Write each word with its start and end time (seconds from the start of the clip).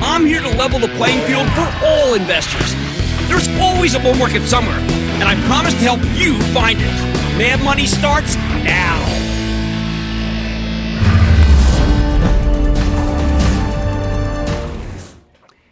I'm 0.00 0.24
here 0.24 0.40
to 0.40 0.48
level 0.48 0.78
the 0.78 0.88
playing 0.96 1.20
field 1.26 1.48
for 1.50 1.68
all 1.84 2.14
investors. 2.14 2.74
There's 3.28 3.48
always 3.60 3.94
a 3.94 3.98
bull 3.98 4.14
market 4.14 4.42
somewhere, 4.42 4.78
and 4.78 5.24
I 5.24 5.34
promise 5.46 5.74
to 5.74 5.80
help 5.80 6.00
you 6.16 6.40
find 6.54 6.78
it. 6.80 6.84
Mad 7.36 7.62
Money 7.64 7.84
starts 7.84 8.36
now. 8.36 9.04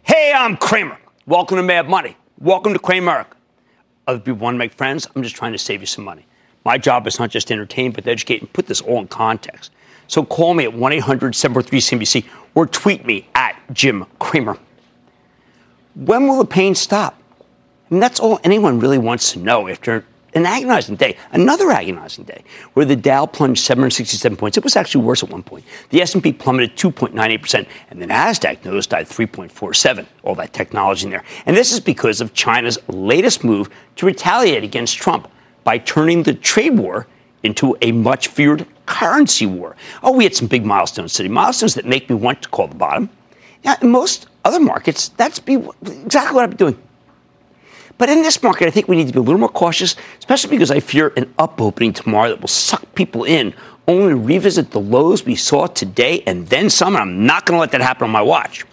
Hey, 0.03 0.33
I'm 0.35 0.57
Cramer. 0.57 0.97
Welcome 1.25 1.55
to 1.57 1.63
Mad 1.63 1.87
Money. 1.87 2.17
Welcome 2.37 2.73
to 2.73 2.79
Cramer. 2.79 3.25
Other 4.07 4.19
people 4.19 4.39
want 4.39 4.55
to 4.55 4.59
make 4.59 4.73
friends. 4.73 5.07
I'm 5.15 5.23
just 5.23 5.35
trying 5.35 5.53
to 5.53 5.57
save 5.57 5.79
you 5.79 5.87
some 5.87 6.03
money. 6.03 6.25
My 6.65 6.77
job 6.77 7.07
is 7.07 7.17
not 7.17 7.29
just 7.29 7.47
to 7.47 7.53
entertain, 7.53 7.91
but 7.91 8.03
to 8.03 8.11
educate 8.11 8.41
and 8.41 8.51
put 8.51 8.67
this 8.67 8.81
all 8.81 8.99
in 8.99 9.07
context. 9.07 9.71
So 10.07 10.23
call 10.23 10.53
me 10.53 10.63
at 10.63 10.73
1 10.73 10.91
800 10.93 11.35
743 11.35 11.99
CNBC 11.99 12.25
or 12.55 12.65
tweet 12.65 13.05
me 13.05 13.27
at 13.35 13.55
Jim 13.73 14.05
Cramer. 14.19 14.57
When 15.95 16.27
will 16.27 16.37
the 16.37 16.45
pain 16.45 16.75
stop? 16.75 17.21
And 17.89 18.01
that's 18.01 18.19
all 18.19 18.39
anyone 18.43 18.79
really 18.79 18.97
wants 18.97 19.31
to 19.33 19.39
know 19.39 19.67
after 19.67 20.05
an 20.33 20.45
agonizing 20.45 20.95
day, 20.95 21.17
another 21.31 21.71
agonizing 21.71 22.25
day, 22.25 22.43
where 22.73 22.85
the 22.85 22.95
Dow 22.95 23.25
plunged 23.25 23.63
767 23.63 24.37
points. 24.37 24.57
It 24.57 24.63
was 24.63 24.75
actually 24.75 25.03
worse 25.03 25.23
at 25.23 25.29
one 25.29 25.41
point. 25.41 25.65
The 25.89 26.01
S&P 26.01 26.33
plummeted 26.33 26.75
2.98%, 26.75 27.67
and 27.89 28.01
the 28.01 28.05
Nasdaq 28.05 28.59
nosedived 28.59 29.07
3.47. 29.07 30.05
All 30.23 30.35
that 30.35 30.53
technology 30.53 31.05
in 31.05 31.11
there, 31.11 31.23
and 31.45 31.55
this 31.55 31.71
is 31.71 31.79
because 31.79 32.21
of 32.21 32.33
China's 32.33 32.77
latest 32.87 33.43
move 33.43 33.69
to 33.95 34.05
retaliate 34.05 34.63
against 34.63 34.97
Trump 34.97 35.29
by 35.63 35.77
turning 35.77 36.23
the 36.23 36.33
trade 36.33 36.77
war 36.77 37.07
into 37.43 37.77
a 37.81 37.91
much 37.91 38.27
feared 38.27 38.65
currency 38.85 39.45
war. 39.45 39.75
Oh, 40.03 40.11
we 40.11 40.23
had 40.23 40.35
some 40.35 40.47
big 40.47 40.65
milestones 40.65 41.13
today, 41.13 41.29
milestones 41.29 41.75
that 41.75 41.85
make 41.85 42.09
me 42.09 42.15
want 42.15 42.41
to 42.41 42.49
call 42.49 42.67
the 42.67 42.75
bottom. 42.75 43.09
Now, 43.63 43.75
in 43.81 43.89
most 43.89 44.27
other 44.45 44.59
markets, 44.59 45.09
that's 45.09 45.39
be 45.39 45.55
exactly 45.55 46.35
what 46.35 46.43
I've 46.43 46.49
been 46.51 46.57
doing. 46.57 46.83
But 47.97 48.09
in 48.09 48.21
this 48.21 48.41
market, 48.43 48.67
I 48.67 48.71
think 48.71 48.87
we 48.87 48.95
need 48.95 49.07
to 49.07 49.13
be 49.13 49.19
a 49.19 49.23
little 49.23 49.39
more 49.39 49.49
cautious, 49.49 49.95
especially 50.19 50.51
because 50.51 50.69
I 50.69 50.79
fear 50.79 51.13
an 51.17 51.33
up 51.39 51.59
opening 51.59 51.93
tomorrow 51.93 52.29
that 52.29 52.41
will 52.41 52.47
suck 52.47 52.93
people 52.93 53.23
in, 53.23 53.53
only 53.87 54.13
revisit 54.13 54.71
the 54.71 54.79
lows 54.79 55.25
we 55.25 55.35
saw 55.35 55.65
today 55.67 56.21
and 56.27 56.47
then 56.47 56.69
some. 56.69 56.95
And 56.95 57.01
I'm 57.01 57.25
not 57.25 57.45
going 57.45 57.57
to 57.57 57.59
let 57.59 57.71
that 57.71 57.81
happen 57.81 58.03
on 58.03 58.11
my 58.11 58.21
watch. 58.21 58.65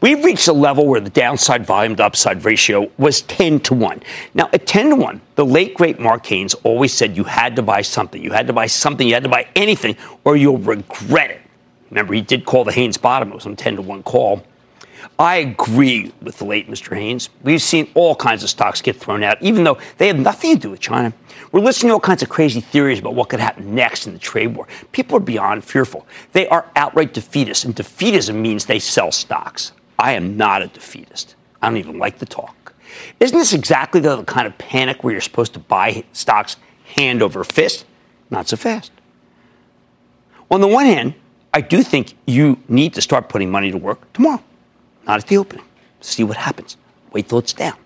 We've 0.00 0.24
reached 0.24 0.48
a 0.48 0.52
level 0.54 0.86
where 0.86 1.00
the 1.00 1.10
downside 1.10 1.66
volume 1.66 1.94
to 1.96 2.04
upside 2.04 2.42
ratio 2.44 2.90
was 2.96 3.20
10 3.22 3.60
to 3.60 3.74
1. 3.74 4.02
Now, 4.32 4.48
at 4.54 4.66
10 4.66 4.90
to 4.90 4.96
1, 4.96 5.20
the 5.34 5.44
late 5.44 5.74
great 5.74 6.00
Mark 6.00 6.24
Haines 6.26 6.54
always 6.54 6.94
said 6.94 7.18
you 7.18 7.24
had 7.24 7.54
to 7.56 7.62
buy 7.62 7.82
something. 7.82 8.22
You 8.22 8.32
had 8.32 8.46
to 8.46 8.54
buy 8.54 8.66
something. 8.66 9.06
You 9.06 9.12
had 9.12 9.24
to 9.24 9.28
buy 9.28 9.46
anything 9.54 9.96
or 10.24 10.36
you'll 10.36 10.56
regret 10.56 11.30
it. 11.30 11.42
Remember, 11.90 12.14
he 12.14 12.22
did 12.22 12.46
call 12.46 12.64
the 12.64 12.72
Haines 12.72 12.96
bottom. 12.96 13.30
It 13.30 13.34
was 13.34 13.44
a 13.44 13.54
10 13.54 13.76
to 13.76 13.82
1 13.82 14.02
call. 14.04 14.42
I 15.18 15.36
agree 15.36 16.12
with 16.22 16.38
the 16.38 16.46
late 16.46 16.68
Mr. 16.70 16.96
Haines. 16.96 17.28
We've 17.42 17.60
seen 17.60 17.90
all 17.94 18.14
kinds 18.14 18.42
of 18.42 18.48
stocks 18.48 18.80
get 18.80 18.96
thrown 18.96 19.22
out, 19.22 19.42
even 19.42 19.64
though 19.64 19.78
they 19.98 20.06
have 20.06 20.18
nothing 20.18 20.54
to 20.54 20.60
do 20.60 20.70
with 20.70 20.80
China. 20.80 21.12
We're 21.52 21.60
listening 21.60 21.90
to 21.90 21.94
all 21.94 22.00
kinds 22.00 22.22
of 22.22 22.30
crazy 22.30 22.60
theories 22.60 23.00
about 23.00 23.14
what 23.14 23.28
could 23.28 23.40
happen 23.40 23.74
next 23.74 24.06
in 24.06 24.14
the 24.14 24.18
trade 24.18 24.54
war. 24.56 24.66
People 24.92 25.18
are 25.18 25.20
beyond 25.20 25.62
fearful. 25.62 26.06
They 26.32 26.48
are 26.48 26.70
outright 26.76 27.12
defeatists, 27.12 27.66
and 27.66 27.76
defeatism 27.76 28.36
means 28.36 28.64
they 28.64 28.78
sell 28.78 29.12
stocks. 29.12 29.72
I 30.00 30.12
am 30.12 30.36
not 30.36 30.62
a 30.62 30.68
defeatist. 30.68 31.36
I 31.60 31.68
don't 31.68 31.76
even 31.76 31.98
like 31.98 32.18
the 32.18 32.26
talk. 32.26 32.74
Isn't 33.20 33.38
this 33.38 33.52
exactly 33.52 34.00
the 34.00 34.24
kind 34.24 34.46
of 34.46 34.56
panic 34.58 35.04
where 35.04 35.12
you're 35.12 35.20
supposed 35.20 35.52
to 35.52 35.60
buy 35.60 36.04
stocks 36.12 36.56
hand 36.96 37.22
over 37.22 37.44
fist? 37.44 37.84
Not 38.30 38.48
so 38.48 38.56
fast. 38.56 38.90
On 40.50 40.60
the 40.60 40.66
one 40.66 40.86
hand, 40.86 41.14
I 41.52 41.60
do 41.60 41.82
think 41.82 42.14
you 42.26 42.58
need 42.68 42.94
to 42.94 43.02
start 43.02 43.28
putting 43.28 43.50
money 43.50 43.70
to 43.70 43.76
work 43.76 44.12
tomorrow, 44.12 44.42
not 45.06 45.20
at 45.20 45.26
the 45.26 45.36
opening. 45.36 45.64
See 46.00 46.24
what 46.24 46.36
happens. 46.36 46.76
Wait 47.12 47.28
till 47.28 47.38
it's 47.38 47.52
down. 47.52 47.76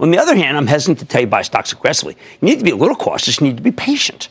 On 0.00 0.10
the 0.10 0.18
other 0.18 0.36
hand, 0.36 0.56
I'm 0.56 0.66
hesitant 0.66 1.00
to 1.00 1.04
tell 1.04 1.20
you 1.22 1.26
buy 1.26 1.42
stocks 1.42 1.72
aggressively. 1.72 2.16
You 2.40 2.46
need 2.46 2.58
to 2.58 2.64
be 2.64 2.70
a 2.70 2.76
little 2.76 2.96
cautious. 2.96 3.40
You 3.40 3.48
need 3.48 3.56
to 3.56 3.62
be 3.62 3.72
patient. 3.72 4.28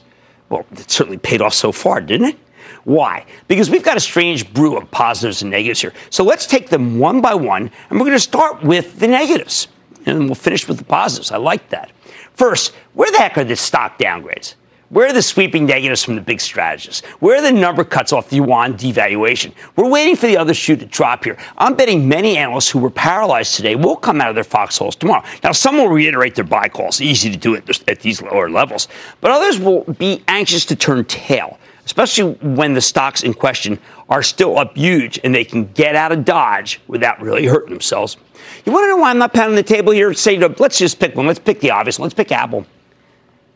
Well, 0.49 0.65
it 0.71 0.89
certainly 0.89 1.17
paid 1.17 1.41
off 1.41 1.53
so 1.53 1.71
far, 1.71 2.01
didn't 2.01 2.29
it? 2.29 2.37
Why? 2.83 3.25
Because 3.47 3.69
we've 3.69 3.83
got 3.83 3.97
a 3.97 4.01
strange 4.01 4.53
brew 4.53 4.77
of 4.77 4.89
positives 4.91 5.41
and 5.41 5.51
negatives 5.51 5.81
here. 5.81 5.93
So 6.09 6.23
let's 6.23 6.45
take 6.45 6.69
them 6.69 6.99
one 6.99 7.21
by 7.21 7.33
one, 7.33 7.71
and 7.89 7.99
we're 7.99 8.05
going 8.05 8.11
to 8.11 8.19
start 8.19 8.61
with 8.61 8.99
the 8.99 9.07
negatives, 9.07 9.69
and 10.05 10.25
we'll 10.25 10.35
finish 10.35 10.67
with 10.67 10.77
the 10.77 10.85
positives. 10.85 11.31
I 11.31 11.37
like 11.37 11.69
that. 11.69 11.91
First, 12.33 12.73
where 12.93 13.11
the 13.11 13.19
heck 13.19 13.37
are 13.37 13.43
the 13.43 13.55
stock 13.55 13.97
downgrades? 13.97 14.55
Where 14.89 15.07
are 15.07 15.13
the 15.13 15.23
sweeping 15.23 15.65
negatives 15.65 16.03
from 16.03 16.13
the 16.13 16.21
big 16.21 16.39
strategists? 16.39 17.03
Where 17.19 17.39
are 17.39 17.41
the 17.41 17.51
number 17.51 17.83
cuts 17.83 18.13
off 18.13 18.29
the 18.29 18.35
yuan 18.35 18.75
devaluation? 18.75 19.53
We're 19.75 19.89
waiting 19.89 20.15
for 20.15 20.27
the 20.27 20.37
other 20.37 20.53
shoe 20.53 20.75
to 20.75 20.85
drop 20.85 21.23
here. 21.23 21.35
I'm 21.57 21.75
betting 21.75 22.07
many 22.07 22.37
analysts 22.37 22.69
who 22.69 22.77
were 22.77 22.91
paralyzed 22.91 23.55
today 23.55 23.75
will 23.75 23.95
come 23.95 24.21
out 24.21 24.29
of 24.29 24.35
their 24.35 24.43
foxholes 24.43 24.95
tomorrow. 24.95 25.23
Now, 25.43 25.51
some 25.51 25.77
will 25.77 25.87
reiterate 25.87 26.35
their 26.35 26.43
buy 26.43 26.67
calls. 26.67 27.01
Easy 27.01 27.31
to 27.31 27.37
do 27.37 27.55
it 27.55 27.83
at 27.87 28.01
these 28.01 28.21
lower 28.21 28.51
levels. 28.51 28.87
But 29.19 29.31
others 29.31 29.57
will 29.57 29.81
be 29.81 30.23
anxious 30.27 30.63
to 30.65 30.75
turn 30.75 31.05
tail 31.05 31.57
especially 31.85 32.33
when 32.33 32.73
the 32.73 32.81
stocks 32.81 33.23
in 33.23 33.33
question 33.33 33.79
are 34.09 34.23
still 34.23 34.57
up 34.57 34.75
huge 34.75 35.19
and 35.23 35.33
they 35.33 35.43
can 35.43 35.65
get 35.73 35.95
out 35.95 36.11
of 36.11 36.25
Dodge 36.25 36.79
without 36.87 37.21
really 37.21 37.45
hurting 37.45 37.71
themselves. 37.71 38.17
You 38.65 38.71
want 38.71 38.83
to 38.83 38.87
know 38.89 38.97
why 38.97 39.09
I'm 39.09 39.17
not 39.17 39.33
pounding 39.33 39.55
the 39.55 39.63
table 39.63 39.93
here? 39.93 40.13
Say, 40.13 40.37
let's 40.37 40.77
just 40.77 40.99
pick 40.99 41.15
one. 41.15 41.27
Let's 41.27 41.39
pick 41.39 41.59
the 41.59 41.71
obvious. 41.71 41.99
Let's 41.99 42.13
pick 42.13 42.31
Apple. 42.31 42.65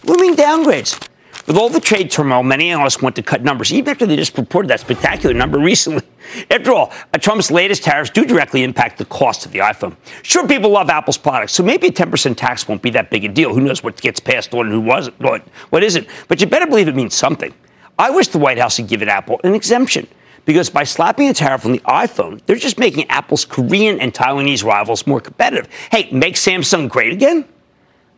Looming 0.04 0.36
downgrades. 0.36 1.08
With 1.48 1.56
all 1.56 1.70
the 1.70 1.80
trade 1.80 2.12
turmoil, 2.12 2.44
many 2.44 2.72
analysts 2.72 3.02
want 3.02 3.16
to 3.16 3.24
cut 3.24 3.42
numbers, 3.42 3.72
even 3.72 3.90
after 3.90 4.06
they 4.06 4.18
just 4.18 4.38
reported 4.38 4.68
that 4.68 4.82
spectacular 4.82 5.34
number 5.34 5.58
recently. 5.60 6.04
After 6.52 6.74
all, 6.74 6.92
Trump's 7.22 7.50
latest 7.50 7.84
tariffs 7.84 8.10
do 8.10 8.26
directly 8.26 8.64
impact 8.64 8.98
the 8.98 9.06
cost 9.06 9.46
of 9.46 9.54
the 9.54 9.60
iPhone. 9.60 9.96
Sure, 10.24 10.46
people 10.46 10.72
love 10.72 10.90
Apple's 10.90 11.18
products, 11.18 11.54
so 11.54 11.64
maybe 11.64 11.88
a 11.88 11.92
10% 11.92 12.36
tax 12.36 12.68
won't 12.68 12.82
be 12.82 12.90
that 12.90 13.10
big 13.10 13.24
a 13.24 13.30
deal. 13.30 13.54
Who 13.54 13.62
knows 13.62 13.82
what 13.82 14.02
gets 14.02 14.20
passed 14.20 14.54
on 14.54 14.66
and 14.66 14.72
who 14.72 14.82
wasn't, 14.82 15.18
what, 15.22 15.42
what 15.70 15.84
isn't. 15.84 16.06
But 16.28 16.42
you 16.42 16.48
better 16.48 16.68
believe 16.68 16.90
it 16.90 16.96
means 16.96 17.16
something. 17.16 17.54
I 18.00 18.10
wish 18.12 18.28
the 18.28 18.38
White 18.38 18.60
House 18.60 18.78
had 18.78 18.88
given 18.88 19.10
Apple 19.10 19.40
an 19.44 19.56
exemption 19.56 20.08
because 20.46 20.70
by 20.70 20.84
slapping 20.84 21.28
a 21.28 21.34
tariff 21.34 21.66
on 21.66 21.72
the 21.72 21.80
iPhone, 21.80 22.42
they're 22.46 22.56
just 22.56 22.80
making 22.80 23.10
Apple's 23.10 23.44
Korean 23.44 24.00
and 24.00 24.14
Taiwanese 24.14 24.64
rivals 24.64 25.06
more 25.08 25.20
competitive. 25.20 25.68
Hey, 25.92 26.10
make 26.12 26.36
Samsung 26.36 26.90
great 26.90 27.12
again? 27.12 27.46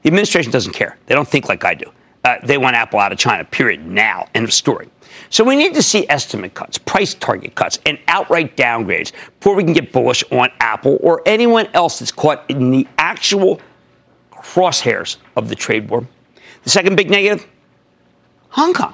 The 0.04 0.08
administration 0.08 0.52
doesn't 0.52 0.74
care. 0.74 0.98
They 1.08 1.16
don't 1.16 1.28
think 1.28 1.50
like 1.50 1.64
I 1.64 1.74
do. 1.74 1.92
Uh, 2.24 2.38
they 2.44 2.58
want 2.58 2.76
Apple 2.76 3.00
out 3.00 3.12
of 3.12 3.18
China, 3.18 3.46
period, 3.46 3.86
now. 3.86 4.28
End 4.36 4.44
of 4.44 4.54
story. 4.54 4.90
So 5.30 5.44
we 5.44 5.56
need 5.56 5.74
to 5.74 5.82
see 5.82 6.06
estimate 6.10 6.54
cuts, 6.54 6.78
price 6.78 7.14
target 7.14 7.56
cuts, 7.56 7.80
and 7.86 7.98
outright 8.08 8.58
downgrades 8.58 9.12
before 9.40 9.56
we 9.56 9.64
can 9.64 9.74
get 9.74 9.92
bullish 9.92 10.24
on 10.32 10.50
Apple 10.60 10.98
or 11.02 11.22
anyone 11.26 11.68
else 11.74 12.00
that's 12.00 12.12
caught 12.12 12.44
in 12.50 12.72
the 12.72 12.88
actual 12.98 13.62
crosshairs 14.32 15.18
of 15.36 15.50
the 15.50 15.56
trade 15.56 15.90
war 15.90 16.08
The 16.64 16.70
second 16.70 16.96
big 16.96 17.10
negative 17.10 17.48
Hong 18.50 18.74
Kong. 18.74 18.94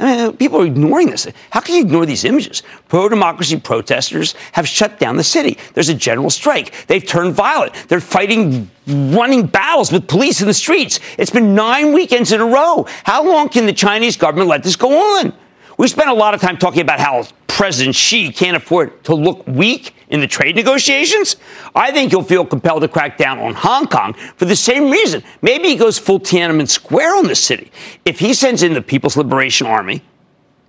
I 0.00 0.26
mean, 0.26 0.36
people 0.38 0.62
are 0.62 0.66
ignoring 0.66 1.10
this. 1.10 1.28
How 1.50 1.60
can 1.60 1.74
you 1.74 1.82
ignore 1.82 2.06
these 2.06 2.24
images? 2.24 2.62
Pro 2.88 3.08
democracy 3.08 3.60
protesters 3.60 4.34
have 4.52 4.66
shut 4.66 4.98
down 4.98 5.16
the 5.16 5.24
city. 5.24 5.58
There's 5.74 5.90
a 5.90 5.94
general 5.94 6.30
strike. 6.30 6.86
They've 6.86 7.06
turned 7.06 7.34
violent. 7.34 7.74
They're 7.88 8.00
fighting 8.00 8.70
running 8.86 9.46
battles 9.46 9.92
with 9.92 10.08
police 10.08 10.40
in 10.40 10.46
the 10.46 10.54
streets. 10.54 11.00
It's 11.18 11.30
been 11.30 11.54
nine 11.54 11.92
weekends 11.92 12.32
in 12.32 12.40
a 12.40 12.46
row. 12.46 12.86
How 13.04 13.22
long 13.22 13.50
can 13.50 13.66
the 13.66 13.74
Chinese 13.74 14.16
government 14.16 14.48
let 14.48 14.62
this 14.62 14.74
go 14.74 15.18
on? 15.18 15.34
We 15.76 15.86
spent 15.86 16.08
a 16.08 16.14
lot 16.14 16.34
of 16.34 16.40
time 16.40 16.56
talking 16.56 16.80
about 16.80 16.98
how 16.98 17.26
President 17.60 17.94
Xi 17.94 18.32
can't 18.32 18.56
afford 18.56 19.04
to 19.04 19.14
look 19.14 19.46
weak 19.46 19.94
in 20.08 20.20
the 20.20 20.26
trade 20.26 20.56
negotiations, 20.56 21.36
I 21.74 21.92
think 21.92 22.10
he'll 22.10 22.22
feel 22.22 22.46
compelled 22.46 22.80
to 22.80 22.88
crack 22.88 23.18
down 23.18 23.38
on 23.38 23.52
Hong 23.52 23.86
Kong 23.86 24.14
for 24.14 24.46
the 24.46 24.56
same 24.56 24.90
reason. 24.90 25.22
Maybe 25.42 25.68
he 25.68 25.76
goes 25.76 25.98
full 25.98 26.20
Tiananmen 26.20 26.70
Square 26.70 27.16
on 27.16 27.26
the 27.26 27.34
city. 27.34 27.70
If 28.06 28.18
he 28.18 28.32
sends 28.32 28.62
in 28.62 28.72
the 28.72 28.80
People's 28.80 29.14
Liberation 29.14 29.66
Army, 29.66 30.02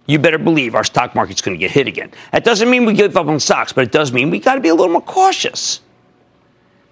you 0.06 0.20
better 0.20 0.38
believe 0.38 0.76
our 0.76 0.84
stock 0.84 1.16
market's 1.16 1.42
going 1.42 1.58
to 1.58 1.60
get 1.60 1.72
hit 1.72 1.88
again. 1.88 2.12
That 2.34 2.44
doesn't 2.44 2.70
mean 2.70 2.84
we 2.84 2.92
give 2.92 3.16
up 3.16 3.28
on 3.28 3.40
stocks, 3.40 3.72
but 3.72 3.86
it 3.86 3.94
does 3.94 4.12
mean 4.12 4.30
we 4.30 4.40
got 4.40 4.56
to 4.56 4.62
be 4.62 4.68
a 4.68 4.76
little 4.76 4.92
more 4.92 5.02
cautious. 5.02 5.80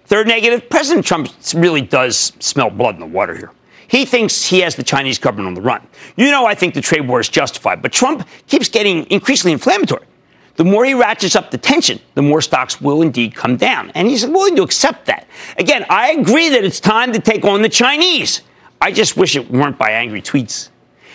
Third 0.06 0.26
negative, 0.28 0.70
President 0.70 1.04
Trump 1.04 1.28
really 1.54 1.82
does 1.82 2.32
smell 2.38 2.70
blood 2.70 2.94
in 2.94 3.00
the 3.00 3.06
water 3.06 3.36
here. 3.36 3.52
He 3.90 4.04
thinks 4.04 4.44
he 4.44 4.60
has 4.60 4.76
the 4.76 4.84
Chinese 4.84 5.18
government 5.18 5.48
on 5.48 5.54
the 5.54 5.60
run. 5.60 5.84
You 6.14 6.30
know, 6.30 6.46
I 6.46 6.54
think 6.54 6.74
the 6.74 6.80
trade 6.80 7.08
war 7.08 7.18
is 7.18 7.28
justified, 7.28 7.82
but 7.82 7.90
Trump 7.90 8.24
keeps 8.46 8.68
getting 8.68 9.04
increasingly 9.10 9.52
inflammatory. 9.52 10.06
The 10.54 10.64
more 10.64 10.84
he 10.84 10.94
ratchets 10.94 11.34
up 11.34 11.50
the 11.50 11.58
tension, 11.58 11.98
the 12.14 12.22
more 12.22 12.40
stocks 12.40 12.80
will 12.80 13.02
indeed 13.02 13.34
come 13.34 13.56
down. 13.56 13.90
And 13.96 14.06
he's 14.06 14.24
willing 14.24 14.54
to 14.54 14.62
accept 14.62 15.06
that. 15.06 15.26
Again, 15.58 15.84
I 15.90 16.12
agree 16.12 16.50
that 16.50 16.62
it's 16.62 16.78
time 16.78 17.12
to 17.14 17.18
take 17.18 17.44
on 17.44 17.62
the 17.62 17.68
Chinese. 17.68 18.42
I 18.80 18.92
just 18.92 19.16
wish 19.16 19.34
it 19.34 19.50
weren't 19.50 19.76
by 19.76 19.90
angry 19.90 20.22
tweets. 20.22 20.68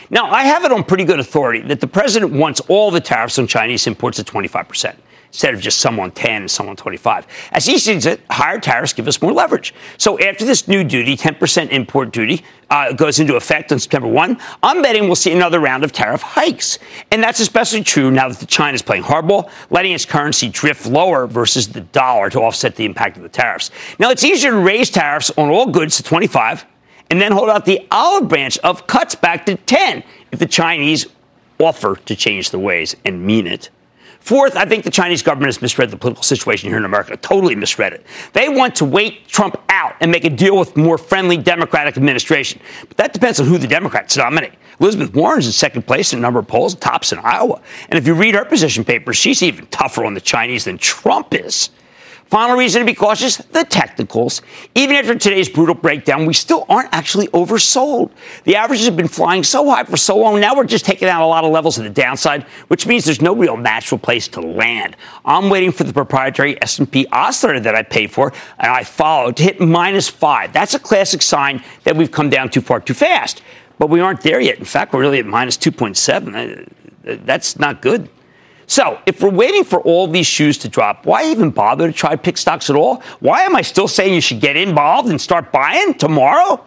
Now, 0.10 0.30
I 0.30 0.44
have 0.44 0.66
it 0.66 0.74
on 0.74 0.84
pretty 0.84 1.06
good 1.06 1.22
authority 1.22 1.62
that 1.62 1.80
the 1.80 1.88
president 1.88 2.34
wants 2.34 2.60
all 2.68 2.92
the 2.92 3.00
tariffs 3.00 3.40
on 3.40 3.48
Chinese 3.48 3.88
imports 3.88 4.20
at 4.20 4.26
25 4.26 4.68
percent 4.68 5.00
instead 5.28 5.54
of 5.54 5.62
just 5.62 5.80
some 5.80 6.00
on 6.00 6.12
10 6.12 6.44
and 6.44 6.52
some 6.52 6.70
on 6.70 6.76
25. 6.76 7.28
As 7.52 7.66
he 7.66 7.78
sees 7.78 8.06
it, 8.06 8.22
higher 8.30 8.60
tariffs 8.60 8.94
give 8.94 9.08
us 9.08 9.22
more 9.22 9.34
leverage. 9.34 9.74
So 9.98 10.20
after 10.20 10.46
this 10.46 10.68
new 10.68 10.84
duty, 10.84 11.18
10% 11.18 11.70
import 11.70 12.12
duty, 12.12 12.44
uh, 12.70 12.94
goes 12.94 13.20
into 13.20 13.36
effect 13.36 13.72
on 13.72 13.80
September 13.80 14.08
1, 14.08 14.40
I'm 14.64 14.82
betting 14.82 15.04
we'll 15.04 15.16
see 15.16 15.32
another 15.32 15.60
round 15.60 15.84
of 15.84 15.92
tariff 15.92 16.22
hikes. 16.22 16.80
And 17.12 17.22
that's 17.22 17.40
especially 17.40 17.84
true 17.84 18.12
now 18.12 18.30
that 18.30 18.48
China 18.48 18.76
is 18.76 18.82
playing 18.82 19.04
hardball, 19.04 19.50
letting 19.70 19.92
its 19.92 20.06
currency 20.06 20.50
drift 20.50 20.86
lower 20.86 21.28
versus 21.28 21.68
the 21.68 21.82
dollar 21.82 22.30
to 22.32 22.40
offset 22.42 22.76
the 22.76 22.86
impact 22.86 23.18
of 23.18 23.24
the 23.24 23.30
tariffs. 23.30 23.72
Now, 24.00 24.10
it's 24.10 24.24
easier 24.24 24.52
to 24.52 24.58
raise 24.58 24.90
tariffs 24.90 25.32
on 25.38 25.50
all 25.50 25.68
goods 25.68 25.98
to 25.98 26.04
25 26.04 26.66
and 27.10 27.22
then 27.22 27.32
hold 27.32 27.50
out 27.50 27.66
the 27.66 27.86
olive 27.92 28.28
branch 28.28 28.58
of 28.60 28.88
cuts 28.88 29.16
back 29.16 29.46
to 29.46 29.56
10 29.56 30.04
if 30.32 30.40
the 30.40 30.46
Chinese 30.46 31.06
offer 31.60 31.96
to 31.96 32.16
change 32.16 32.50
the 32.50 32.60
ways 32.60 32.96
and 33.06 33.26
mean 33.26 33.48
it. 33.48 33.70
Fourth, 34.26 34.56
I 34.56 34.66
think 34.66 34.84
the 34.84 34.90
Chinese 34.90 35.22
government 35.22 35.50
has 35.50 35.62
misread 35.62 35.92
the 35.92 35.98
political 35.98 36.24
situation 36.24 36.70
here 36.70 36.80
in 36.80 36.86
America, 36.86 37.16
totally 37.16 37.54
misread 37.54 37.94
it. 37.94 38.04
They 38.34 38.50
want 38.50 38.74
to 38.78 38.84
wait 38.84 39.28
Trump 39.28 39.56
out 39.70 39.94
and 40.02 40.12
make 40.12 40.26
a 40.26 40.32
deal 40.32 40.58
with 40.58 40.76
more 40.76 40.98
friendly 40.98 41.38
Democratic 41.38 41.96
administration. 41.96 42.60
But 42.88 42.98
that 42.98 43.14
depends 43.14 43.40
on 43.40 43.46
who 43.46 43.60
the 43.60 43.68
Democrats 43.68 44.18
nominate. 44.18 44.54
Elizabeth 44.80 45.14
Warren's 45.14 45.46
in 45.46 45.52
second 45.52 45.86
place 45.86 46.12
in 46.12 46.18
a 46.18 46.22
number 46.24 46.40
of 46.40 46.48
polls, 46.48 46.74
tops 46.74 47.12
in 47.12 47.20
Iowa. 47.20 47.62
And 47.90 48.00
if 48.00 48.08
you 48.08 48.16
read 48.16 48.34
her 48.34 48.46
position 48.46 48.84
papers, 48.84 49.16
she's 49.16 49.44
even 49.44 49.68
tougher 49.68 50.04
on 50.04 50.16
the 50.16 50.22
Chinese 50.22 50.66
than 50.66 50.80
Trump 50.80 51.36
is. 51.36 51.70
Final 52.28 52.58
reason 52.58 52.80
to 52.80 52.86
be 52.86 52.96
cautious 52.96 53.38
the 53.38 53.64
technicals. 53.64 54.42
Even 54.74 54.96
after 54.96 55.14
today's 55.14 55.48
brutal 55.48 55.76
breakdown, 55.76 56.26
we 56.26 56.34
still 56.34 56.66
aren't 56.68 56.92
actually 56.92 57.28
oversold. 57.28 58.10
The 58.46 58.56
averages 58.56 58.88
have 58.88 58.98
been 58.98 59.08
flying 59.08 59.44
so 59.44 59.70
high 59.70 59.84
for 59.84 59.96
so 59.96 60.18
long. 60.18 60.40
Now 60.40 60.56
we're 60.56 60.66
just 60.66 60.86
taking 60.86 61.08
out 61.08 61.22
a 61.22 61.26
lot 61.28 61.44
of 61.44 61.52
levels 61.52 61.78
of 61.78 61.84
the 61.84 61.90
downside, 61.92 62.44
which 62.68 62.88
means 62.88 63.06
there's 63.06 63.22
no 63.22 63.36
real 63.36 63.58
natural 63.58 64.00
place 64.00 64.28
to 64.30 64.42
land. 64.42 64.96
I'm 65.24 65.52
waiting 65.52 65.72
for 65.72 65.84
the 65.84 65.94
proprietary 65.94 66.60
S&P 66.64 67.06
oscillator 67.12 67.60
that 67.60 67.76
I 67.76 67.84
paid 67.84 68.12
for 68.12 68.34
and 68.58 68.72
I 68.72 68.84
followed 68.84 69.38
to 69.38 69.44
hit 69.44 69.62
minus 69.62 70.10
five. 70.10 70.52
That's 70.52 70.74
a 70.74 70.80
classic 70.80 71.22
sign 71.22 71.64
that 71.84 71.96
we've 71.96 72.12
come 72.12 72.32
down 72.32 72.50
too 72.50 72.62
far 72.62 72.80
too 72.80 72.96
fast. 72.96 73.44
But 73.78 73.90
we 73.92 74.00
aren't 74.00 74.22
there 74.22 74.40
yet. 74.40 74.58
In 74.58 74.66
fact, 74.66 74.94
we're 74.94 75.02
really 75.02 75.20
at 75.20 75.26
minus 75.28 75.58
2.7. 75.58 76.68
That's 77.04 77.60
not 77.60 77.82
good. 77.82 78.10
So, 78.68 79.00
if 79.06 79.22
we're 79.22 79.30
waiting 79.30 79.64
for 79.64 79.80
all 79.82 80.08
these 80.08 80.26
shoes 80.26 80.58
to 80.60 80.70
drop, 80.70 81.06
why 81.06 81.26
even 81.30 81.52
bother 81.52 81.88
to 81.88 81.94
try 81.94 82.16
pick 82.16 82.38
stocks 82.38 82.70
at 82.70 82.76
all? 82.76 83.04
Why 83.20 83.42
am 83.42 83.56
I 83.56 83.62
still 83.62 83.88
saying 83.88 84.14
you 84.14 84.22
should 84.22 84.40
get 84.40 84.58
involved 84.58 85.10
and 85.10 85.22
start 85.22 85.52
buying 85.52 85.94
tomorrow? 85.94 86.64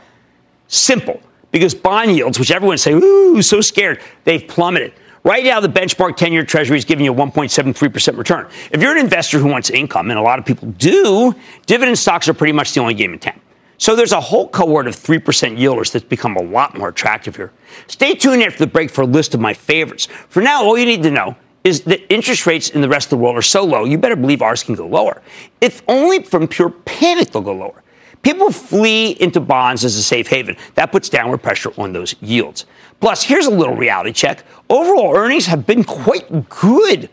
Simple. 0.68 1.20
Because 1.50 1.74
bond 1.74 2.14
yields, 2.14 2.38
which 2.38 2.50
everyone's 2.50 2.82
saying, 2.82 3.02
ooh, 3.02 3.42
so 3.42 3.60
scared, 3.60 4.00
they've 4.24 4.46
plummeted. 4.46 4.92
Right 5.24 5.44
now, 5.44 5.60
the 5.60 5.68
benchmark 5.68 6.16
10 6.16 6.32
year 6.32 6.44
treasury 6.44 6.78
is 6.78 6.84
giving 6.84 7.04
you 7.04 7.12
a 7.12 7.16
1.73% 7.16 8.16
return. 8.16 8.48
If 8.70 8.80
you're 8.80 8.92
an 8.92 8.98
investor 8.98 9.38
who 9.38 9.48
wants 9.48 9.70
income, 9.70 10.10
and 10.10 10.18
a 10.18 10.22
lot 10.22 10.38
of 10.38 10.44
people 10.44 10.68
do, 10.72 11.34
dividend 11.66 11.98
stocks 11.98 12.28
are 12.28 12.34
pretty 12.34 12.52
much 12.52 12.72
the 12.74 12.80
only 12.80 12.94
game 12.94 13.12
in 13.12 13.18
town. 13.18 13.40
So 13.78 13.94
there's 13.94 14.12
a 14.12 14.20
whole 14.20 14.48
cohort 14.48 14.86
of 14.88 14.96
3% 14.96 15.22
yielders 15.56 15.92
that's 15.92 16.04
become 16.04 16.36
a 16.36 16.42
lot 16.42 16.76
more 16.76 16.88
attractive 16.88 17.36
here. 17.36 17.52
Stay 17.86 18.14
tuned 18.14 18.42
after 18.42 18.58
the 18.58 18.66
break 18.66 18.90
for 18.90 19.02
a 19.02 19.06
list 19.06 19.34
of 19.34 19.40
my 19.40 19.54
favorites. 19.54 20.06
For 20.28 20.42
now, 20.42 20.64
all 20.64 20.76
you 20.76 20.84
need 20.84 21.02
to 21.04 21.10
know 21.10 21.36
is 21.68 21.82
that 21.82 22.12
interest 22.12 22.46
rates 22.46 22.70
in 22.70 22.80
the 22.80 22.88
rest 22.88 23.06
of 23.06 23.10
the 23.10 23.18
world 23.18 23.36
are 23.36 23.42
so 23.42 23.64
low, 23.64 23.84
you 23.84 23.98
better 23.98 24.16
believe 24.16 24.42
ours 24.42 24.62
can 24.62 24.74
go 24.74 24.86
lower. 24.86 25.22
If 25.60 25.82
only 25.86 26.22
from 26.22 26.48
pure 26.48 26.70
panic 26.70 27.30
they'll 27.30 27.42
go 27.42 27.54
lower. 27.54 27.82
People 28.22 28.50
flee 28.50 29.12
into 29.20 29.38
bonds 29.38 29.84
as 29.84 29.94
a 29.96 30.02
safe 30.02 30.26
haven. 30.26 30.56
That 30.74 30.90
puts 30.90 31.08
downward 31.08 31.38
pressure 31.38 31.72
on 31.78 31.92
those 31.92 32.16
yields. 32.20 32.66
Plus, 33.00 33.22
here's 33.22 33.46
a 33.46 33.50
little 33.50 33.76
reality 33.76 34.12
check. 34.12 34.44
Overall 34.68 35.14
earnings 35.14 35.46
have 35.46 35.66
been 35.66 35.84
quite 35.84 36.48
good 36.48 37.08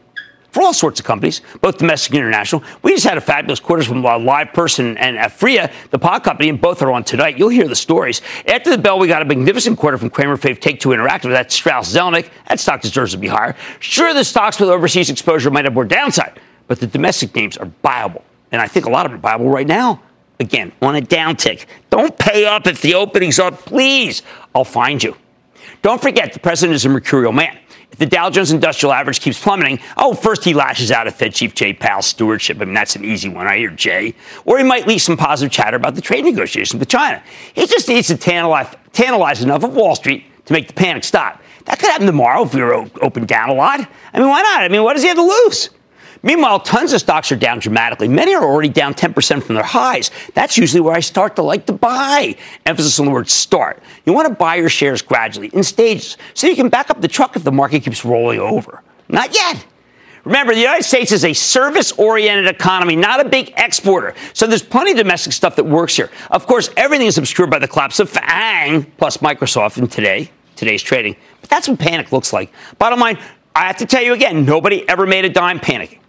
for 0.56 0.62
all 0.62 0.74
sorts 0.74 1.02
of 1.02 1.06
companies, 1.06 1.42
both 1.60 1.80
domestic 1.80 2.14
and 2.14 2.20
international. 2.20 2.64
We 2.82 2.92
just 2.92 3.04
had 3.04 3.18
a 3.18 3.22
fabulous 3.22 3.60
quarter 3.60 3.84
from 3.84 4.06
a 4.06 4.18
live 4.18 4.54
person 4.54 4.98
and 4.98 5.18
Aphria, 5.18 5.70
the 5.90 6.00
pod 6.00 6.24
company, 6.24 6.48
and 6.48 6.62
both 6.62 6.82
are 6.82 6.94
on 6.94 7.04
tonight. 7.04 7.38
You'll 7.38 7.50
hear 7.50 7.68
the 7.68 7.76
stories. 7.76 8.22
After 8.48 8.70
the 8.70 8.78
bell, 8.78 8.98
we 8.98 9.10
got 9.10 9.22
a 9.22 9.26
magnificent 9.26 9.78
quarter 9.78 9.98
from 9.98 10.10
Cramer 10.10 10.38
Fave 10.38 10.62
Take 10.62 10.80
Two 10.80 10.90
Interactive. 10.90 11.30
That's 11.30 11.54
Strauss 11.54 11.94
Zelnick. 11.94 12.30
That 12.48 12.62
stock 12.62 12.80
deserves 12.80 13.12
to 13.12 13.18
be 13.18 13.28
higher. 13.28 13.58
Sure, 13.82 14.14
the 14.14 14.24
stocks 14.24 14.58
with 14.58 14.70
overseas 14.70 15.10
exposure 15.10 15.52
might 15.52 15.66
have 15.66 15.74
more 15.74 15.84
downside, 15.84 16.40
but 16.68 16.80
the 16.80 16.88
domestic 16.88 17.36
names 17.36 17.58
are 17.58 17.70
viable. 17.84 18.24
And 18.54 18.62
I 18.62 18.68
think 18.68 18.86
a 18.86 18.90
lot 18.90 19.06
of 19.06 19.12
them 19.12 19.20
are 19.20 19.24
viable 19.24 19.50
right 19.50 19.68
now. 19.68 20.02
Again, 20.40 20.72
on 20.82 20.96
a 20.96 21.02
downtick. 21.02 21.66
Don't 21.90 22.18
pay 22.18 22.46
up 22.46 22.66
if 22.66 22.82
the 22.82 22.94
opening's 22.94 23.40
up, 23.40 23.60
please. 23.66 24.22
I'll 24.56 24.64
find 24.64 25.04
you. 25.04 25.18
Don't 25.82 26.02
forget, 26.02 26.32
the 26.32 26.40
president 26.40 26.76
is 26.76 26.86
a 26.86 26.90
mercurial 26.90 27.34
man. 27.34 27.60
If 27.96 28.00
the 28.00 28.06
Dow 28.08 28.30
Jones 28.30 28.52
Industrial 28.52 28.92
Average 28.92 29.22
keeps 29.22 29.42
plummeting, 29.42 29.80
oh, 29.96 30.14
first 30.14 30.44
he 30.44 30.54
lashes 30.54 30.92
out 30.92 31.08
at 31.08 31.14
Fed 31.14 31.34
Chief 31.34 31.56
Jay 31.56 31.72
Powell's 31.72 32.08
stewardship. 32.08 32.60
I 32.60 32.66
mean, 32.66 32.74
that's 32.74 32.98
an 32.98 33.06
easy 33.06 33.30
one. 33.30 33.48
I 33.48 33.56
hear 33.56 33.70
Jay. 33.70 34.14
Or 34.44 34.58
he 34.58 34.66
might 34.66 34.86
leave 34.86 35.02
some 35.02 35.16
positive 35.16 35.50
chatter 35.50 35.78
about 35.78 35.96
the 35.96 36.02
trade 36.02 36.26
negotiations 36.26 36.78
with 36.78 36.90
China. 36.90 37.24
He 37.54 37.66
just 37.66 37.88
needs 37.88 38.10
to 38.10 38.18
tantalize, 38.18 38.68
tantalize 38.92 39.42
enough 39.42 39.64
of 39.64 39.74
Wall 39.74 39.96
Street 39.96 40.26
to 40.44 40.52
make 40.52 40.68
the 40.68 40.74
panic 40.74 41.06
stop. 41.06 41.42
That 41.64 41.80
could 41.80 41.90
happen 41.90 42.06
tomorrow 42.06 42.44
if 42.44 42.54
we 42.54 42.62
were 42.62 42.86
open 43.02 43.26
down 43.26 43.48
a 43.48 43.54
lot. 43.54 43.80
I 44.14 44.20
mean, 44.20 44.28
why 44.28 44.42
not? 44.42 44.64
I 44.64 44.68
mean, 44.68 44.84
what 44.84 44.96
does 44.96 45.02
he 45.02 45.08
have 45.08 45.16
to 45.16 45.24
lose? 45.24 45.70
Meanwhile, 46.26 46.62
tons 46.62 46.92
of 46.92 47.00
stocks 47.00 47.32
are 47.32 47.36
down 47.36 47.60
dramatically. 47.60 48.08
Many 48.08 48.34
are 48.34 48.44
already 48.44 48.68
down 48.68 48.96
10% 48.96 49.44
from 49.44 49.54
their 49.54 49.64
highs. 49.64 50.10
That's 50.34 50.58
usually 50.58 50.82
where 50.82 50.96
I 50.96 51.00
start 51.00 51.36
to 51.36 51.44
like 51.44 51.68
to 51.68 51.74
buy. 51.74 52.36
Emphasis 52.66 53.00
on 53.00 53.06
the 53.06 53.12
word 53.12 53.30
start. 53.30 53.82
You 54.08 54.14
want 54.14 54.28
to 54.28 54.34
buy 54.34 54.56
your 54.56 54.68
shares 54.68 55.04
gradually 55.04 55.50
in 55.54 55.64
stages 55.64 56.18
so 56.34 56.48
you 56.48 56.56
can 56.56 56.70
back 56.70 56.90
up 56.90 57.00
the 57.00 57.08
truck 57.08 57.36
if 57.36 57.44
the 57.44 57.52
market 57.52 57.84
keeps 57.84 58.04
rolling 58.04 58.40
over. 58.40 58.82
Not 59.08 59.36
yet. 59.36 59.68
Remember, 60.24 60.56
the 60.56 60.62
United 60.62 60.84
States 60.84 61.12
is 61.12 61.24
a 61.24 61.34
service 61.34 61.92
oriented 61.92 62.48
economy, 62.48 62.96
not 62.96 63.24
a 63.24 63.30
big 63.30 63.54
exporter. 63.58 64.16
So 64.34 64.48
there's 64.48 64.64
plenty 64.64 64.92
of 64.92 64.98
domestic 64.98 65.32
stuff 65.32 65.56
that 65.58 65.66
works 65.66 65.96
here. 65.96 66.10
Of 66.32 66.48
course, 66.48 66.72
everything 66.76 67.06
is 67.06 67.20
obscured 67.20 67.52
by 67.52 67.60
the 67.60 67.68
collapse 67.68 68.00
of 68.00 68.10
FANG 68.10 68.86
plus 68.98 69.18
Microsoft 69.18 69.78
in 69.78 69.88
today, 69.88 70.32
today's 70.56 70.82
trading. 70.82 71.16
But 71.42 71.52
that's 71.52 71.70
what 71.70 71.78
panic 71.78 72.12
looks 72.12 72.34
like. 72.34 72.52
Bottom 72.80 73.00
line, 73.00 73.20
I 73.56 73.68
have 73.68 73.78
to 73.78 73.86
tell 73.86 74.02
you 74.02 74.14
again, 74.14 74.44
nobody 74.44 74.90
ever 74.90 75.06
made 75.06 75.26
a 75.26 75.30
dime 75.30 75.60
panicking. 75.60 76.00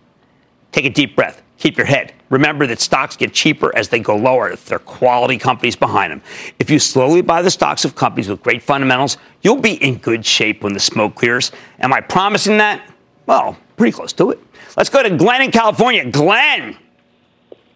Take 0.76 0.84
a 0.84 0.90
deep 0.90 1.16
breath. 1.16 1.40
Keep 1.56 1.78
your 1.78 1.86
head. 1.86 2.12
Remember 2.28 2.66
that 2.66 2.80
stocks 2.80 3.16
get 3.16 3.32
cheaper 3.32 3.74
as 3.74 3.88
they 3.88 3.98
go 3.98 4.14
lower 4.14 4.50
if 4.50 4.66
they're 4.66 4.78
quality 4.78 5.38
companies 5.38 5.74
behind 5.74 6.12
them. 6.12 6.20
If 6.58 6.68
you 6.68 6.78
slowly 6.78 7.22
buy 7.22 7.40
the 7.40 7.50
stocks 7.50 7.86
of 7.86 7.94
companies 7.94 8.28
with 8.28 8.42
great 8.42 8.62
fundamentals, 8.62 9.16
you'll 9.40 9.62
be 9.62 9.82
in 9.82 9.96
good 9.96 10.26
shape 10.26 10.62
when 10.62 10.74
the 10.74 10.80
smoke 10.80 11.14
clears. 11.14 11.50
Am 11.78 11.94
I 11.94 12.02
promising 12.02 12.58
that? 12.58 12.92
Well, 13.24 13.56
pretty 13.78 13.92
close 13.92 14.12
to 14.12 14.32
it. 14.32 14.40
Let's 14.76 14.90
go 14.90 15.02
to 15.02 15.16
Glenn 15.16 15.40
in 15.40 15.50
California. 15.50 16.10
Glenn. 16.10 16.76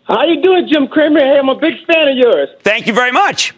How 0.04 0.18
are 0.18 0.26
you 0.26 0.42
doing, 0.42 0.68
Jim 0.68 0.86
Cramer? 0.86 1.20
Hey, 1.20 1.38
I'm 1.38 1.48
a 1.48 1.58
big 1.58 1.82
fan 1.86 2.06
of 2.06 2.18
yours. 2.18 2.50
Thank 2.62 2.86
you 2.86 2.92
very 2.92 3.12
much. 3.12 3.54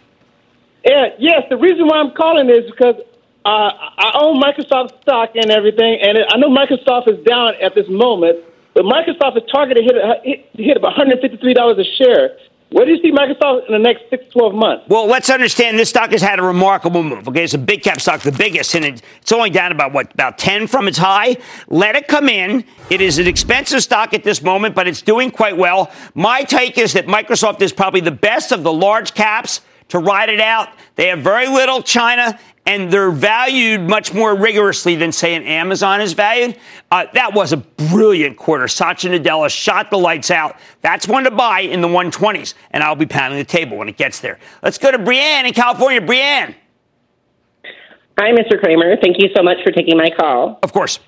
Yeah, 0.85 1.09
yes, 1.19 1.43
the 1.49 1.57
reason 1.57 1.85
why 1.87 1.97
I'm 1.97 2.11
calling 2.11 2.49
is 2.49 2.71
because 2.71 2.95
uh, 3.43 3.49
I 3.49 4.17
own 4.21 4.41
Microsoft 4.41 5.01
stock 5.01 5.31
and 5.35 5.51
everything, 5.51 5.99
and 6.01 6.19
I 6.29 6.37
know 6.37 6.47
Microsoft 6.47 7.09
is 7.09 7.21
down 7.25 7.55
at 7.61 7.75
this 7.75 7.89
moment. 7.89 8.45
But 8.73 8.85
Microsoft 8.85 9.37
is 9.37 9.43
targeted 9.51 9.87
to 9.87 9.93
hit, 9.93 10.45
hit, 10.53 10.65
hit 10.65 10.77
about 10.77 10.95
$153 10.95 11.79
a 11.79 11.83
share. 11.97 12.37
Where 12.73 12.85
do 12.85 12.91
you 12.91 13.01
see 13.03 13.11
Microsoft 13.11 13.67
in 13.67 13.73
the 13.73 13.77
next 13.77 14.09
six, 14.09 14.25
12 14.33 14.55
months? 14.55 14.85
Well, 14.89 15.05
let's 15.05 15.29
understand 15.29 15.77
this 15.77 15.89
stock 15.89 16.09
has 16.09 16.23
had 16.23 16.39
a 16.39 16.41
remarkable 16.41 17.03
move. 17.03 17.27
Okay, 17.27 17.43
it's 17.43 17.53
a 17.53 17.59
big 17.59 17.83
cap 17.83 18.01
stock, 18.01 18.21
the 18.21 18.31
biggest, 18.31 18.73
and 18.73 18.83
it's 18.83 19.31
only 19.31 19.51
down 19.51 19.71
about 19.71 19.93
what, 19.93 20.11
about 20.11 20.39
10 20.39 20.65
from 20.65 20.87
its 20.87 20.97
high. 20.97 21.37
Let 21.67 21.95
it 21.95 22.07
come 22.07 22.29
in. 22.29 22.65
It 22.89 22.99
is 22.99 23.19
an 23.19 23.27
expensive 23.27 23.83
stock 23.83 24.15
at 24.15 24.23
this 24.23 24.41
moment, 24.41 24.73
but 24.73 24.87
it's 24.87 25.03
doing 25.03 25.29
quite 25.29 25.55
well. 25.55 25.91
My 26.15 26.41
take 26.41 26.79
is 26.79 26.93
that 26.93 27.05
Microsoft 27.05 27.61
is 27.61 27.71
probably 27.71 28.01
the 28.01 28.09
best 28.09 28.51
of 28.51 28.63
the 28.63 28.73
large 28.73 29.13
caps 29.13 29.61
to 29.89 29.99
ride 29.99 30.29
it 30.29 30.41
out. 30.41 30.69
They 30.95 31.07
have 31.07 31.19
very 31.19 31.47
little 31.47 31.81
China 31.81 32.39
and 32.65 32.91
they're 32.91 33.11
valued 33.11 33.81
much 33.81 34.13
more 34.13 34.35
rigorously 34.35 34.95
than, 34.95 35.11
say, 35.11 35.35
an 35.35 35.43
Amazon 35.43 35.99
is 35.99 36.13
valued. 36.13 36.57
Uh, 36.91 37.05
that 37.13 37.33
was 37.33 37.51
a 37.51 37.57
brilliant 37.57 38.37
quarter. 38.37 38.67
Satya 38.67 39.19
Nadella 39.19 39.49
shot 39.49 39.91
the 39.91 39.97
lights 39.97 40.31
out. 40.31 40.57
That's 40.81 41.07
one 41.07 41.25
to 41.25 41.31
buy 41.31 41.61
in 41.61 41.81
the 41.81 41.87
120s, 41.87 42.53
and 42.71 42.81
I'll 42.81 42.95
be 42.95 43.05
pounding 43.05 43.37
the 43.37 43.45
table 43.45 43.77
when 43.77 43.89
it 43.89 43.97
gets 43.97 44.19
there. 44.21 44.39
Let's 44.61 44.77
go 44.77 44.91
to 44.91 44.99
Brienne 44.99 45.45
in 45.45 45.53
California. 45.53 45.99
Brienne. 45.99 46.55
Hi, 48.17 48.31
Mr. 48.31 48.59
Cramer. 48.59 48.95
Thank 49.01 49.17
you 49.19 49.29
so 49.35 49.43
much 49.43 49.57
for 49.63 49.71
taking 49.71 49.97
my 49.97 50.09
call. 50.09 50.59
Of 50.63 50.71
course. 50.71 50.99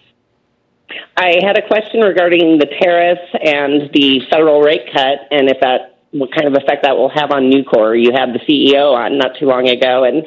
I 1.17 1.39
had 1.41 1.57
a 1.57 1.65
question 1.67 2.01
regarding 2.01 2.57
the 2.57 2.67
tariffs 2.81 3.31
and 3.41 3.89
the 3.93 4.21
federal 4.29 4.61
rate 4.61 4.91
cut, 4.91 5.19
and 5.31 5.49
if 5.49 5.59
that, 5.61 5.94
what 6.17 6.31
kind 6.33 6.47
of 6.47 6.53
effect 6.53 6.83
that 6.83 6.95
will 6.95 7.09
have 7.09 7.31
on 7.31 7.51
Nucor. 7.51 8.01
You 8.01 8.11
had 8.13 8.33
the 8.33 8.39
CEO 8.39 8.93
on 8.93 9.17
not 9.17 9.37
too 9.37 9.45
long 9.45 9.67
ago, 9.67 10.03
and 10.03 10.23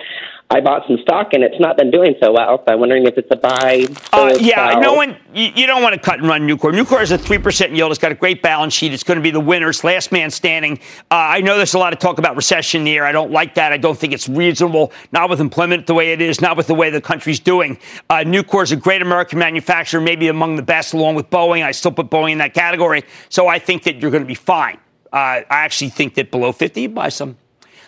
I 0.51 0.61
bought 0.61 0.87
some 0.87 0.97
stock 1.03 1.35
and 1.35 1.45
it's 1.45 1.61
not 1.61 1.77
been 1.77 1.91
doing 1.91 2.15
so 2.23 2.33
well. 2.33 2.63
So 2.67 2.73
I'm 2.73 2.81
wondering 2.81 3.07
if 3.07 3.19
it's 3.19 3.29
a 3.31 3.37
buy. 3.37 3.85
Uh, 4.13 4.35
yeah, 4.41 4.73
sell. 4.73 4.81
no 4.81 4.95
one. 4.95 5.17
You, 5.35 5.51
you, 5.55 5.67
don't 5.67 5.83
want 5.83 5.95
to 5.95 6.01
cut 6.01 6.21
and 6.21 6.29
run 6.29 6.49
Nucor. 6.49 6.73
Nucor 6.73 7.03
is 7.03 7.11
a 7.11 7.19
three 7.19 7.37
percent 7.37 7.73
yield. 7.73 7.91
It's 7.91 8.01
got 8.01 8.13
a 8.13 8.15
great 8.15 8.41
balance 8.41 8.73
sheet. 8.73 8.95
It's 8.95 9.03
going 9.03 9.17
to 9.17 9.23
be 9.23 9.31
the 9.31 9.41
winners, 9.41 9.85
last 9.85 10.11
man 10.11 10.31
standing. 10.31 10.79
Uh, 11.11 11.17
I 11.17 11.43
know 11.43 11.59
there's 11.59 11.75
a 11.75 11.79
lot 11.79 11.93
of 11.93 11.99
talk 11.99 12.19
about 12.19 12.35
recession 12.35 12.87
here. 12.87 13.05
I 13.05 13.13
don't 13.13 13.31
like 13.31 13.57
that. 13.57 13.73
I 13.73 13.77
don't 13.77 13.99
think 13.99 14.15
it's 14.15 14.27
reasonable. 14.27 14.91
Not 15.13 15.29
with 15.29 15.41
employment 15.41 15.87
the 15.87 15.95
way 15.95 16.13
it 16.13 16.23
is. 16.23 16.41
Not 16.41 16.57
with 16.57 16.67
the 16.67 16.75
way 16.75 16.89
the 16.89 17.03
country's 17.03 17.41
doing. 17.41 17.79
Uh, 18.09 18.25
Nucor 18.25 18.63
is 18.63 18.73
a 18.73 18.77
great 18.77 19.03
American 19.03 19.39
manufacturer, 19.39 20.01
maybe 20.01 20.29
among 20.29 20.57
the 20.57 20.63
best, 20.63 20.95
along 20.95 21.15
with 21.15 21.29
Boeing. 21.29 21.63
I 21.63 21.73
still 21.73 21.93
put 21.93 22.09
Boeing 22.09 22.33
in 22.33 22.39
that 22.39 22.55
category. 22.55 23.05
So 23.29 23.49
I 23.49 23.59
think 23.59 23.83
that 23.83 24.01
you're 24.01 24.11
going 24.11 24.23
to 24.23 24.27
be 24.29 24.35
fine. 24.35 24.79
Uh, 25.13 25.17
I 25.17 25.45
actually 25.51 25.91
think 25.91 26.15
that 26.15 26.31
below 26.31 26.53
50, 26.53 26.83
you 26.83 26.89
buy 26.89 27.09
some. 27.09 27.37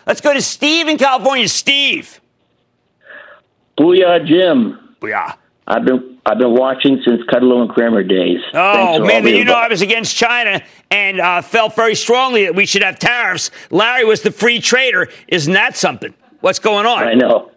Let's 0.07 0.21
go 0.21 0.33
to 0.33 0.41
Steve 0.41 0.87
in 0.87 0.97
California. 0.97 1.47
Steve. 1.47 2.19
Booyah, 3.77 4.25
Jim. 4.25 4.95
Booyah. 4.99 5.35
I've 5.67 5.85
been 5.85 6.19
I've 6.25 6.37
been 6.37 6.53
watching 6.53 7.01
since 7.05 7.21
Kudlow 7.23 7.61
and 7.61 7.69
Cramer 7.69 8.03
days. 8.03 8.39
Oh 8.53 9.03
man, 9.05 9.25
you 9.25 9.45
know 9.45 9.53
I 9.53 9.67
was 9.67 9.81
against 9.81 10.15
China 10.15 10.61
and 10.89 11.19
uh, 11.19 11.41
felt 11.41 11.75
very 11.75 11.95
strongly 11.95 12.45
that 12.45 12.55
we 12.55 12.65
should 12.65 12.83
have 12.83 12.99
tariffs. 12.99 13.51
Larry 13.69 14.03
was 14.05 14.21
the 14.21 14.31
free 14.31 14.59
trader. 14.59 15.07
Isn't 15.27 15.53
that 15.53 15.77
something? 15.77 16.13
What's 16.41 16.59
going 16.59 16.85
on? 16.85 17.03
I 17.03 17.13
know. 17.13 17.51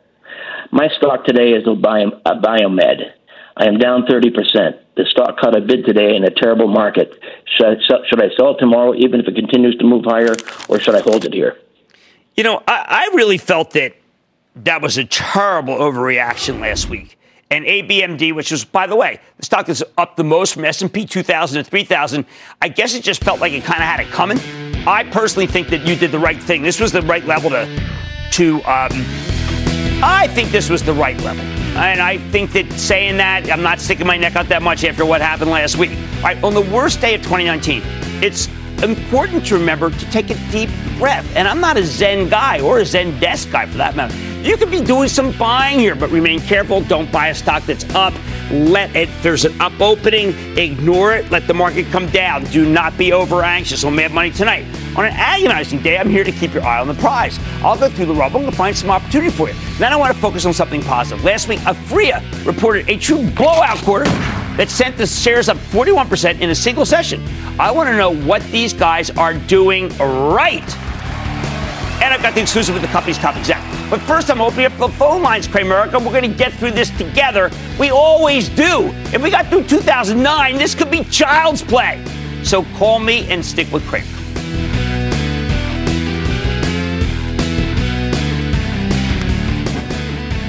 My 0.71 0.89
stock 0.97 1.25
today 1.25 1.53
is 1.53 1.67
a, 1.67 1.75
Bio, 1.75 2.11
Abiomed. 2.27 3.01
I 3.57 3.67
am 3.67 3.79
down 3.79 4.07
thirty 4.07 4.31
percent. 4.31 4.77
The 4.97 5.05
stock 5.07 5.39
cut 5.41 5.57
a 5.57 5.61
bid 5.61 5.85
today 5.85 6.15
in 6.17 6.25
a 6.25 6.31
terrible 6.31 6.69
market. 6.69 7.19
Should 7.57 7.67
I, 7.67 7.75
should 8.09 8.23
I 8.23 8.29
sell 8.37 8.55
it 8.55 8.59
tomorrow, 8.59 8.95
even 8.95 9.21
if 9.21 9.27
it 9.27 9.35
continues 9.35 9.77
to 9.77 9.85
move 9.85 10.05
higher, 10.05 10.37
or 10.69 10.79
should 10.79 10.95
I 10.95 11.01
hold 11.01 11.25
it 11.25 11.35
here? 11.35 11.59
You 12.37 12.45
know, 12.45 12.63
I, 12.67 13.11
I 13.13 13.17
really 13.17 13.39
felt 13.39 13.73
that 13.73 13.95
that 14.57 14.83
was 14.83 14.99
a 14.99 15.05
terrible 15.05 15.75
overreaction 15.75 16.61
last 16.61 16.89
week. 16.89 17.19
And 17.51 17.65
ABMD, 17.65 18.35
which 18.35 18.51
was, 18.51 18.65
by 18.65 18.87
the 18.87 18.97
way, 18.97 19.21
the 19.37 19.45
stock 19.45 19.69
is 19.69 19.85
up 19.99 20.17
the 20.17 20.25
most 20.25 20.55
from 20.55 20.65
S&P 20.65 21.07
2000 21.07 21.63
to 21.63 21.71
3000, 21.71 22.25
I 22.61 22.69
guess 22.69 22.95
it 22.95 23.03
just 23.03 23.23
felt 23.23 23.41
like 23.41 23.53
it 23.53 23.65
kind 23.65 23.83
of 23.83 23.89
had 23.89 24.01
it 24.01 24.09
coming. 24.09 24.39
I 24.87 25.05
personally 25.05 25.47
think 25.47 25.69
that 25.69 25.87
you 25.87 25.95
did 25.95 26.11
the 26.11 26.19
right 26.19 26.43
thing. 26.43 26.63
This 26.63 26.81
was 26.81 26.93
the 26.93 27.03
right 27.03 27.25
level 27.25 27.51
to, 27.51 27.67
to. 28.33 28.57
Um, 28.63 28.91
I 30.03 30.29
think 30.35 30.51
this 30.51 30.69
was 30.69 30.83
the 30.83 30.95
right 30.95 31.21
level. 31.21 31.64
And 31.77 32.01
I 32.01 32.19
think 32.19 32.53
that 32.53 32.71
saying 32.73 33.17
that, 33.17 33.51
I'm 33.51 33.63
not 33.63 33.81
sticking 33.81 34.07
my 34.07 34.17
neck 34.17 34.37
out 34.37 34.49
that 34.49 34.63
much 34.63 34.85
after 34.85 35.05
what 35.05 35.21
happened 35.21 35.51
last 35.51 35.77
week. 35.77 35.91
All 36.17 36.23
right, 36.23 36.43
on 36.45 36.55
the 36.55 36.63
worst 36.63 37.01
day 37.01 37.15
of 37.15 37.23
2019, 37.23 37.83
it's 38.23 38.49
important 38.85 39.47
to 39.47 39.59
remember 39.59 39.91
to 39.91 40.11
take 40.11 40.31
a 40.31 40.35
deep 40.51 40.71
breath. 40.99 41.27
And 41.35 41.49
I'm 41.49 41.61
not 41.61 41.77
a 41.77 41.85
Zen 41.85 42.29
guy 42.29 42.61
or 42.61 42.79
a 42.79 42.83
Zendesk 42.83 43.51
guy 43.51 43.67
for 43.67 43.79
that 43.79 43.97
matter. 43.97 44.15
You 44.47 44.59
could 44.59 44.71
be 44.71 44.83
doing 44.83 45.09
some 45.09 45.33
buying 45.39 45.79
here, 45.79 45.95
but 45.95 46.11
remain 46.11 46.39
careful. 46.39 46.83
Don't 46.83 47.11
buy 47.11 47.29
a 47.29 47.35
stock 47.35 47.63
that's 47.65 47.85
up. 47.95 48.13
Let 48.51 48.95
it, 48.95 49.09
there's 49.23 49.47
an 49.47 49.59
up 49.59 49.81
opening, 49.81 50.35
ignore 50.59 51.15
it, 51.15 51.31
let 51.31 51.47
the 51.47 51.55
market 51.55 51.87
come 51.87 52.09
down. 52.11 52.45
Do 52.45 52.71
not 52.71 52.97
be 52.99 53.13
over 53.13 53.43
anxious 53.43 53.85
on 53.85 53.97
Mad 53.97 54.13
Money 54.13 54.31
tonight. 54.31 54.67
On 54.97 55.07
an 55.07 55.13
agonizing 55.15 55.83
day, 55.83 55.97
I'm 55.97 56.11
here 56.11 56.25
to 56.25 56.33
keep 56.33 56.53
your 56.53 56.63
eye 56.63 56.79
on 56.79 56.89
the 56.89 56.95
prize. 56.95 57.39
I'll 57.63 57.79
go 57.79 57.89
through 57.89 58.07
the 58.07 58.15
rubble 58.15 58.45
and 58.45 58.55
find 58.55 58.77
some 58.77 58.91
opportunity 58.91 59.31
for 59.31 59.49
you. 59.49 59.55
Then 59.79 59.95
I 59.95 59.97
want 59.97 60.15
to 60.15 60.21
focus 60.21 60.45
on 60.45 60.53
something 60.53 60.83
positive. 60.83 61.25
Last 61.25 61.49
week, 61.49 61.61
Aphria 61.61 62.23
reported 62.45 62.89
a 62.91 62.99
true 62.99 63.29
blowout 63.31 63.79
quarter 63.79 64.05
that 64.57 64.71
sent 64.71 64.97
the 64.97 65.07
shares 65.07 65.49
up 65.49 65.57
41% 65.57 66.41
in 66.41 66.51
a 66.51 66.55
single 66.55 66.87
session. 66.87 67.23
I 67.59 67.71
want 67.71 67.89
to 67.89 67.97
know 67.97 68.15
what 68.15 68.43
these 68.45 68.73
guys 68.73 69.11
are 69.11 69.35
doing 69.35 69.89
right. 69.99 70.77
And 72.03 72.13
I've 72.13 72.23
got 72.23 72.35
the 72.35 72.43
exclusive 72.43 72.75
with 72.75 72.83
the 72.83 72.89
company's 72.89 73.19
top 73.19 73.37
exec. 73.37 73.63
But 73.91 74.01
first, 74.01 74.31
I'm 74.31 74.41
opening 74.41 74.67
up 74.67 74.77
the 74.79 74.89
phone 74.89 75.23
lines, 75.23 75.47
Cramerica. 75.47 76.05
We're 76.05 76.11
going 76.11 76.31
to 76.31 76.37
get 76.37 76.53
through 76.55 76.73
this 76.73 76.91
together. 76.91 77.51
We 77.79 77.91
always 77.91 78.49
do. 78.49 78.91
If 79.13 79.23
we 79.23 79.31
got 79.31 79.47
through 79.47 79.65
2009, 79.65 80.57
this 80.57 80.75
could 80.75 80.91
be 80.91 81.05
child's 81.05 81.63
play. 81.63 82.05
So 82.43 82.65
call 82.77 82.99
me 82.99 83.27
and 83.31 83.45
stick 83.45 83.71
with 83.73 83.87
Cramer. 83.87 84.07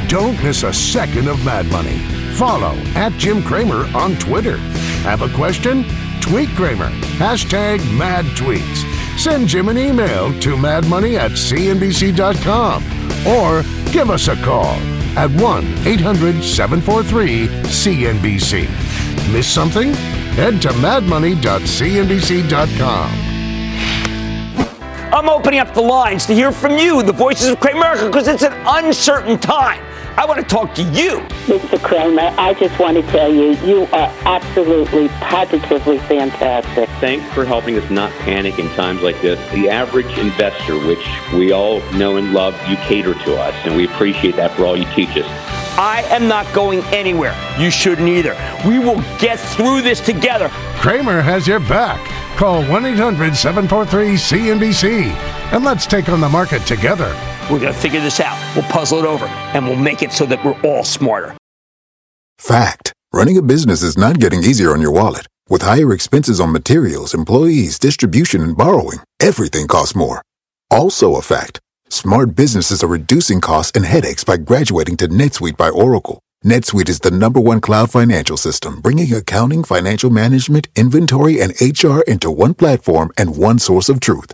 Don't 0.07 0.41
miss 0.43 0.63
a 0.63 0.71
second 0.71 1.27
of 1.27 1.43
Mad 1.43 1.65
Money. 1.67 2.14
Follow 2.35 2.75
at 2.95 3.13
Jim 3.13 3.41
Cramer 3.41 3.87
on 3.95 4.17
Twitter. 4.17 4.57
Have 5.07 5.21
a 5.21 5.33
question? 5.33 5.85
Tweet 6.19 6.49
Cramer. 6.49 6.89
Hashtag 7.17 7.79
mad 7.97 8.25
tweets. 8.35 8.83
Send 9.17 9.47
Jim 9.47 9.69
an 9.69 9.77
email 9.77 10.37
to 10.41 10.57
madmoney 10.57 11.17
at 11.17 11.31
cnbc.com 11.31 12.83
or 13.25 13.63
give 13.93 14.09
us 14.09 14.27
a 14.27 14.35
call 14.43 14.75
at 15.17 15.31
1 15.39 15.87
800 15.87 16.43
743 16.43 17.47
CNBC. 17.47 18.67
Miss 19.31 19.47
something? 19.47 19.93
Head 20.33 20.61
to 20.63 20.69
madmoney.cnbc.com. 20.69 23.09
I'm 25.13 25.29
opening 25.29 25.61
up 25.61 25.73
the 25.73 25.81
lines 25.81 26.25
to 26.25 26.33
hear 26.33 26.51
from 26.51 26.77
you, 26.77 27.01
the 27.01 27.13
voices 27.13 27.47
of 27.47 27.61
Cramerica, 27.61 28.07
because 28.07 28.27
it's 28.27 28.43
an 28.43 28.51
uncertain 28.67 29.39
time. 29.39 29.84
I 30.17 30.25
want 30.25 30.39
to 30.39 30.45
talk 30.45 30.73
to 30.75 30.83
you. 30.83 31.19
Mr. 31.47 31.81
Cramer, 31.83 32.33
I 32.37 32.53
just 32.53 32.79
want 32.79 32.95
to 32.95 33.03
tell 33.11 33.33
you, 33.33 33.55
you 33.65 33.83
are 33.87 34.13
absolutely, 34.23 35.09
positively 35.09 35.97
fantastic. 35.99 36.89
Thanks 37.01 37.31
for 37.33 37.43
helping 37.43 37.77
us 37.77 37.89
not 37.89 38.11
panic 38.19 38.57
in 38.57 38.67
times 38.69 39.01
like 39.01 39.21
this. 39.21 39.37
The 39.51 39.69
average 39.69 40.17
investor, 40.17 40.77
which 40.87 41.05
we 41.33 41.51
all 41.51 41.81
know 41.91 42.15
and 42.15 42.33
love, 42.33 42.55
you 42.69 42.77
cater 42.77 43.13
to 43.13 43.35
us, 43.35 43.53
and 43.65 43.75
we 43.75 43.85
appreciate 43.85 44.37
that 44.37 44.51
for 44.51 44.65
all 44.65 44.77
you 44.77 44.85
teach 44.93 45.17
us. 45.17 45.25
I 45.77 46.03
am 46.09 46.29
not 46.29 46.51
going 46.53 46.81
anywhere. 46.85 47.35
You 47.59 47.69
shouldn't 47.69 48.07
either. 48.07 48.37
We 48.65 48.79
will 48.79 49.01
get 49.19 49.37
through 49.37 49.81
this 49.81 49.99
together. 49.99 50.47
Cramer 50.79 51.21
has 51.21 51.45
your 51.45 51.59
back. 51.59 51.99
Call 52.37 52.63
1 52.63 52.85
800 52.85 53.35
743 53.35 54.15
CNBC 54.15 55.35
and 55.51 55.63
let's 55.63 55.85
take 55.85 56.09
on 56.09 56.19
the 56.19 56.29
market 56.29 56.65
together. 56.65 57.13
We're 57.49 57.59
going 57.59 57.73
to 57.73 57.79
figure 57.79 58.01
this 58.01 58.19
out. 58.19 58.37
We'll 58.55 58.65
puzzle 58.71 58.99
it 58.99 59.05
over 59.05 59.25
and 59.25 59.67
we'll 59.67 59.75
make 59.75 60.01
it 60.01 60.11
so 60.11 60.25
that 60.25 60.43
we're 60.43 60.59
all 60.61 60.83
smarter. 60.83 61.35
Fact 62.39 62.91
running 63.13 63.37
a 63.37 63.41
business 63.41 63.83
is 63.83 63.97
not 63.97 64.19
getting 64.19 64.43
easier 64.43 64.71
on 64.71 64.81
your 64.81 64.91
wallet. 64.91 65.27
With 65.47 65.61
higher 65.61 65.93
expenses 65.93 66.39
on 66.39 66.51
materials, 66.51 67.13
employees, 67.13 67.77
distribution, 67.77 68.41
and 68.41 68.57
borrowing, 68.57 68.97
everything 69.19 69.67
costs 69.67 69.95
more. 69.95 70.23
Also, 70.71 71.15
a 71.15 71.21
fact 71.21 71.59
smart 71.87 72.35
businesses 72.35 72.83
are 72.83 72.87
reducing 72.87 73.41
costs 73.41 73.71
and 73.75 73.85
headaches 73.85 74.23
by 74.23 74.37
graduating 74.37 74.97
to 74.97 75.07
NetSuite 75.07 75.55
by 75.55 75.69
Oracle. 75.69 76.19
NetSuite 76.43 76.89
is 76.89 76.99
the 76.99 77.11
number 77.11 77.39
one 77.39 77.61
cloud 77.61 77.91
financial 77.91 78.37
system, 78.37 78.81
bringing 78.81 79.13
accounting, 79.13 79.63
financial 79.63 80.09
management, 80.09 80.67
inventory, 80.75 81.39
and 81.39 81.53
HR 81.61 82.01
into 82.01 82.31
one 82.31 82.55
platform 82.55 83.11
and 83.17 83.37
one 83.37 83.59
source 83.59 83.87
of 83.87 83.99
truth. 83.99 84.33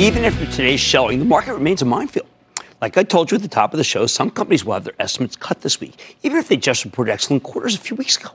Even 0.00 0.24
after 0.24 0.46
today's 0.46 0.80
showing, 0.80 1.18
the 1.18 1.26
market 1.26 1.52
remains 1.52 1.82
a 1.82 1.84
minefield. 1.84 2.26
Like 2.80 2.96
I 2.96 3.02
told 3.02 3.30
you 3.30 3.34
at 3.34 3.42
the 3.42 3.48
top 3.48 3.74
of 3.74 3.76
the 3.76 3.84
show, 3.84 4.06
some 4.06 4.30
companies 4.30 4.64
will 4.64 4.72
have 4.72 4.84
their 4.84 4.94
estimates 4.98 5.36
cut 5.36 5.60
this 5.60 5.78
week, 5.78 6.16
even 6.22 6.38
if 6.38 6.48
they 6.48 6.56
just 6.56 6.86
reported 6.86 7.12
excellent 7.12 7.42
quarters 7.42 7.74
a 7.74 7.78
few 7.78 7.98
weeks 7.98 8.16
ago. 8.16 8.30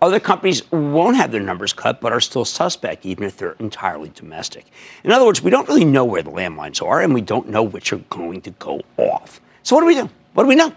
Other 0.00 0.18
companies 0.18 0.72
won't 0.72 1.18
have 1.18 1.30
their 1.30 1.42
numbers 1.42 1.74
cut, 1.74 2.00
but 2.00 2.14
are 2.14 2.20
still 2.20 2.46
suspect, 2.46 3.04
even 3.04 3.24
if 3.24 3.36
they're 3.36 3.56
entirely 3.58 4.10
domestic. 4.14 4.64
In 5.04 5.12
other 5.12 5.26
words, 5.26 5.42
we 5.42 5.50
don't 5.50 5.68
really 5.68 5.84
know 5.84 6.06
where 6.06 6.22
the 6.22 6.30
landmines 6.30 6.82
are, 6.82 7.02
and 7.02 7.12
we 7.12 7.20
don't 7.20 7.46
know 7.50 7.62
which 7.62 7.92
are 7.92 8.00
going 8.08 8.40
to 8.40 8.50
go 8.52 8.80
off. 8.96 9.38
So, 9.64 9.76
what 9.76 9.82
do 9.82 9.88
we 9.88 9.94
do? 9.94 10.08
What 10.32 10.44
do 10.44 10.48
we 10.48 10.56
know? 10.56 10.72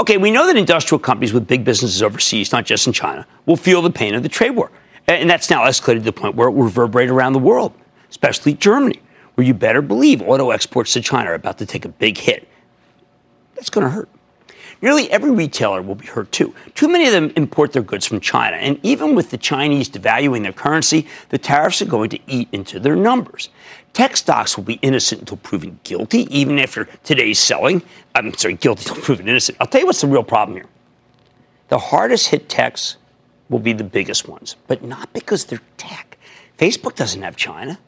Okay, 0.00 0.16
we 0.16 0.32
know 0.32 0.48
that 0.48 0.56
industrial 0.56 0.98
companies 0.98 1.32
with 1.32 1.46
big 1.46 1.64
businesses 1.64 2.02
overseas, 2.02 2.50
not 2.50 2.66
just 2.66 2.88
in 2.88 2.92
China, 2.92 3.24
will 3.46 3.56
feel 3.56 3.82
the 3.82 3.90
pain 3.90 4.16
of 4.16 4.24
the 4.24 4.28
trade 4.28 4.50
war. 4.50 4.72
And 5.06 5.30
that's 5.30 5.48
now 5.48 5.62
escalated 5.62 5.98
to 5.98 6.00
the 6.06 6.12
point 6.12 6.34
where 6.34 6.48
it 6.48 6.54
will 6.54 6.64
reverberate 6.64 7.08
around 7.08 7.34
the 7.34 7.38
world, 7.38 7.72
especially 8.08 8.54
Germany 8.54 9.00
where 9.34 9.46
you 9.46 9.54
better 9.54 9.82
believe 9.82 10.22
auto 10.22 10.50
exports 10.50 10.92
to 10.94 11.00
China 11.00 11.30
are 11.30 11.34
about 11.34 11.58
to 11.58 11.66
take 11.66 11.84
a 11.84 11.88
big 11.88 12.18
hit. 12.18 12.48
That's 13.54 13.70
going 13.70 13.84
to 13.84 13.90
hurt. 13.90 14.08
Nearly 14.82 15.10
every 15.10 15.30
retailer 15.30 15.82
will 15.82 15.94
be 15.94 16.06
hurt 16.06 16.32
too. 16.32 16.54
Too 16.74 16.88
many 16.88 17.06
of 17.06 17.12
them 17.12 17.32
import 17.36 17.72
their 17.72 17.82
goods 17.82 18.06
from 18.06 18.20
China. 18.20 18.56
And 18.56 18.80
even 18.82 19.14
with 19.14 19.30
the 19.30 19.36
Chinese 19.36 19.90
devaluing 19.90 20.42
their 20.42 20.52
currency, 20.52 21.06
the 21.28 21.36
tariffs 21.36 21.82
are 21.82 21.86
going 21.86 22.08
to 22.10 22.18
eat 22.26 22.48
into 22.52 22.80
their 22.80 22.96
numbers. 22.96 23.50
Tech 23.92 24.16
stocks 24.16 24.56
will 24.56 24.64
be 24.64 24.78
innocent 24.80 25.20
until 25.20 25.36
proven 25.38 25.78
guilty, 25.84 26.26
even 26.34 26.58
after 26.58 26.86
today's 27.04 27.38
selling. 27.38 27.82
I'm 28.14 28.32
sorry, 28.34 28.54
guilty 28.54 28.88
until 28.88 29.02
proven 29.02 29.28
innocent. 29.28 29.58
I'll 29.60 29.66
tell 29.66 29.82
you 29.82 29.86
what's 29.86 30.00
the 30.00 30.06
real 30.06 30.22
problem 30.22 30.56
here. 30.56 30.66
The 31.68 31.78
hardest 31.78 32.28
hit 32.28 32.48
techs 32.48 32.96
will 33.50 33.58
be 33.58 33.72
the 33.72 33.84
biggest 33.84 34.28
ones, 34.28 34.56
but 34.66 34.82
not 34.82 35.12
because 35.12 35.44
they're 35.44 35.60
tech. 35.76 36.16
Facebook 36.58 36.94
doesn't 36.94 37.22
have 37.22 37.36
China. 37.36 37.78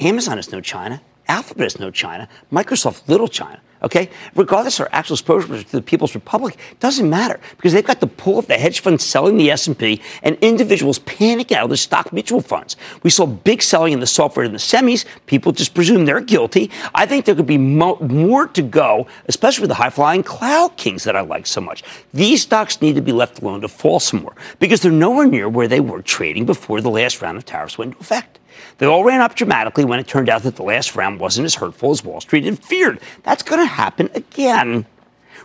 Amazon 0.00 0.38
is 0.38 0.52
no 0.52 0.60
China. 0.60 1.00
Alphabet 1.28 1.66
is 1.66 1.78
no 1.78 1.90
China. 1.90 2.28
Microsoft, 2.52 3.08
little 3.08 3.28
China. 3.28 3.60
Okay? 3.82 4.10
Regardless 4.36 4.78
of 4.78 4.86
our 4.86 4.90
actual 4.92 5.14
exposure 5.14 5.62
to 5.62 5.72
the 5.72 5.82
People's 5.82 6.14
Republic, 6.14 6.56
doesn't 6.78 7.08
matter 7.08 7.40
because 7.56 7.72
they've 7.72 7.84
got 7.84 8.00
the 8.00 8.06
pull 8.06 8.38
of 8.38 8.46
the 8.46 8.54
hedge 8.54 8.80
funds 8.80 9.04
selling 9.04 9.36
the 9.36 9.50
S&P 9.50 10.00
and 10.22 10.36
individuals 10.40 11.00
panicking 11.00 11.56
out 11.56 11.64
of 11.64 11.70
the 11.70 11.76
stock 11.76 12.12
mutual 12.12 12.40
funds. 12.40 12.76
We 13.02 13.10
saw 13.10 13.26
big 13.26 13.62
selling 13.62 13.92
in 13.92 14.00
the 14.00 14.06
software 14.06 14.44
and 14.44 14.54
the 14.54 14.58
semis. 14.58 15.04
People 15.26 15.50
just 15.52 15.74
presume 15.74 16.04
they're 16.04 16.20
guilty. 16.20 16.70
I 16.94 17.06
think 17.06 17.24
there 17.24 17.34
could 17.34 17.46
be 17.46 17.58
mo- 17.58 17.98
more 18.00 18.46
to 18.48 18.62
go, 18.62 19.08
especially 19.26 19.62
with 19.62 19.70
the 19.70 19.76
high-flying 19.76 20.22
cloud 20.22 20.76
kings 20.76 21.02
that 21.04 21.16
I 21.16 21.22
like 21.22 21.46
so 21.46 21.60
much. 21.60 21.82
These 22.14 22.42
stocks 22.42 22.80
need 22.80 22.94
to 22.94 23.02
be 23.02 23.12
left 23.12 23.42
alone 23.42 23.62
to 23.62 23.68
fall 23.68 23.98
some 23.98 24.22
more 24.22 24.34
because 24.60 24.80
they're 24.80 24.92
nowhere 24.92 25.26
near 25.26 25.48
where 25.48 25.66
they 25.66 25.80
were 25.80 26.02
trading 26.02 26.46
before 26.46 26.80
the 26.80 26.90
last 26.90 27.20
round 27.20 27.36
of 27.36 27.44
tariffs 27.44 27.78
went 27.78 27.92
into 27.92 28.00
effect. 28.00 28.38
They 28.78 28.86
all 28.86 29.04
ran 29.04 29.20
up 29.20 29.34
dramatically 29.34 29.84
when 29.84 29.98
it 29.98 30.06
turned 30.06 30.28
out 30.28 30.42
that 30.42 30.56
the 30.56 30.62
last 30.62 30.96
round 30.96 31.20
wasn't 31.20 31.46
as 31.46 31.54
hurtful 31.54 31.90
as 31.90 32.04
Wall 32.04 32.20
Street 32.20 32.44
had 32.44 32.58
feared. 32.58 33.00
That's 33.22 33.42
going 33.42 33.60
to 33.60 33.66
happen 33.66 34.10
again. 34.14 34.86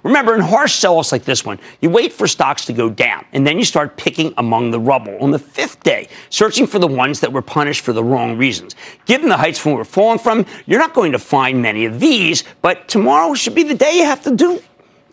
Remember, 0.04 0.36
in 0.36 0.42
harsh 0.42 0.76
sell-offs 0.76 1.12
like 1.12 1.26
this 1.26 1.44
one, 1.44 1.60
you 1.82 1.90
wait 1.90 2.14
for 2.14 2.28
stocks 2.28 2.66
to 2.66 2.74
go 2.74 2.90
down, 2.90 3.26
and 3.34 3.46
then 3.46 3.58
you 3.58 3.66
start 3.66 3.98
picking 3.98 4.34
among 4.38 4.72
the 4.72 4.80
rubble 4.80 5.18
on 5.20 5.32
the 5.32 5.40
fifth 5.40 5.82
day, 5.84 6.08
searching 6.30 6.68
for 6.68 6.80
the 6.80 6.88
ones 6.88 7.20
that 7.22 7.34
were 7.34 7.42
punished 7.42 7.82
for 7.82 7.94
the 7.94 8.04
wrong 8.04 8.38
reasons. 8.38 8.76
Given 9.06 9.30
the 9.30 9.38
heights 9.38 9.60
from 9.60 9.72
where 9.72 9.80
we're 9.80 9.86
falling 9.86 10.20
from, 10.20 10.46
you're 10.66 10.80
not 10.80 10.94
going 10.94 11.12
to 11.14 11.20
find 11.20 11.62
many 11.62 11.86
of 11.86 12.00
these, 12.00 12.44
but 12.62 12.88
tomorrow 12.88 13.34
should 13.34 13.56
be 13.56 13.64
the 13.64 13.76
day 13.76 13.98
you 13.98 14.06
have 14.06 14.24
to 14.24 14.36
do. 14.36 14.62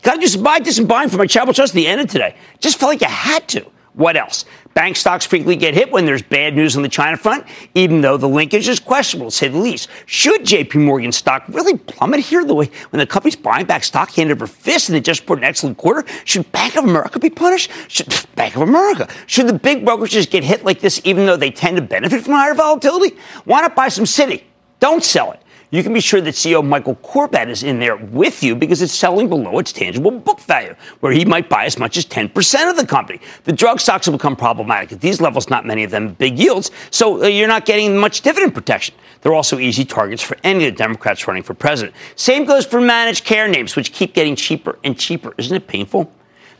Got 0.03 0.17
to 0.17 0.21
just 0.21 0.43
buy 0.43 0.59
this 0.59 0.79
and 0.79 0.87
buying 0.87 1.09
for 1.09 1.17
my 1.17 1.27
Chapel 1.27 1.55
Trust 1.55 1.73
at 1.73 1.77
the 1.77 1.87
end 1.87 2.03
of 2.03 2.09
today. 2.09 2.37
Just 2.61 2.79
felt 2.79 2.91
like 2.91 3.01
you 3.01 3.09
had 3.09 3.49
to. 3.49 3.67
What 3.95 4.17
else? 4.17 4.45
Bank 4.75 4.97
stocks 4.97 5.25
frequently 5.25 5.55
get 5.55 5.75
hit 5.75 5.93
when 5.93 6.05
there's 6.05 6.23
bad 6.23 6.57
news 6.57 6.77
on 6.77 6.83
the 6.83 6.89
China 6.89 7.17
front, 7.17 7.47
even 7.77 8.01
though 8.01 8.17
the 8.17 8.29
linkage 8.29 8.67
is 8.67 8.81
questionable, 8.81 9.31
to 9.31 9.37
say 9.37 9.47
the 9.47 9.59
least. 9.59 9.89
Should 10.07 10.43
JP 10.43 10.85
Morgan 10.85 11.13
stock 11.13 11.45
really 11.47 11.79
plummet 11.79 12.19
here 12.19 12.45
the 12.45 12.55
way 12.55 12.69
when 12.91 12.99
the 12.99 13.07
company's 13.07 13.37
buying 13.37 13.67
back 13.67 13.85
stock 13.85 14.11
hand 14.11 14.33
over 14.33 14.49
fist 14.49 14.89
and 14.89 14.97
they 14.97 15.01
just 15.01 15.21
reported 15.21 15.43
an 15.43 15.49
excellent 15.49 15.77
quarter? 15.77 16.05
Should 16.25 16.51
Bank 16.51 16.77
of 16.77 16.83
America 16.83 17.21
be 17.21 17.31
punished? 17.31 17.71
Should 17.87 18.13
Bank 18.35 18.57
of 18.57 18.63
America? 18.63 19.09
Should 19.29 19.47
the 19.47 19.53
big 19.53 19.85
brokerages 19.85 20.29
get 20.29 20.43
hit 20.43 20.65
like 20.65 20.81
this 20.81 21.01
even 21.05 21.27
though 21.27 21.37
they 21.37 21.53
tend 21.53 21.77
to 21.77 21.83
benefit 21.83 22.25
from 22.25 22.33
higher 22.33 22.55
volatility? 22.55 23.17
Why 23.45 23.61
not 23.61 23.77
buy 23.77 23.89
some 23.89 24.07
Citi? 24.07 24.43
Don't 24.81 25.05
sell 25.05 25.31
it 25.31 25.41
you 25.75 25.83
can 25.83 25.93
be 25.93 26.01
sure 26.01 26.21
that 26.21 26.35
CEO 26.35 26.65
Michael 26.67 26.97
Corbat 26.97 27.49
is 27.49 27.63
in 27.63 27.79
there 27.79 27.97
with 27.97 28.43
you 28.43 28.55
because 28.55 28.83
it's 28.83 28.93
selling 28.93 29.29
below 29.29 29.59
its 29.59 29.73
tangible 29.73 30.11
book 30.11 30.41
value, 30.41 30.75
where 31.01 31.13
he 31.13 31.25
might 31.25 31.49
buy 31.49 31.65
as 31.65 31.79
much 31.79 31.97
as 31.97 32.05
10% 32.07 32.71
of 32.71 32.77
the 32.77 32.87
company. 32.87 33.21
The 33.45 33.53
drug 33.53 33.81
stocks 33.81 34.07
will 34.07 34.17
become 34.17 34.37
problematic. 34.37 34.93
At 34.93 35.01
these 35.01 35.21
levels, 35.21 35.49
not 35.49 35.65
many 35.65 35.83
of 35.83 35.91
them 35.91 36.13
big 36.15 36.39
yields, 36.39 36.71
so 36.91 37.25
uh, 37.25 37.27
you're 37.27 37.49
not 37.49 37.65
getting 37.65 37.97
much 37.97 38.21
dividend 38.21 38.55
protection. 38.55 38.95
They're 39.23 39.35
also 39.35 39.59
easy 39.59 39.85
targets 39.85 40.23
for 40.23 40.37
any 40.45 40.67
of 40.67 40.75
the 40.75 40.79
Democrats 40.79 41.27
running 41.27 41.43
for 41.43 41.55
president. 41.55 41.97
Same 42.15 42.45
goes 42.45 42.67
for 42.67 42.81
managed 42.81 43.25
care 43.25 43.49
names, 43.49 43.75
which 43.75 43.93
keep 43.93 44.15
getting 44.15 44.37
cheaper 44.37 44.79
and 44.85 44.99
cheaper. 44.99 45.35
Isn't 45.39 45.57
it 45.57 45.67
painful? 45.67 46.13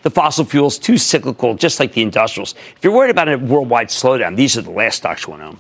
the 0.05 0.11
fossil 0.11 0.45
fuels 0.45 0.79
too 0.79 0.99
cyclical, 0.99 1.55
just 1.55 1.81
like 1.81 1.95
the 1.95 2.03
industrials. 2.03 2.55
If 2.77 2.85
you're 2.85 2.93
worried 2.93 3.11
about 3.11 3.27
a 3.27 3.39
worldwide 3.39 3.89
slowdown, 3.89 4.37
these 4.37 4.55
are 4.59 4.61
the 4.61 4.71
last 4.71 4.97
stocks 4.97 5.27
you 5.27 5.31
want 5.31 5.43
to 5.43 5.47
own. 5.47 5.59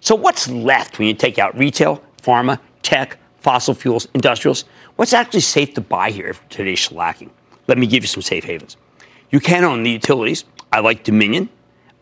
So 0.00 0.16
what's 0.16 0.48
left 0.48 0.98
when 0.98 1.06
you 1.06 1.14
take 1.14 1.38
out 1.38 1.56
retail, 1.56 2.02
pharma, 2.20 2.58
tech, 2.82 3.18
fossil 3.40 3.74
fuels, 3.74 4.06
industrials. 4.14 4.64
What's 4.96 5.12
actually 5.12 5.40
safe 5.40 5.74
to 5.74 5.80
buy 5.80 6.10
here 6.10 6.28
if 6.28 6.48
today's 6.48 6.78
shellacking? 6.78 7.30
Let 7.66 7.78
me 7.78 7.86
give 7.86 8.02
you 8.02 8.08
some 8.08 8.22
safe 8.22 8.44
havens. 8.44 8.76
You 9.30 9.40
can 9.40 9.64
own 9.64 9.82
the 9.82 9.90
utilities. 9.90 10.44
I 10.72 10.80
like 10.80 11.04
Dominion, 11.04 11.48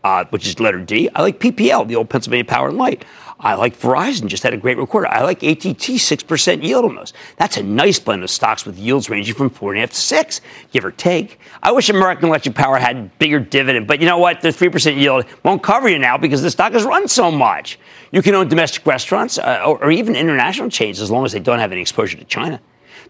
uh, 0.03 0.25
which 0.29 0.47
is 0.47 0.59
letter 0.59 0.79
D. 0.79 1.09
I 1.15 1.21
like 1.21 1.39
PPL, 1.39 1.87
the 1.87 1.95
old 1.95 2.09
Pennsylvania 2.09 2.45
Power 2.45 2.69
and 2.69 2.77
Light. 2.77 3.05
I 3.41 3.53
like 3.53 3.79
Verizon, 3.79 4.27
just 4.27 4.43
had 4.43 4.53
a 4.53 4.57
great 4.57 4.77
record. 4.77 5.05
I 5.05 5.23
like 5.23 5.41
ATT, 5.43 5.63
6% 5.63 6.63
yield 6.63 6.83
on 6.83 6.95
those. 6.95 7.13
That's 7.37 7.55
a 7.55 7.63
nice 7.63 7.97
blend 7.97 8.21
of 8.23 8.29
stocks 8.29 8.65
with 8.65 8.77
yields 8.77 9.09
ranging 9.09 9.33
from 9.33 9.49
4.5 9.49 9.91
to 9.91 9.95
6, 9.95 10.41
give 10.71 10.83
or 10.83 10.91
take. 10.91 11.39
I 11.63 11.71
wish 11.71 11.89
American 11.89 12.27
Electric 12.27 12.53
Power 12.53 12.77
had 12.77 13.17
bigger 13.17 13.39
dividend, 13.39 13.87
but 13.87 14.01
you 14.01 14.07
know 14.07 14.17
what? 14.17 14.41
The 14.41 14.49
3% 14.49 14.97
yield 14.97 15.23
won't 15.43 15.63
cover 15.63 15.87
you 15.87 15.99
now 15.99 16.17
because 16.17 16.41
the 16.41 16.51
stock 16.51 16.73
has 16.73 16.83
run 16.83 17.07
so 17.07 17.31
much. 17.31 17.79
You 18.11 18.21
can 18.21 18.35
own 18.35 18.49
domestic 18.49 18.85
restaurants 18.85 19.37
uh, 19.37 19.63
or, 19.65 19.81
or 19.85 19.91
even 19.91 20.17
international 20.17 20.69
chains 20.69 20.99
as 20.99 21.09
long 21.09 21.23
as 21.23 21.31
they 21.31 21.39
don't 21.39 21.59
have 21.59 21.71
any 21.71 21.81
exposure 21.81 22.17
to 22.17 22.25
China. 22.25 22.59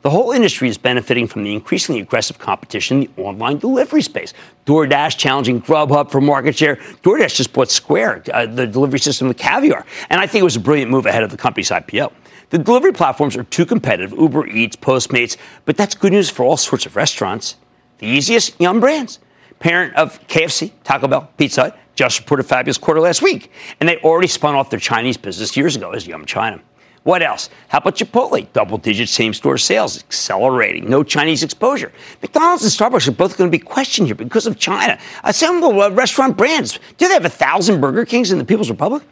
The 0.02 0.10
whole 0.10 0.32
industry 0.32 0.70
is 0.70 0.78
benefiting 0.78 1.28
from 1.28 1.44
the 1.44 1.54
increasingly 1.54 2.00
aggressive 2.00 2.40
competition 2.40 3.04
in 3.04 3.12
the 3.14 3.22
online 3.22 3.58
delivery 3.58 4.02
space. 4.02 4.34
DoorDash 4.66 5.18
challenging 5.18 5.62
Grubhub 5.62 6.10
for 6.10 6.22
market 6.22 6.56
share. 6.56 6.78
DoorDash 7.04 7.36
just 7.36 7.52
bought 7.52 7.70
Square, 7.70 8.24
uh, 8.34 8.46
the 8.46 8.66
delivery 8.66 9.00
system 9.00 9.28
with 9.28 9.38
Caviar. 9.38 9.86
And 10.10 10.22
I 10.22 10.28
think 10.28 10.42
it 10.42 10.46
was 10.46 10.56
a 10.56 10.62
brilliant 10.62 10.90
move 10.90 11.06
ahead 11.06 11.24
of 11.24 11.32
the 11.32 11.38
company's 11.38 11.70
IPO. 11.70 12.14
The 12.50 12.58
delivery 12.58 12.94
platforms 12.94 13.36
are 13.36 13.44
too 13.44 13.66
competitive 13.66 14.18
Uber 14.18 14.48
Eats, 14.48 14.78
Postmates, 14.78 15.36
but 15.66 15.76
that's 15.76 15.96
good 15.96 16.14
news 16.14 16.30
for 16.30 16.44
all 16.44 16.56
sorts 16.56 16.86
of 16.86 16.96
restaurants. 16.96 17.58
The 17.98 18.08
easiest, 18.08 18.60
Yum 18.60 18.80
Brands, 18.80 19.20
parent 19.60 19.96
of 19.96 20.26
KFC, 20.28 20.72
Taco 20.86 21.10
Bell, 21.10 21.30
Pizza 21.38 21.64
Hut, 21.64 21.80
just 21.96 22.20
reported 22.20 22.46
a 22.46 22.48
fabulous 22.48 22.78
quarter 22.78 23.02
last 23.02 23.22
week, 23.22 23.52
and 23.82 23.90
they 23.90 23.98
already 23.98 24.28
spun 24.28 24.56
off 24.56 24.70
their 24.70 24.80
Chinese 24.80 25.18
business 25.18 25.58
years 25.58 25.76
ago 25.76 25.92
as 25.92 26.08
Yum 26.08 26.26
China. 26.26 26.62
What 27.04 27.24
else? 27.24 27.50
How 27.70 27.78
about 27.78 27.96
Chipotle? 27.96 28.52
Double 28.54 28.78
digit 28.78 29.10
same 29.10 29.34
store 29.34 29.58
sales, 29.58 29.98
accelerating, 29.98 30.90
no 30.90 31.04
Chinese 31.04 31.44
exposure. 31.44 31.92
McDonald's 32.22 32.64
and 32.64 32.72
Starbucks 32.72 33.08
are 33.08 33.12
both 33.12 33.38
going 33.38 33.50
to 33.50 33.58
be 33.58 33.64
questioned 33.64 34.08
here 34.08 34.16
because 34.16 34.46
of 34.46 34.60
China. 34.60 35.00
Uh, 35.24 35.92
restaurant 35.92 36.36
brands, 36.36 36.80
do 36.98 37.08
they 37.08 37.14
have 37.14 37.26
a 37.26 37.30
thousand 37.30 37.80
Burger 37.80 38.06
Kings 38.06 38.32
in 38.32 38.38
the 38.38 38.46
People's 38.46 38.70
Republic? 38.70 39.04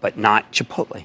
But 0.00 0.16
not 0.16 0.50
Chipotle. 0.52 1.04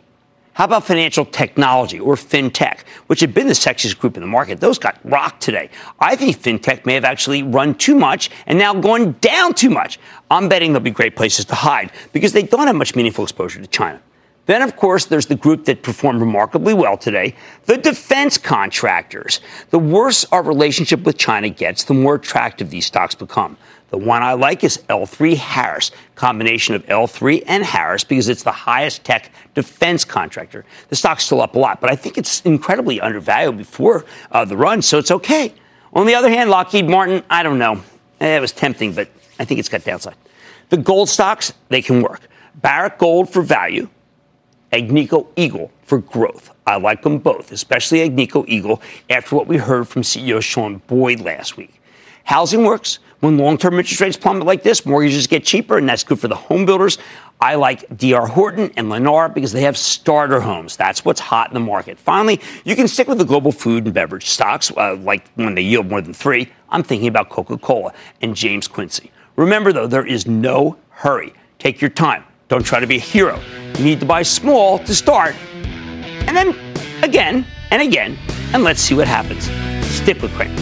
How 0.54 0.66
about 0.66 0.84
financial 0.84 1.26
technology 1.26 2.00
or 2.00 2.16
fintech, 2.16 2.82
which 3.08 3.22
had 3.22 3.34
been 3.34 3.48
the 3.48 3.54
sexiest 3.54 3.98
group 3.98 4.18
in 4.18 4.22
the 4.22 4.28
market? 4.28 4.60
Those 4.60 4.78
got 4.78 5.00
rocked 5.04 5.42
today. 5.42 5.70
I 6.00 6.16
think 6.16 6.38
fintech 6.38 6.86
may 6.86 6.94
have 6.94 7.06
actually 7.06 7.42
run 7.42 7.76
too 7.76 7.96
much 7.96 8.30
and 8.46 8.60
now 8.60 8.74
gone 8.74 9.16
down 9.22 9.54
too 9.54 9.70
much. 9.70 9.98
I'm 10.30 10.50
betting 10.50 10.74
there'll 10.74 10.84
be 10.84 10.92
great 10.92 11.16
places 11.16 11.46
to 11.46 11.56
hide 11.56 11.92
because 12.12 12.34
they 12.34 12.44
don't 12.44 12.68
have 12.68 12.76
much 12.76 12.96
meaningful 12.96 13.24
exposure 13.24 13.62
to 13.62 13.68
China. 13.68 14.02
Then, 14.48 14.62
of 14.62 14.76
course, 14.76 15.06
there's 15.06 15.28
the 15.28 15.36
group 15.36 15.66
that 15.66 15.84
performed 15.84 16.20
remarkably 16.20 16.74
well 16.74 16.98
today 16.98 17.36
the 17.66 17.78
defense 17.78 18.38
contractors. 18.38 19.40
The 19.70 19.80
worse 19.80 20.26
our 20.26 20.42
relationship 20.42 21.04
with 21.04 21.18
China 21.18 21.50
gets, 21.50 21.84
the 21.84 21.94
more 21.94 22.16
attractive 22.16 22.70
these 22.70 22.86
stocks 22.86 23.16
become. 23.16 23.58
The 23.92 23.98
one 23.98 24.24
I 24.24 24.34
like 24.34 24.64
is 24.64 24.78
L3 24.90 25.36
Harris, 25.36 25.92
combination 26.16 26.76
of 26.76 26.86
L3 26.86 27.44
and 27.46 27.64
Harris 27.64 28.06
because 28.06 28.30
it's 28.30 28.44
the 28.44 28.52
highest 28.52 29.04
tech 29.04 29.32
defense 29.54 30.06
contractor. 30.06 30.66
The 30.88 30.96
stock's 30.96 31.26
still 31.26 31.42
up 31.42 31.56
a 31.56 31.60
lot, 31.60 31.82
but 31.82 31.92
I 31.92 31.98
think 31.98 32.18
it's 32.18 32.42
incredibly 32.42 33.02
undervalued 33.02 33.58
before 33.58 34.06
uh, 34.32 34.46
the 34.46 34.56
run, 34.56 34.82
so 34.82 34.98
it's 34.98 35.12
okay. 35.12 35.54
On 35.94 36.08
the 36.08 36.16
other 36.16 36.30
hand, 36.30 36.50
Lockheed 36.50 36.90
Martin, 36.90 37.22
I 37.30 37.44
don't 37.44 37.60
know. 37.60 37.84
Eh, 38.22 38.38
it 38.38 38.40
was 38.40 38.54
tempting, 38.54 38.94
but 38.94 39.10
I 39.40 39.46
think 39.46 39.60
it's 39.60 39.68
got 39.68 39.84
downside. 39.84 40.16
The 40.70 40.78
gold 40.78 41.10
stocks, 41.10 41.54
they 41.68 41.82
can 41.82 42.02
work. 42.02 42.22
Barrick 42.56 42.98
Gold 42.98 43.30
for 43.30 43.42
value, 43.42 43.90
Agnico 44.72 45.28
Eagle 45.36 45.72
for 45.84 46.00
growth. 46.00 46.52
I 46.66 46.78
like 46.78 47.02
them 47.02 47.18
both, 47.18 47.52
especially 47.52 48.08
Agnico 48.08 48.46
Eagle 48.48 48.82
after 49.10 49.36
what 49.36 49.48
we 49.48 49.58
heard 49.58 49.88
from 49.88 50.04
CEO 50.04 50.42
Sean 50.42 50.78
Boyd 50.88 51.20
last 51.20 51.58
week. 51.58 51.82
Housing 52.24 52.64
works. 52.64 53.00
When 53.20 53.38
long 53.38 53.58
term 53.58 53.78
interest 53.78 54.02
rates 54.02 54.18
plummet 54.18 54.48
like 54.48 54.64
this, 54.64 54.84
mortgages 54.84 55.28
get 55.28 55.44
cheaper, 55.44 55.78
and 55.78 55.88
that's 55.88 56.04
good 56.04 56.20
for 56.20 56.28
the 56.28 56.36
home 56.36 56.66
builders. 56.66 56.98
I 57.40 57.56
like 57.56 57.86
DR 57.98 58.26
Horton 58.28 58.72
and 58.78 58.88
Lennar 58.88 59.32
because 59.32 59.52
they 59.52 59.62
have 59.62 59.78
starter 59.78 60.40
homes. 60.40 60.76
That's 60.76 61.06
what's 61.06 61.20
hot 61.20 61.50
in 61.50 61.54
the 61.54 61.60
market. 61.60 62.00
Finally, 62.00 62.40
you 62.64 62.76
can 62.76 62.88
stick 62.88 63.08
with 63.08 63.20
the 63.20 63.26
global 63.26 63.52
food 63.52 63.86
and 63.86 63.94
beverage 63.94 64.28
stocks, 64.28 64.72
uh, 64.76 64.96
like 64.96 65.28
when 65.36 65.54
they 65.54 65.62
yield 65.62 65.88
more 65.88 66.02
than 66.02 66.14
three. 66.14 66.52
I'm 66.70 66.82
thinking 66.82 67.08
about 67.08 67.30
Coca 67.30 67.58
Cola 67.58 67.94
and 68.22 68.36
James 68.36 68.68
Quincy. 68.68 69.12
Remember, 69.36 69.72
though, 69.72 69.88
there 69.88 70.06
is 70.06 70.26
no 70.26 70.78
hurry. 70.90 71.34
Take 71.60 71.80
your 71.82 71.90
time. 71.90 72.24
Don't 72.52 72.66
try 72.66 72.82
to 72.82 72.86
be 72.86 72.98
a 72.98 73.00
hero. 73.00 73.40
You 73.78 73.86
need 73.86 74.02
to 74.02 74.06
buy 74.06 74.24
small 74.24 74.78
to 74.80 74.94
start, 74.94 75.36
and 76.28 76.36
then 76.36 76.50
again 77.02 77.46
and 77.70 77.82
again, 77.82 78.18
and 78.52 78.62
let's 78.62 78.82
see 78.82 78.94
what 78.94 79.08
happens. 79.08 79.46
Stick 79.88 80.22
with 80.22 80.34
Cramer. 80.34 80.54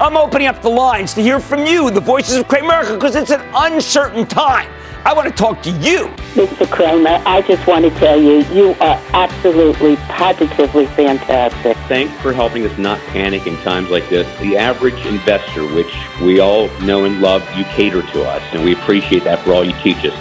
I'm 0.00 0.16
opening 0.16 0.48
up 0.48 0.60
the 0.60 0.68
lines 0.68 1.14
to 1.14 1.22
hear 1.22 1.38
from 1.38 1.66
you, 1.66 1.88
the 1.92 2.00
voices 2.00 2.34
of 2.34 2.48
Cramerica, 2.48 2.94
because 2.94 3.14
it's 3.14 3.30
an 3.30 3.48
uncertain 3.54 4.26
time. 4.26 4.68
I 5.06 5.12
want 5.12 5.28
to 5.28 5.34
talk 5.34 5.62
to 5.62 5.70
you. 5.70 6.06
Mr. 6.34 6.70
Cramer, 6.70 7.22
I 7.26 7.42
just 7.42 7.66
want 7.66 7.84
to 7.84 7.90
tell 8.00 8.18
you, 8.18 8.42
you 8.54 8.70
are 8.80 9.00
absolutely, 9.12 9.96
positively 9.96 10.86
fantastic. 10.86 11.76
Thanks 11.88 12.18
for 12.22 12.32
helping 12.32 12.64
us 12.64 12.76
not 12.78 12.98
panic 13.08 13.46
in 13.46 13.56
times 13.58 13.90
like 13.90 14.08
this. 14.08 14.26
The 14.40 14.56
average 14.56 15.04
investor, 15.04 15.66
which 15.74 15.94
we 16.22 16.40
all 16.40 16.68
know 16.80 17.04
and 17.04 17.20
love, 17.20 17.42
you 17.54 17.64
cater 17.64 18.00
to 18.00 18.24
us, 18.24 18.42
and 18.52 18.64
we 18.64 18.72
appreciate 18.72 19.24
that 19.24 19.44
for 19.44 19.52
all 19.52 19.64
you 19.64 19.74
teach 19.82 20.04
us. 20.04 20.14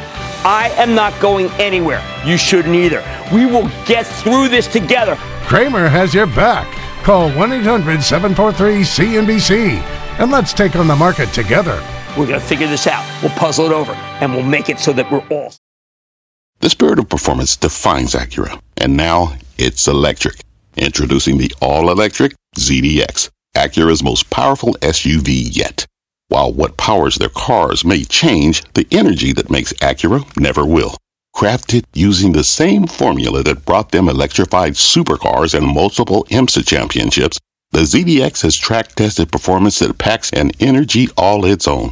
I 0.45 0.73
am 0.75 0.93
not 0.93 1.17
going 1.21 1.47
anywhere. 1.51 2.03
You 2.25 2.35
shouldn't 2.35 2.75
either. 2.75 3.01
We 3.33 3.45
will 3.45 3.69
get 3.85 4.05
through 4.05 4.49
this 4.49 4.67
together. 4.67 5.15
Cramer 5.45 5.87
has 5.87 6.13
your 6.13 6.27
back. 6.27 6.67
Call 7.03 7.31
1 7.31 7.53
800 7.53 8.03
743 8.03 8.81
CNBC 8.81 10.03
and 10.19 10.31
let's 10.31 10.53
take 10.53 10.75
on 10.75 10.87
the 10.87 10.95
market 10.95 11.29
together. 11.33 11.81
We're 12.17 12.27
going 12.27 12.39
to 12.39 12.45
figure 12.45 12.67
this 12.67 12.85
out. 12.85 13.03
We'll 13.23 13.31
puzzle 13.31 13.65
it 13.65 13.71
over 13.71 13.93
and 13.93 14.33
we'll 14.33 14.43
make 14.43 14.69
it 14.69 14.79
so 14.79 14.93
that 14.93 15.11
we're 15.11 15.25
all. 15.29 15.53
The 16.59 16.69
spirit 16.69 16.99
of 16.99 17.09
performance 17.09 17.55
defines 17.55 18.13
Acura, 18.13 18.61
and 18.77 18.95
now 18.95 19.33
it's 19.57 19.87
electric. 19.87 20.39
Introducing 20.77 21.37
the 21.37 21.51
all 21.59 21.89
electric 21.89 22.35
ZDX, 22.55 23.29
Acura's 23.55 24.03
most 24.03 24.29
powerful 24.29 24.73
SUV 24.75 25.49
yet. 25.51 25.85
While 26.29 26.53
what 26.53 26.77
powers 26.77 27.15
their 27.15 27.29
cars 27.29 27.83
may 27.83 28.03
change, 28.05 28.63
the 28.75 28.87
energy 28.91 29.33
that 29.33 29.49
makes 29.49 29.73
Acura 29.73 30.25
never 30.37 30.65
will. 30.65 30.95
Crafted 31.35 31.83
using 31.93 32.31
the 32.31 32.43
same 32.43 32.87
formula 32.87 33.43
that 33.43 33.65
brought 33.65 33.91
them 33.91 34.07
electrified 34.07 34.73
supercars 34.73 35.53
and 35.53 35.67
multiple 35.67 36.25
IMSA 36.29 36.65
championships, 36.65 37.39
the 37.71 37.79
ZDX 37.79 38.43
has 38.43 38.55
track 38.55 38.89
tested 38.89 39.31
performance 39.31 39.79
that 39.79 39.97
packs 39.97 40.31
an 40.31 40.51
energy 40.59 41.09
all 41.17 41.43
its 41.43 41.67
own. 41.67 41.91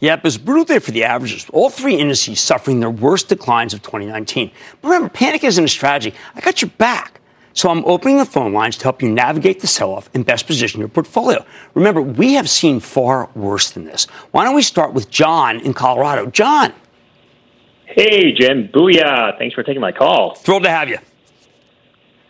Yep, 0.00 0.18
it 0.18 0.24
was 0.24 0.36
a 0.36 0.40
brutal 0.40 0.64
day 0.64 0.78
for 0.78 0.90
the 0.90 1.04
averages. 1.04 1.48
All 1.52 1.68
three 1.68 1.96
indices 1.96 2.40
suffering 2.40 2.80
their 2.80 2.90
worst 2.90 3.28
declines 3.28 3.74
of 3.74 3.82
2019. 3.82 4.50
But 4.80 4.88
remember, 4.88 5.10
panic 5.10 5.44
isn't 5.44 5.62
a 5.62 5.68
strategy. 5.68 6.16
I 6.34 6.40
got 6.40 6.62
your 6.62 6.70
back. 6.78 7.20
So 7.52 7.68
I'm 7.68 7.84
opening 7.84 8.16
the 8.16 8.24
phone 8.24 8.52
lines 8.52 8.76
to 8.78 8.84
help 8.84 9.02
you 9.02 9.10
navigate 9.10 9.60
the 9.60 9.66
sell-off 9.66 10.08
and 10.14 10.24
best 10.24 10.46
position 10.46 10.80
your 10.80 10.88
portfolio. 10.88 11.44
Remember, 11.74 12.00
we 12.00 12.34
have 12.34 12.48
seen 12.48 12.80
far 12.80 13.28
worse 13.34 13.70
than 13.70 13.84
this. 13.84 14.04
Why 14.30 14.44
don't 14.44 14.54
we 14.54 14.62
start 14.62 14.94
with 14.94 15.10
John 15.10 15.60
in 15.60 15.74
Colorado? 15.74 16.26
John. 16.26 16.72
Hey, 17.86 18.32
Jim. 18.32 18.68
Booyah. 18.68 19.36
Thanks 19.36 19.54
for 19.54 19.64
taking 19.64 19.80
my 19.80 19.92
call. 19.92 20.36
Thrilled 20.36 20.62
to 20.62 20.70
have 20.70 20.88
you. 20.88 20.98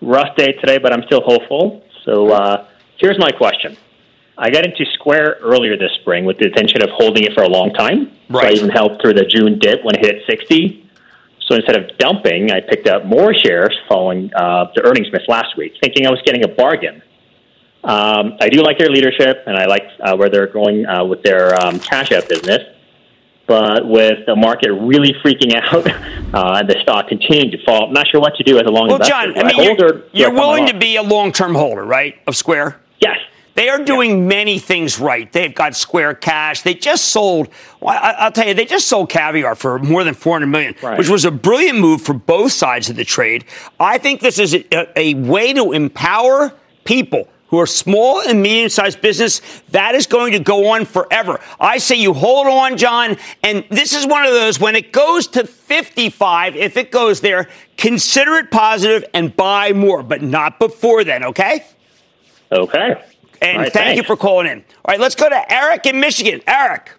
Rough 0.00 0.34
day 0.36 0.52
today, 0.52 0.78
but 0.78 0.92
I'm 0.92 1.02
still 1.04 1.20
hopeful. 1.20 1.84
So 2.04 2.30
uh, 2.30 2.66
here's 2.96 3.18
my 3.18 3.30
question. 3.30 3.76
I 4.40 4.48
got 4.48 4.64
into 4.64 4.86
Square 4.94 5.36
earlier 5.42 5.76
this 5.76 5.92
spring 6.00 6.24
with 6.24 6.38
the 6.38 6.46
intention 6.46 6.82
of 6.82 6.88
holding 6.90 7.24
it 7.24 7.34
for 7.34 7.42
a 7.42 7.48
long 7.48 7.74
time. 7.74 8.10
Right. 8.30 8.42
So 8.42 8.48
I 8.48 8.52
even 8.52 8.70
helped 8.70 9.02
through 9.02 9.14
the 9.14 9.26
June 9.26 9.58
dip 9.58 9.84
when 9.84 9.94
it 9.96 10.04
hit 10.04 10.22
60. 10.26 10.88
So 11.46 11.56
instead 11.56 11.76
of 11.76 11.98
dumping, 11.98 12.50
I 12.50 12.60
picked 12.60 12.88
up 12.88 13.04
more 13.04 13.34
shares 13.34 13.78
following 13.86 14.32
uh, 14.34 14.66
the 14.74 14.82
earnings 14.82 15.08
miss 15.12 15.22
last 15.28 15.58
week, 15.58 15.74
thinking 15.82 16.06
I 16.06 16.10
was 16.10 16.22
getting 16.24 16.42
a 16.42 16.48
bargain. 16.48 17.02
Um, 17.84 18.36
I 18.40 18.48
do 18.48 18.62
like 18.62 18.78
their 18.78 18.88
leadership, 18.88 19.44
and 19.46 19.56
I 19.56 19.66
like 19.66 19.82
uh, 20.00 20.16
where 20.16 20.30
they're 20.30 20.46
going 20.46 20.86
uh, 20.86 21.04
with 21.04 21.22
their 21.22 21.54
um, 21.60 21.78
cash 21.78 22.10
out 22.12 22.28
business. 22.28 22.62
But 23.46 23.86
with 23.86 24.24
the 24.26 24.36
market 24.36 24.72
really 24.72 25.12
freaking 25.24 25.54
out 25.56 25.86
uh, 26.34 26.60
and 26.60 26.70
the 26.70 26.76
stock 26.82 27.08
continuing 27.08 27.50
to 27.50 27.58
fall, 27.64 27.88
I'm 27.88 27.92
not 27.92 28.06
sure 28.08 28.20
what 28.20 28.36
to 28.36 28.44
do 28.44 28.58
as 28.58 28.66
a 28.66 28.70
long 28.70 28.86
Well, 28.86 28.96
investor. 28.96 29.14
Well, 29.14 29.26
John, 29.26 29.34
Do 29.34 29.40
I 29.40 29.44
mean, 29.44 29.64
you're, 29.64 29.86
or 29.86 29.92
do 29.92 30.04
I 30.04 30.08
you're 30.12 30.32
willing 30.32 30.66
to 30.66 30.78
be 30.78 30.96
a 30.96 31.02
long-term 31.02 31.54
holder, 31.54 31.84
right, 31.84 32.14
of 32.26 32.36
Square? 32.36 32.80
Yes. 33.00 33.18
They 33.60 33.68
are 33.68 33.84
doing 33.84 34.26
many 34.26 34.58
things 34.58 34.98
right. 34.98 35.30
They've 35.30 35.54
got 35.54 35.76
Square 35.76 36.14
Cash. 36.14 36.62
They 36.62 36.72
just 36.72 37.08
sold. 37.08 37.50
I, 37.86 38.24
will 38.24 38.32
tell 38.32 38.48
you, 38.48 38.54
they 38.54 38.64
just 38.64 38.86
sold 38.86 39.10
caviar 39.10 39.54
for 39.54 39.78
more 39.78 40.02
than 40.02 40.14
400 40.14 40.46
million, 40.46 40.74
right. 40.82 40.96
which 40.96 41.10
was 41.10 41.26
a 41.26 41.30
brilliant 41.30 41.78
move 41.78 42.00
for 42.00 42.14
both 42.14 42.52
sides 42.52 42.88
of 42.88 42.96
the 42.96 43.04
trade. 43.04 43.44
I 43.78 43.98
think 43.98 44.22
this 44.22 44.38
is 44.38 44.54
a, 44.54 44.98
a 44.98 45.12
way 45.12 45.52
to 45.52 45.72
empower 45.72 46.54
people 46.84 47.28
who 47.48 47.58
are 47.58 47.66
small 47.66 48.22
and 48.22 48.40
medium 48.40 48.70
sized 48.70 49.02
business, 49.02 49.42
that 49.72 49.94
is 49.94 50.06
going 50.06 50.32
to 50.32 50.38
go 50.38 50.68
on 50.68 50.86
forever. 50.86 51.38
I 51.58 51.76
say 51.76 51.96
you 51.96 52.14
hold 52.14 52.46
on, 52.46 52.78
John. 52.78 53.18
And 53.42 53.66
this 53.68 53.92
is 53.92 54.06
one 54.06 54.24
of 54.24 54.32
those 54.32 54.58
when 54.58 54.74
it 54.74 54.90
goes 54.90 55.26
to 55.26 55.46
55, 55.46 56.56
if 56.56 56.78
it 56.78 56.90
goes 56.90 57.20
there, 57.20 57.46
consider 57.76 58.36
it 58.36 58.50
positive 58.50 59.04
and 59.12 59.36
buy 59.36 59.74
more, 59.74 60.02
but 60.02 60.22
not 60.22 60.58
before 60.58 61.04
then, 61.04 61.24
okay? 61.24 61.66
Okay. 62.50 62.94
And 63.40 63.58
right, 63.58 63.72
thank 63.72 63.84
thanks. 63.86 63.96
you 63.96 64.02
for 64.04 64.16
calling 64.16 64.46
in. 64.46 64.58
All 64.58 64.92
right, 64.92 65.00
let's 65.00 65.14
go 65.14 65.28
to 65.28 65.52
Eric 65.52 65.86
in 65.86 65.98
Michigan. 66.00 66.42
Eric. 66.46 66.92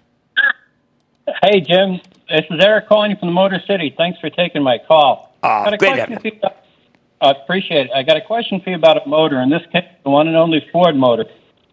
Hey, 1.43 1.61
Jim. 1.61 2.01
This 2.29 2.45
is 2.49 2.59
Eric 2.63 2.87
calling 2.87 3.11
you 3.11 3.17
from 3.17 3.27
the 3.27 3.33
Motor 3.33 3.61
City. 3.67 3.93
Thanks 3.95 4.19
for 4.19 4.29
taking 4.29 4.63
my 4.63 4.77
call. 4.87 5.35
Uh, 5.43 5.65
Got 5.65 5.73
a 5.73 5.77
question 5.77 6.39
I 7.21 7.31
appreciate 7.31 7.85
it. 7.87 7.91
I 7.93 8.01
got 8.01 8.17
a 8.17 8.21
question 8.21 8.61
for 8.61 8.71
you 8.71 8.75
about 8.75 9.05
a 9.05 9.07
motor. 9.07 9.39
In 9.41 9.49
this 9.49 9.61
case, 9.71 9.83
the 10.03 10.09
one 10.09 10.27
and 10.27 10.35
only 10.35 10.65
Ford 10.71 10.95
motor. 10.95 11.25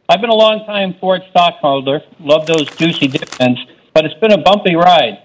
I've 0.09 0.21
been 0.21 0.31
a 0.31 0.35
long 0.35 0.67
time 0.67 0.95
Ford 1.01 1.23
stockholder. 1.31 2.03
Love 2.21 2.47
those 2.47 2.69
juicy 2.77 3.09
dividends, 3.09 3.61
but 3.95 4.05
it's 4.05 4.19
been 4.21 4.33
a 4.33 4.39
bumpy 4.39 4.75
ride. 4.75 5.23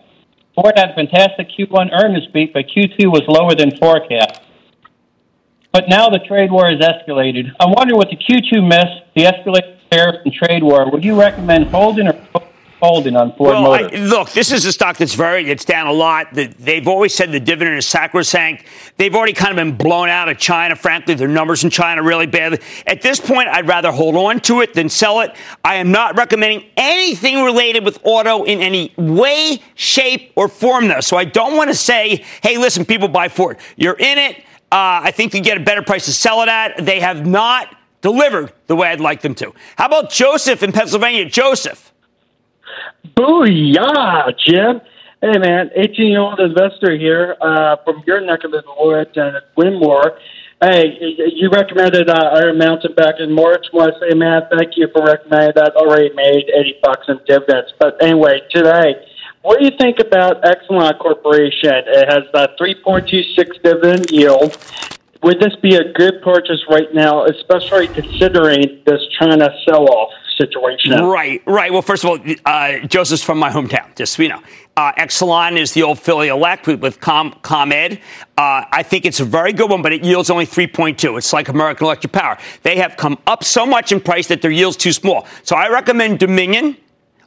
Ford 0.55 0.73
had 0.77 0.91
a 0.91 0.93
fantastic 0.93 1.49
Q1 1.49 1.89
earnings 1.91 2.27
beat, 2.27 2.53
but 2.53 2.67
Q2 2.67 3.11
was 3.11 3.23
lower 3.27 3.53
than 3.55 3.75
forecast. 3.77 4.39
But 5.73 5.89
now 5.89 6.07
the 6.07 6.19
trade 6.19 6.51
war 6.51 6.69
has 6.69 6.79
escalated. 6.79 7.51
I'm 7.59 7.71
wondering 7.71 7.97
with 7.97 8.09
the 8.11 8.15
Q2 8.15 8.67
miss, 8.67 8.85
the 9.15 9.23
escalated 9.23 9.79
tariffs 9.89 10.19
and 10.23 10.31
trade 10.31 10.61
war, 10.61 10.91
would 10.91 11.03
you 11.03 11.19
recommend 11.19 11.65
holding 11.65 12.07
or 12.07 12.13
holding 12.79 13.15
on 13.15 13.33
Ford 13.37 13.53
well, 13.53 13.61
Motor. 13.63 13.95
I, 13.95 13.99
look, 14.01 14.29
this 14.33 14.51
is 14.51 14.65
a 14.65 14.71
stock 14.71 14.97
that's 14.97 15.15
very, 15.15 15.49
it's 15.49 15.65
down 15.65 15.87
a 15.87 15.91
lot. 15.91 16.27
They've 16.33 16.87
always 16.87 17.15
said 17.15 17.31
the 17.31 17.39
dividend 17.39 17.77
is 17.77 17.87
sacrosanct. 17.87 18.65
They've 18.97 19.15
already 19.15 19.33
kind 19.33 19.51
of 19.51 19.55
been 19.55 19.75
blown 19.75 20.09
out 20.09 20.29
of 20.29 20.37
China. 20.37 20.75
Frankly, 20.75 21.15
their 21.15 21.27
numbers 21.27 21.63
in 21.63 21.71
China 21.71 22.03
really 22.03 22.27
bad. 22.27 22.61
At 22.85 23.01
this 23.01 23.19
point, 23.19 23.47
I'd 23.47 23.67
rather 23.67 23.91
hold 23.91 24.15
on 24.15 24.41
to 24.41 24.61
it 24.61 24.75
than 24.75 24.89
sell 24.89 25.21
it. 25.21 25.33
I 25.63 25.75
am 25.75 25.91
not 25.91 26.17
recommending 26.17 26.65
anything 26.77 27.41
related 27.41 27.83
with 27.83 27.99
auto 28.03 28.43
in 28.43 28.61
any 28.61 28.93
way, 28.97 29.59
shape, 29.73 30.33
or 30.35 30.49
form, 30.49 30.89
though. 30.89 30.99
So 30.99 31.17
I 31.17 31.25
don't 31.25 31.55
want 31.55 31.71
to 31.71 31.75
say, 31.75 32.25
hey, 32.43 32.57
listen, 32.57 32.85
people 32.85 33.07
buy 33.07 33.29
Ford. 33.29 33.57
You're 33.75 33.97
in 33.97 34.19
it. 34.19 34.43
Uh, 34.73 35.01
I 35.03 35.11
think 35.11 35.35
you 35.35 35.41
get 35.41 35.57
a 35.57 35.59
better 35.59 35.83
price 35.83 36.05
to 36.05 36.11
sell 36.11 36.41
it 36.41 36.49
at. 36.49 36.83
They 36.83 36.99
have 36.99 37.27
not 37.27 37.77
delivered 38.01 38.51
the 38.65 38.75
way 38.75 38.87
I'd 38.87 38.99
like 38.99 39.21
them 39.21 39.35
to. 39.35 39.53
How 39.77 39.85
about 39.85 40.09
Joseph 40.09 40.63
in 40.63 40.71
Pennsylvania? 40.71 41.29
Joseph. 41.29 41.93
Booyah, 43.15 44.33
Jim. 44.43 44.81
Hey, 45.21 45.37
man, 45.37 45.69
18 45.75 46.07
year 46.09 46.21
old 46.21 46.39
investor 46.39 46.97
here 46.97 47.35
uh, 47.39 47.75
from 47.85 48.01
your 48.07 48.19
neck 48.21 48.43
of 48.45 48.49
the 48.49 48.63
woods 48.79 49.11
and 49.15 49.35
Wyndmoor. 49.55 50.17
Hey, 50.59 50.97
you 51.35 51.51
recommended 51.51 52.09
uh, 52.09 52.31
Iron 52.33 52.57
Mountain 52.57 52.95
back 52.95 53.19
in 53.19 53.31
March. 53.31 53.67
Want 53.73 53.93
to 53.93 53.99
say, 53.99 54.17
man, 54.17 54.41
thank 54.57 54.71
you 54.75 54.87
for 54.91 55.05
recommending 55.05 55.53
that. 55.53 55.75
Already 55.75 56.09
made 56.15 56.49
80 56.49 56.79
bucks 56.81 57.05
in 57.07 57.19
dividends. 57.27 57.71
But 57.79 58.01
anyway, 58.01 58.39
today, 58.49 58.95
what 59.43 59.59
do 59.59 59.65
you 59.65 59.71
think 59.77 59.99
about 59.99 60.41
Exelon 60.43 60.97
Corporation? 60.99 61.83
It 61.85 62.09
has 62.09 62.23
a 62.33 62.49
3.26 62.59 63.61
dividend 63.61 64.09
yield. 64.09 64.57
Would 65.21 65.39
this 65.39 65.55
be 65.61 65.75
a 65.75 65.91
good 65.93 66.21
purchase 66.21 66.61
right 66.69 66.93
now, 66.93 67.25
especially 67.25 67.87
considering 67.87 68.81
this 68.85 69.01
China 69.19 69.49
sell 69.65 69.87
off? 69.89 70.11
situation. 70.37 70.91
Right, 71.03 71.41
right. 71.45 71.71
Well, 71.71 71.81
first 71.81 72.03
of 72.03 72.09
all, 72.09 72.19
uh, 72.45 72.79
Joseph's 72.79 73.23
from 73.23 73.37
my 73.37 73.49
hometown, 73.49 73.95
just 73.95 74.13
so 74.13 74.23
you 74.23 74.29
know. 74.29 74.41
Uh, 74.75 74.91
Exelon 74.93 75.57
is 75.57 75.73
the 75.73 75.83
old 75.83 75.99
Philly 75.99 76.29
elect 76.29 76.65
with 76.65 76.99
Com- 76.99 77.33
ComEd. 77.43 77.99
Uh, 78.37 78.65
I 78.71 78.83
think 78.83 79.05
it's 79.05 79.19
a 79.19 79.25
very 79.25 79.53
good 79.53 79.69
one, 79.69 79.81
but 79.81 79.93
it 79.93 80.03
yields 80.03 80.29
only 80.29 80.47
3.2. 80.47 81.17
It's 81.17 81.33
like 81.33 81.49
American 81.49 81.85
Electric 81.85 82.11
Power. 82.11 82.37
They 82.63 82.77
have 82.77 82.97
come 82.97 83.19
up 83.27 83.43
so 83.43 83.65
much 83.65 83.91
in 83.91 84.01
price 84.01 84.27
that 84.27 84.41
their 84.41 84.51
yield's 84.51 84.77
too 84.77 84.91
small. 84.91 85.27
So 85.43 85.55
I 85.55 85.69
recommend 85.69 86.19
Dominion. 86.19 86.77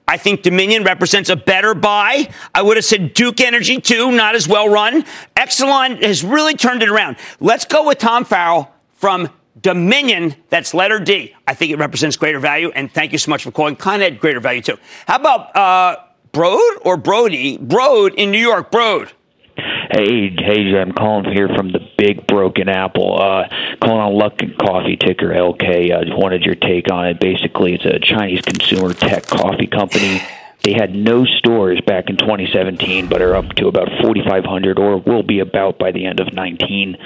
I 0.08 0.16
think 0.16 0.42
Dominion 0.42 0.84
represents 0.84 1.30
a 1.30 1.36
better 1.36 1.74
buy. 1.74 2.28
I 2.54 2.62
would 2.62 2.76
have 2.76 2.84
said 2.84 3.12
Duke 3.12 3.40
Energy 3.40 3.80
too, 3.80 4.12
not 4.12 4.34
as 4.34 4.46
well 4.46 4.68
run. 4.68 5.04
Exelon 5.36 6.02
has 6.02 6.22
really 6.22 6.54
turned 6.54 6.82
it 6.82 6.88
around. 6.88 7.16
Let's 7.40 7.64
go 7.64 7.86
with 7.86 7.98
Tom 7.98 8.24
Farrell 8.24 8.72
from 8.94 9.30
Dominion, 9.60 10.36
that's 10.50 10.74
letter 10.74 11.00
D. 11.00 11.34
I 11.46 11.54
think 11.54 11.72
it 11.72 11.78
represents 11.78 12.16
greater 12.16 12.38
value. 12.38 12.70
And 12.74 12.92
thank 12.92 13.12
you 13.12 13.18
so 13.18 13.30
much 13.30 13.42
for 13.42 13.50
calling. 13.50 13.74
Con 13.74 14.02
Ed, 14.02 14.20
greater 14.20 14.38
value 14.38 14.60
too. 14.60 14.76
How 15.06 15.16
about 15.16 15.56
uh, 15.56 15.96
Broad 16.32 16.76
or 16.82 16.96
Brody? 16.96 17.56
Broad 17.56 18.14
in 18.14 18.30
New 18.30 18.38
York. 18.38 18.70
Broad. 18.70 19.12
Hey, 19.56 20.30
hey, 20.36 20.76
I'm 20.78 20.92
calling 20.92 21.32
here 21.32 21.48
from 21.48 21.72
the 21.72 21.80
Big 21.96 22.26
Broken 22.26 22.68
Apple. 22.68 23.20
Uh, 23.20 23.48
calling 23.80 24.00
on 24.00 24.12
Luckin 24.12 24.56
Coffee, 24.58 24.96
ticker 24.96 25.28
LK. 25.28 25.92
I 25.92 26.12
uh, 26.12 26.16
wanted 26.16 26.42
your 26.42 26.54
take 26.54 26.90
on 26.92 27.06
it. 27.06 27.20
Basically, 27.20 27.74
it's 27.74 27.84
a 27.84 27.98
Chinese 27.98 28.42
consumer 28.42 28.92
tech 28.92 29.26
coffee 29.26 29.66
company. 29.66 30.20
They 30.62 30.72
had 30.72 30.94
no 30.94 31.24
stores 31.24 31.80
back 31.86 32.10
in 32.10 32.16
2017, 32.16 33.08
but 33.08 33.22
are 33.22 33.36
up 33.36 33.48
to 33.56 33.68
about 33.68 33.88
4,500, 34.02 34.78
or 34.78 34.98
will 34.98 35.22
be 35.22 35.38
about 35.38 35.78
by 35.78 35.92
the 35.92 36.04
end 36.04 36.20
of 36.20 36.32
19. 36.32 36.96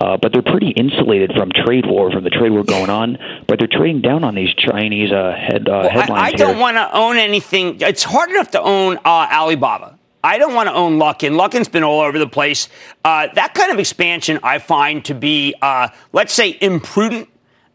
Uh, 0.00 0.16
but 0.16 0.32
they're 0.32 0.42
pretty 0.42 0.70
insulated 0.70 1.32
from 1.36 1.50
trade 1.50 1.84
war, 1.86 2.10
from 2.12 2.24
the 2.24 2.30
trade 2.30 2.52
war 2.52 2.62
going 2.62 2.88
on. 2.88 3.18
But 3.48 3.58
they're 3.58 3.68
trading 3.68 4.00
down 4.00 4.24
on 4.24 4.34
these 4.34 4.54
Chinese 4.54 5.10
uh, 5.12 5.34
head 5.36 5.68
uh, 5.68 5.72
well, 5.72 5.90
headlines. 5.90 6.22
I, 6.22 6.26
I 6.28 6.32
don't 6.32 6.58
want 6.58 6.76
to 6.76 6.96
own 6.96 7.16
anything. 7.16 7.78
It's 7.80 8.04
hard 8.04 8.30
enough 8.30 8.52
to 8.52 8.62
own 8.62 8.96
uh, 8.98 9.28
Alibaba. 9.32 9.98
I 10.22 10.38
don't 10.38 10.54
want 10.54 10.68
to 10.68 10.74
own 10.74 10.98
Luckin. 10.98 11.36
Luckin's 11.36 11.68
been 11.68 11.84
all 11.84 12.00
over 12.00 12.18
the 12.18 12.28
place. 12.28 12.68
Uh, 13.04 13.28
that 13.34 13.54
kind 13.54 13.72
of 13.72 13.78
expansion 13.78 14.38
I 14.42 14.58
find 14.58 15.04
to 15.06 15.14
be, 15.14 15.54
uh, 15.62 15.88
let's 16.12 16.32
say, 16.32 16.58
imprudent 16.60 17.28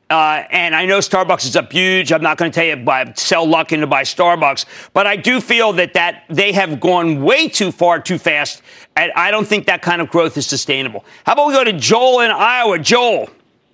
uh, 0.10 0.44
and 0.52 0.76
I 0.76 0.86
know 0.86 1.00
Starbucks 1.00 1.46
is 1.46 1.56
up 1.56 1.72
huge. 1.72 2.12
I'm 2.12 2.22
not 2.22 2.38
going 2.38 2.52
to 2.52 2.56
tell 2.56 2.66
you 2.66 2.76
buy, 2.76 3.12
sell 3.16 3.48
Luckin 3.48 3.80
to 3.80 3.88
buy 3.88 4.04
Starbucks, 4.04 4.66
but 4.94 5.08
I 5.08 5.16
do 5.16 5.42
feel 5.42 5.74
that 5.74 5.94
that 5.94 6.26
they 6.30 6.52
have 6.52 6.80
gone 6.80 7.24
way 7.24 7.50
too 7.50 7.72
far, 7.72 8.00
too 8.00 8.20
fast, 8.20 8.62
and 8.96 9.12
I 9.16 9.32
don't 9.32 9.48
think 9.48 9.66
that 9.66 9.82
kind 9.82 10.02
of 10.02 10.10
growth 10.10 10.38
is 10.38 10.46
sustainable. 10.46 11.04
How 11.26 11.34
about 11.34 11.48
we 11.48 11.54
go 11.54 11.64
to 11.64 11.74
Joel 11.74 12.20
in 12.20 12.30
Iowa? 12.30 12.78
Joel. 12.78 13.30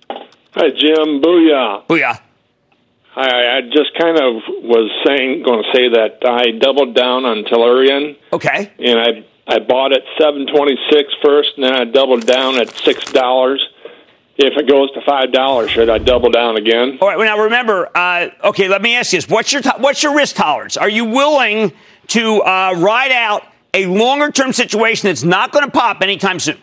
Hi, 0.08 0.70
Jim. 0.70 1.20
Booyah. 1.20 1.86
Booyah. 1.86 2.20
Hi, 3.14 3.58
I 3.58 3.60
just 3.62 3.92
kind 3.98 4.16
of 4.16 4.42
was 4.64 4.90
saying, 5.06 5.42
going 5.42 5.62
to 5.62 5.70
say 5.74 5.88
that 5.90 6.26
I 6.26 6.52
doubled 6.58 6.94
down 6.94 7.26
on 7.26 7.44
Tellurian. 7.44 8.16
Okay. 8.32 8.72
And 8.78 8.98
I 8.98 9.24
I 9.46 9.58
bought 9.58 9.92
at 9.92 10.02
seven 10.18 10.46
twenty 10.46 10.78
six 10.90 11.12
first, 11.22 11.50
and 11.56 11.64
then 11.64 11.74
I 11.74 11.84
doubled 11.84 12.26
down 12.26 12.56
at 12.56 12.74
six 12.78 13.04
dollars 13.12 13.60
if 14.38 14.56
it 14.56 14.68
goes 14.68 14.90
to 14.92 15.00
five 15.06 15.32
dollars, 15.32 15.70
should 15.70 15.90
I 15.90 15.98
double 15.98 16.30
down 16.30 16.56
again? 16.56 16.98
All 17.00 17.08
right. 17.08 17.18
Well, 17.18 17.26
now 17.26 17.42
remember. 17.44 17.88
Uh, 17.94 18.28
okay, 18.44 18.68
let 18.68 18.82
me 18.82 18.94
ask 18.96 19.12
you 19.12 19.18
this: 19.18 19.28
What's 19.28 19.52
your 19.52 19.62
to- 19.62 19.76
what's 19.78 20.02
your 20.02 20.14
risk 20.14 20.36
tolerance? 20.36 20.76
Are 20.76 20.88
you 20.88 21.04
willing 21.04 21.72
to 22.08 22.40
uh, 22.42 22.74
ride 22.78 23.12
out 23.12 23.44
a 23.74 23.86
longer 23.86 24.30
term 24.30 24.52
situation 24.52 25.08
that's 25.08 25.22
not 25.22 25.52
going 25.52 25.64
to 25.64 25.70
pop 25.70 26.02
anytime 26.02 26.40
soon? 26.40 26.58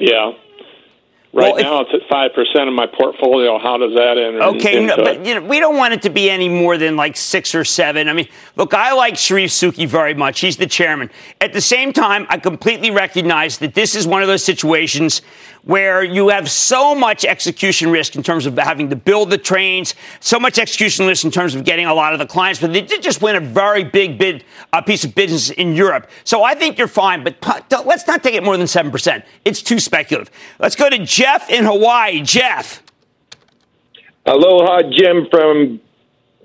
Yeah. 0.00 0.32
Right 1.30 1.54
well, 1.54 1.62
now, 1.62 1.80
if, 1.82 1.88
it's 1.92 2.04
at 2.04 2.08
five 2.08 2.32
percent 2.32 2.68
of 2.68 2.74
my 2.74 2.86
portfolio. 2.86 3.58
How 3.58 3.76
does 3.76 3.94
that 3.94 4.16
enter? 4.16 4.42
Okay, 4.56 4.84
no, 4.84 4.96
but 4.96 5.26
you 5.26 5.34
know, 5.34 5.42
we 5.42 5.60
don't 5.60 5.76
want 5.76 5.92
it 5.92 6.00
to 6.02 6.10
be 6.10 6.30
any 6.30 6.48
more 6.48 6.78
than 6.78 6.96
like 6.96 7.18
six 7.18 7.54
or 7.54 7.66
seven. 7.66 8.08
I 8.08 8.14
mean, 8.14 8.28
look, 8.56 8.72
I 8.72 8.94
like 8.94 9.14
Charif 9.14 9.50
Souki 9.50 9.86
very 9.86 10.14
much. 10.14 10.40
He's 10.40 10.56
the 10.56 10.66
chairman. 10.66 11.10
At 11.42 11.52
the 11.52 11.60
same 11.60 11.92
time, 11.92 12.26
I 12.30 12.38
completely 12.38 12.90
recognize 12.90 13.58
that 13.58 13.74
this 13.74 13.94
is 13.94 14.06
one 14.06 14.22
of 14.22 14.28
those 14.28 14.42
situations 14.42 15.20
where 15.64 16.02
you 16.02 16.28
have 16.28 16.50
so 16.50 16.94
much 16.94 17.26
execution 17.26 17.90
risk 17.90 18.16
in 18.16 18.22
terms 18.22 18.46
of 18.46 18.56
having 18.56 18.88
to 18.88 18.96
build 18.96 19.28
the 19.28 19.36
trains, 19.36 19.94
so 20.18 20.40
much 20.40 20.58
execution 20.58 21.06
risk 21.06 21.26
in 21.26 21.30
terms 21.30 21.54
of 21.54 21.62
getting 21.62 21.84
a 21.84 21.92
lot 21.92 22.14
of 22.14 22.18
the 22.18 22.24
clients. 22.24 22.58
But 22.58 22.72
they 22.72 22.80
did 22.80 23.02
just 23.02 23.20
win 23.20 23.36
a 23.36 23.40
very 23.40 23.84
big 23.84 24.18
bid, 24.18 24.44
a 24.72 24.82
piece 24.82 25.04
of 25.04 25.14
business 25.14 25.50
in 25.50 25.74
Europe. 25.74 26.08
So 26.24 26.42
I 26.42 26.54
think 26.54 26.78
you're 26.78 26.88
fine, 26.88 27.22
but 27.22 27.36
let's 27.84 28.06
not 28.06 28.22
take 28.22 28.34
it 28.34 28.42
more 28.42 28.56
than 28.56 28.66
7%. 28.66 29.22
It's 29.44 29.60
too 29.60 29.78
speculative. 29.78 30.32
Let's 30.58 30.74
go 30.74 30.88
to 30.88 31.04
Jeff 31.18 31.50
in 31.50 31.64
Hawaii. 31.64 32.22
Jeff. 32.22 32.80
Aloha, 34.24 34.82
Jim 34.88 35.26
from 35.28 35.80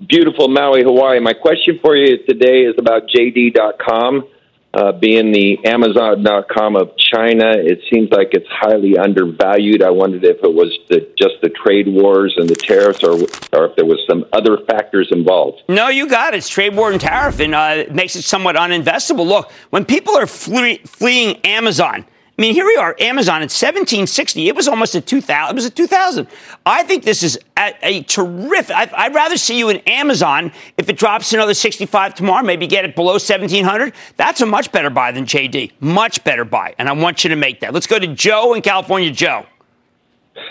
beautiful 0.04 0.48
Maui, 0.48 0.82
Hawaii. 0.82 1.20
My 1.20 1.32
question 1.32 1.78
for 1.80 1.94
you 1.94 2.18
today 2.26 2.62
is 2.62 2.74
about 2.76 3.04
JD.com 3.06 4.26
uh, 4.74 4.90
being 4.90 5.30
the 5.30 5.64
Amazon.com 5.64 6.74
of 6.74 6.96
China, 6.96 7.52
it 7.56 7.78
seems 7.92 8.10
like 8.10 8.30
it's 8.32 8.48
highly 8.50 8.98
undervalued. 8.98 9.84
I 9.84 9.90
wondered 9.90 10.24
if 10.24 10.38
it 10.42 10.52
was 10.52 10.76
the, 10.88 11.08
just 11.16 11.34
the 11.42 11.50
trade 11.50 11.86
wars 11.86 12.34
and 12.36 12.48
the 12.48 12.56
tariffs, 12.56 13.04
or 13.04 13.12
or 13.56 13.66
if 13.66 13.76
there 13.76 13.86
was 13.86 14.00
some 14.10 14.24
other 14.32 14.58
factors 14.68 15.10
involved. 15.12 15.62
No, 15.68 15.86
you 15.86 16.08
got 16.08 16.34
it. 16.34 16.38
It's 16.38 16.48
trade 16.48 16.74
war 16.74 16.90
and 16.90 17.00
tariff, 17.00 17.38
and 17.38 17.54
uh, 17.54 17.74
it 17.76 17.94
makes 17.94 18.16
it 18.16 18.22
somewhat 18.22 18.56
uninvestable. 18.56 19.24
Look, 19.24 19.52
when 19.70 19.84
people 19.84 20.16
are 20.16 20.26
fle- 20.26 20.82
fleeing 20.84 21.36
Amazon 21.44 22.04
I 22.36 22.42
mean, 22.42 22.54
here 22.54 22.66
we 22.66 22.74
are, 22.74 22.96
Amazon 22.98 23.36
at 23.36 23.52
1760. 23.54 24.48
It 24.48 24.56
was 24.56 24.66
almost 24.66 24.96
at 24.96 25.06
2000. 25.06 25.52
It 25.52 25.54
was 25.54 25.66
at 25.66 25.76
2000. 25.76 26.26
I 26.66 26.82
think 26.82 27.04
this 27.04 27.22
is 27.22 27.38
a, 27.56 27.72
a 27.80 28.02
terrific. 28.02 28.74
I, 28.74 29.06
would 29.06 29.14
rather 29.14 29.36
see 29.36 29.56
you 29.56 29.68
in 29.68 29.76
Amazon 29.86 30.50
if 30.76 30.88
it 30.88 30.98
drops 30.98 31.32
another 31.32 31.54
65 31.54 32.16
tomorrow, 32.16 32.44
maybe 32.44 32.66
get 32.66 32.84
it 32.84 32.96
below 32.96 33.12
1700. 33.12 33.94
That's 34.16 34.40
a 34.40 34.46
much 34.46 34.72
better 34.72 34.90
buy 34.90 35.12
than 35.12 35.26
JD. 35.26 35.74
Much 35.78 36.24
better 36.24 36.44
buy. 36.44 36.74
And 36.76 36.88
I 36.88 36.92
want 36.92 37.22
you 37.22 37.30
to 37.30 37.36
make 37.36 37.60
that. 37.60 37.72
Let's 37.72 37.86
go 37.86 38.00
to 38.00 38.08
Joe 38.08 38.54
in 38.54 38.62
California. 38.62 39.12
Joe. 39.12 39.46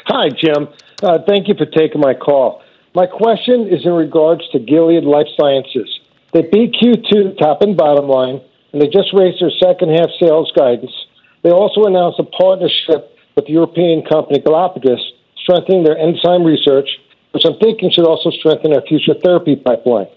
Hi, 0.06 0.30
Jim. 0.30 0.70
Uh, 1.02 1.20
thank 1.28 1.50
you 1.50 1.56
for 1.56 1.66
taking 1.66 2.00
my 2.00 2.14
call. 2.14 2.62
My 2.96 3.08
question 3.08 3.68
is 3.68 3.86
in 3.86 3.92
regards 3.92 4.48
to 4.52 4.60
Gilead 4.60 5.04
Life 5.04 5.28
Sciences. 5.38 6.00
They 6.32 6.44
beat 6.44 6.76
Q2 6.82 7.38
top 7.38 7.62
and 7.62 7.76
bottom 7.76 8.08
line, 8.08 8.40
and 8.72 8.82
they 8.82 8.88
just 8.88 9.12
raised 9.14 9.42
their 9.42 9.52
second 9.62 9.90
half 9.90 10.10
sales 10.18 10.50
guidance. 10.56 10.94
They 11.44 11.52
also 11.52 11.84
announced 11.84 12.20
a 12.20 12.24
partnership 12.24 13.16
with 13.36 13.46
the 13.46 13.52
European 13.52 14.04
company 14.04 14.40
Galapagos, 14.40 15.14
strengthening 15.38 15.84
their 15.84 15.98
enzyme 15.98 16.44
research, 16.44 16.88
which 17.32 17.44
I'm 17.46 17.58
thinking 17.60 17.92
should 17.92 18.06
also 18.06 18.30
strengthen 18.32 18.74
our 18.74 18.82
future 18.82 19.14
therapy 19.14 19.56
pipeline. 19.56 20.08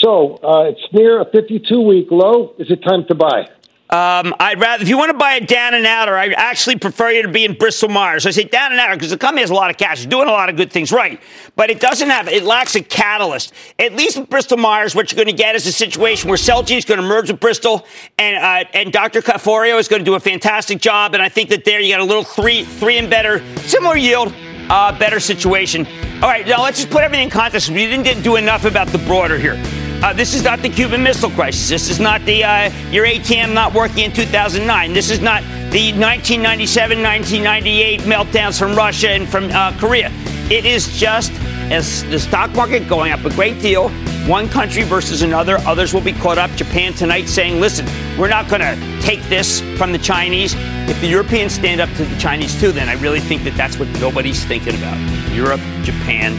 So 0.00 0.38
uh, 0.42 0.64
it's 0.68 0.86
near 0.92 1.20
a 1.20 1.24
52 1.30 1.80
week 1.80 2.08
low. 2.10 2.54
Is 2.58 2.70
it 2.70 2.82
time 2.82 3.06
to 3.08 3.14
buy? 3.14 3.48
Um, 3.94 4.34
I'd 4.40 4.58
rather, 4.58 4.82
if 4.82 4.88
you 4.88 4.98
want 4.98 5.12
to 5.12 5.16
buy 5.16 5.34
it 5.34 5.46
down 5.46 5.72
and 5.72 5.86
out, 5.86 6.08
or 6.08 6.16
I 6.16 6.26
actually 6.30 6.76
prefer 6.80 7.12
you 7.12 7.22
to 7.22 7.28
be 7.28 7.44
in 7.44 7.54
Bristol 7.54 7.88
Myers. 7.88 8.26
I 8.26 8.32
say 8.32 8.42
down 8.42 8.72
and 8.72 8.80
out 8.80 8.94
because 8.94 9.10
the 9.10 9.16
company 9.16 9.42
has 9.42 9.50
a 9.50 9.54
lot 9.54 9.70
of 9.70 9.76
cash, 9.76 9.98
it's 9.98 10.06
doing 10.06 10.26
a 10.26 10.32
lot 10.32 10.48
of 10.48 10.56
good 10.56 10.72
things 10.72 10.90
right, 10.90 11.22
but 11.54 11.70
it 11.70 11.78
doesn't 11.78 12.10
have, 12.10 12.26
it 12.26 12.42
lacks 12.42 12.74
a 12.74 12.80
catalyst. 12.80 13.52
At 13.78 13.92
least 13.94 14.18
with 14.18 14.28
Bristol 14.28 14.56
Myers, 14.56 14.96
what 14.96 15.12
you're 15.12 15.24
going 15.24 15.28
to 15.28 15.42
get 15.42 15.54
is 15.54 15.64
a 15.68 15.72
situation 15.72 16.28
where 16.28 16.36
Celgene 16.36 16.78
is 16.78 16.84
going 16.84 17.00
to 17.00 17.06
merge 17.06 17.30
with 17.30 17.38
Bristol, 17.38 17.86
and 18.18 18.36
uh, 18.36 18.68
and 18.74 18.92
Dr. 18.92 19.22
Caforio 19.22 19.78
is 19.78 19.86
going 19.86 20.00
to 20.00 20.04
do 20.04 20.14
a 20.14 20.20
fantastic 20.20 20.80
job. 20.80 21.14
And 21.14 21.22
I 21.22 21.28
think 21.28 21.50
that 21.50 21.64
there 21.64 21.78
you 21.78 21.94
got 21.94 22.00
a 22.00 22.04
little 22.04 22.24
three, 22.24 22.64
three 22.64 22.98
and 22.98 23.08
better, 23.08 23.44
similar 23.58 23.96
yield, 23.96 24.34
uh, 24.70 24.98
better 24.98 25.20
situation. 25.20 25.86
All 26.16 26.28
right, 26.28 26.44
now 26.44 26.64
let's 26.64 26.78
just 26.78 26.90
put 26.90 27.04
everything 27.04 27.26
in 27.26 27.30
context. 27.30 27.68
We 27.68 27.86
didn't 27.86 28.22
do 28.22 28.34
enough 28.34 28.64
about 28.64 28.88
the 28.88 28.98
broader 28.98 29.38
here. 29.38 29.83
Uh, 30.02 30.12
this 30.12 30.34
is 30.34 30.42
not 30.42 30.60
the 30.60 30.68
Cuban 30.68 31.02
Missile 31.02 31.30
Crisis. 31.30 31.68
This 31.68 31.88
is 31.88 31.98
not 32.00 32.20
the 32.24 32.44
uh, 32.44 32.70
your 32.90 33.06
ATM 33.06 33.54
not 33.54 33.72
working 33.72 34.04
in 34.04 34.12
2009. 34.12 34.92
This 34.92 35.10
is 35.10 35.20
not 35.20 35.42
the 35.70 35.92
1997, 35.92 37.02
1998 37.02 38.00
meltdowns 38.00 38.58
from 38.58 38.76
Russia 38.76 39.10
and 39.10 39.28
from 39.28 39.50
uh, 39.50 39.76
Korea. 39.78 40.10
It 40.50 40.66
is 40.66 40.88
just 40.98 41.32
as 41.72 42.04
the 42.04 42.18
stock 42.18 42.52
market 42.54 42.86
going 42.88 43.12
up 43.12 43.24
a 43.24 43.30
great 43.30 43.60
deal. 43.60 43.88
One 44.26 44.48
country 44.48 44.82
versus 44.84 45.22
another. 45.22 45.58
Others 45.66 45.92
will 45.92 46.00
be 46.00 46.12
caught 46.12 46.38
up. 46.38 46.50
Japan 46.52 46.92
tonight 46.92 47.28
saying, 47.28 47.60
listen, 47.60 47.86
we're 48.18 48.28
not 48.28 48.48
going 48.48 48.60
to 48.60 49.00
take 49.00 49.22
this 49.24 49.60
from 49.76 49.92
the 49.92 49.98
Chinese. 49.98 50.54
If 50.88 51.00
the 51.00 51.08
Europeans 51.08 51.54
stand 51.54 51.80
up 51.80 51.90
to 51.96 52.04
the 52.04 52.18
Chinese 52.18 52.58
too, 52.60 52.72
then 52.72 52.88
I 52.88 52.94
really 52.94 53.20
think 53.20 53.44
that 53.44 53.56
that's 53.56 53.78
what 53.78 53.88
nobody's 54.00 54.44
thinking 54.44 54.74
about. 54.76 54.98
Europe, 55.32 55.60
Japan, 55.82 56.32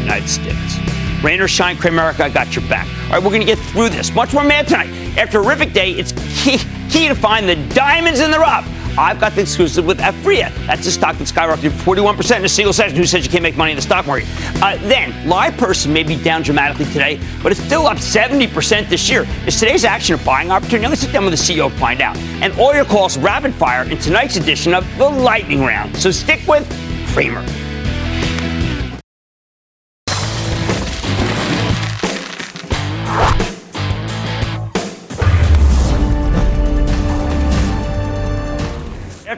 United 0.00 0.28
States. 0.28 0.97
Rain 1.22 1.40
or 1.40 1.48
shine, 1.48 1.76
Cramerica, 1.76 2.20
I 2.20 2.28
got 2.28 2.54
your 2.54 2.66
back. 2.68 2.86
All 3.04 3.10
right, 3.12 3.22
we're 3.22 3.30
going 3.30 3.40
to 3.40 3.46
get 3.46 3.58
through 3.58 3.88
this. 3.88 4.14
Much 4.14 4.32
more 4.32 4.44
mad 4.44 4.68
tonight. 4.68 4.88
After 5.18 5.40
a 5.40 5.42
horrific 5.42 5.72
day, 5.72 5.92
it's 5.92 6.12
key, 6.42 6.58
key 6.90 7.08
to 7.08 7.14
find 7.14 7.48
the 7.48 7.56
diamonds 7.74 8.20
in 8.20 8.30
the 8.30 8.38
rough. 8.38 8.66
I've 8.98 9.20
got 9.20 9.34
the 9.34 9.42
exclusive 9.42 9.86
with 9.86 9.98
Aphria. 9.98 10.52
That's 10.66 10.84
a 10.86 10.90
stock 10.90 11.16
that 11.18 11.28
skyrocketed 11.28 11.70
41% 11.70 12.38
in 12.38 12.44
a 12.44 12.48
single 12.48 12.72
session. 12.72 12.96
Who 12.96 13.06
says 13.06 13.24
you 13.24 13.30
can't 13.30 13.44
make 13.44 13.56
money 13.56 13.70
in 13.70 13.76
the 13.76 13.82
stock 13.82 14.06
market? 14.06 14.28
Uh, 14.60 14.76
then, 14.88 15.12
LivePerson 15.24 15.92
may 15.92 16.02
be 16.02 16.20
down 16.20 16.42
dramatically 16.42 16.86
today, 16.86 17.20
but 17.40 17.52
it's 17.52 17.62
still 17.62 17.86
up 17.86 17.98
70% 17.98 18.88
this 18.88 19.08
year. 19.08 19.24
Is 19.46 19.58
today's 19.58 19.84
action 19.84 20.18
a 20.18 20.24
buying 20.24 20.50
opportunity? 20.50 20.88
Let's 20.88 21.02
sit 21.02 21.12
down 21.12 21.24
with 21.24 21.38
the 21.38 21.54
CEO 21.54 21.70
to 21.70 21.78
find 21.78 22.00
out. 22.00 22.16
And 22.16 22.52
all 22.58 22.74
your 22.74 22.84
calls 22.84 23.16
rapid 23.18 23.54
fire 23.54 23.88
in 23.88 23.98
tonight's 23.98 24.36
edition 24.36 24.74
of 24.74 24.84
the 24.98 25.08
Lightning 25.08 25.60
Round. 25.60 25.96
So 25.96 26.10
stick 26.10 26.44
with 26.48 26.68
Cramer. 27.12 27.67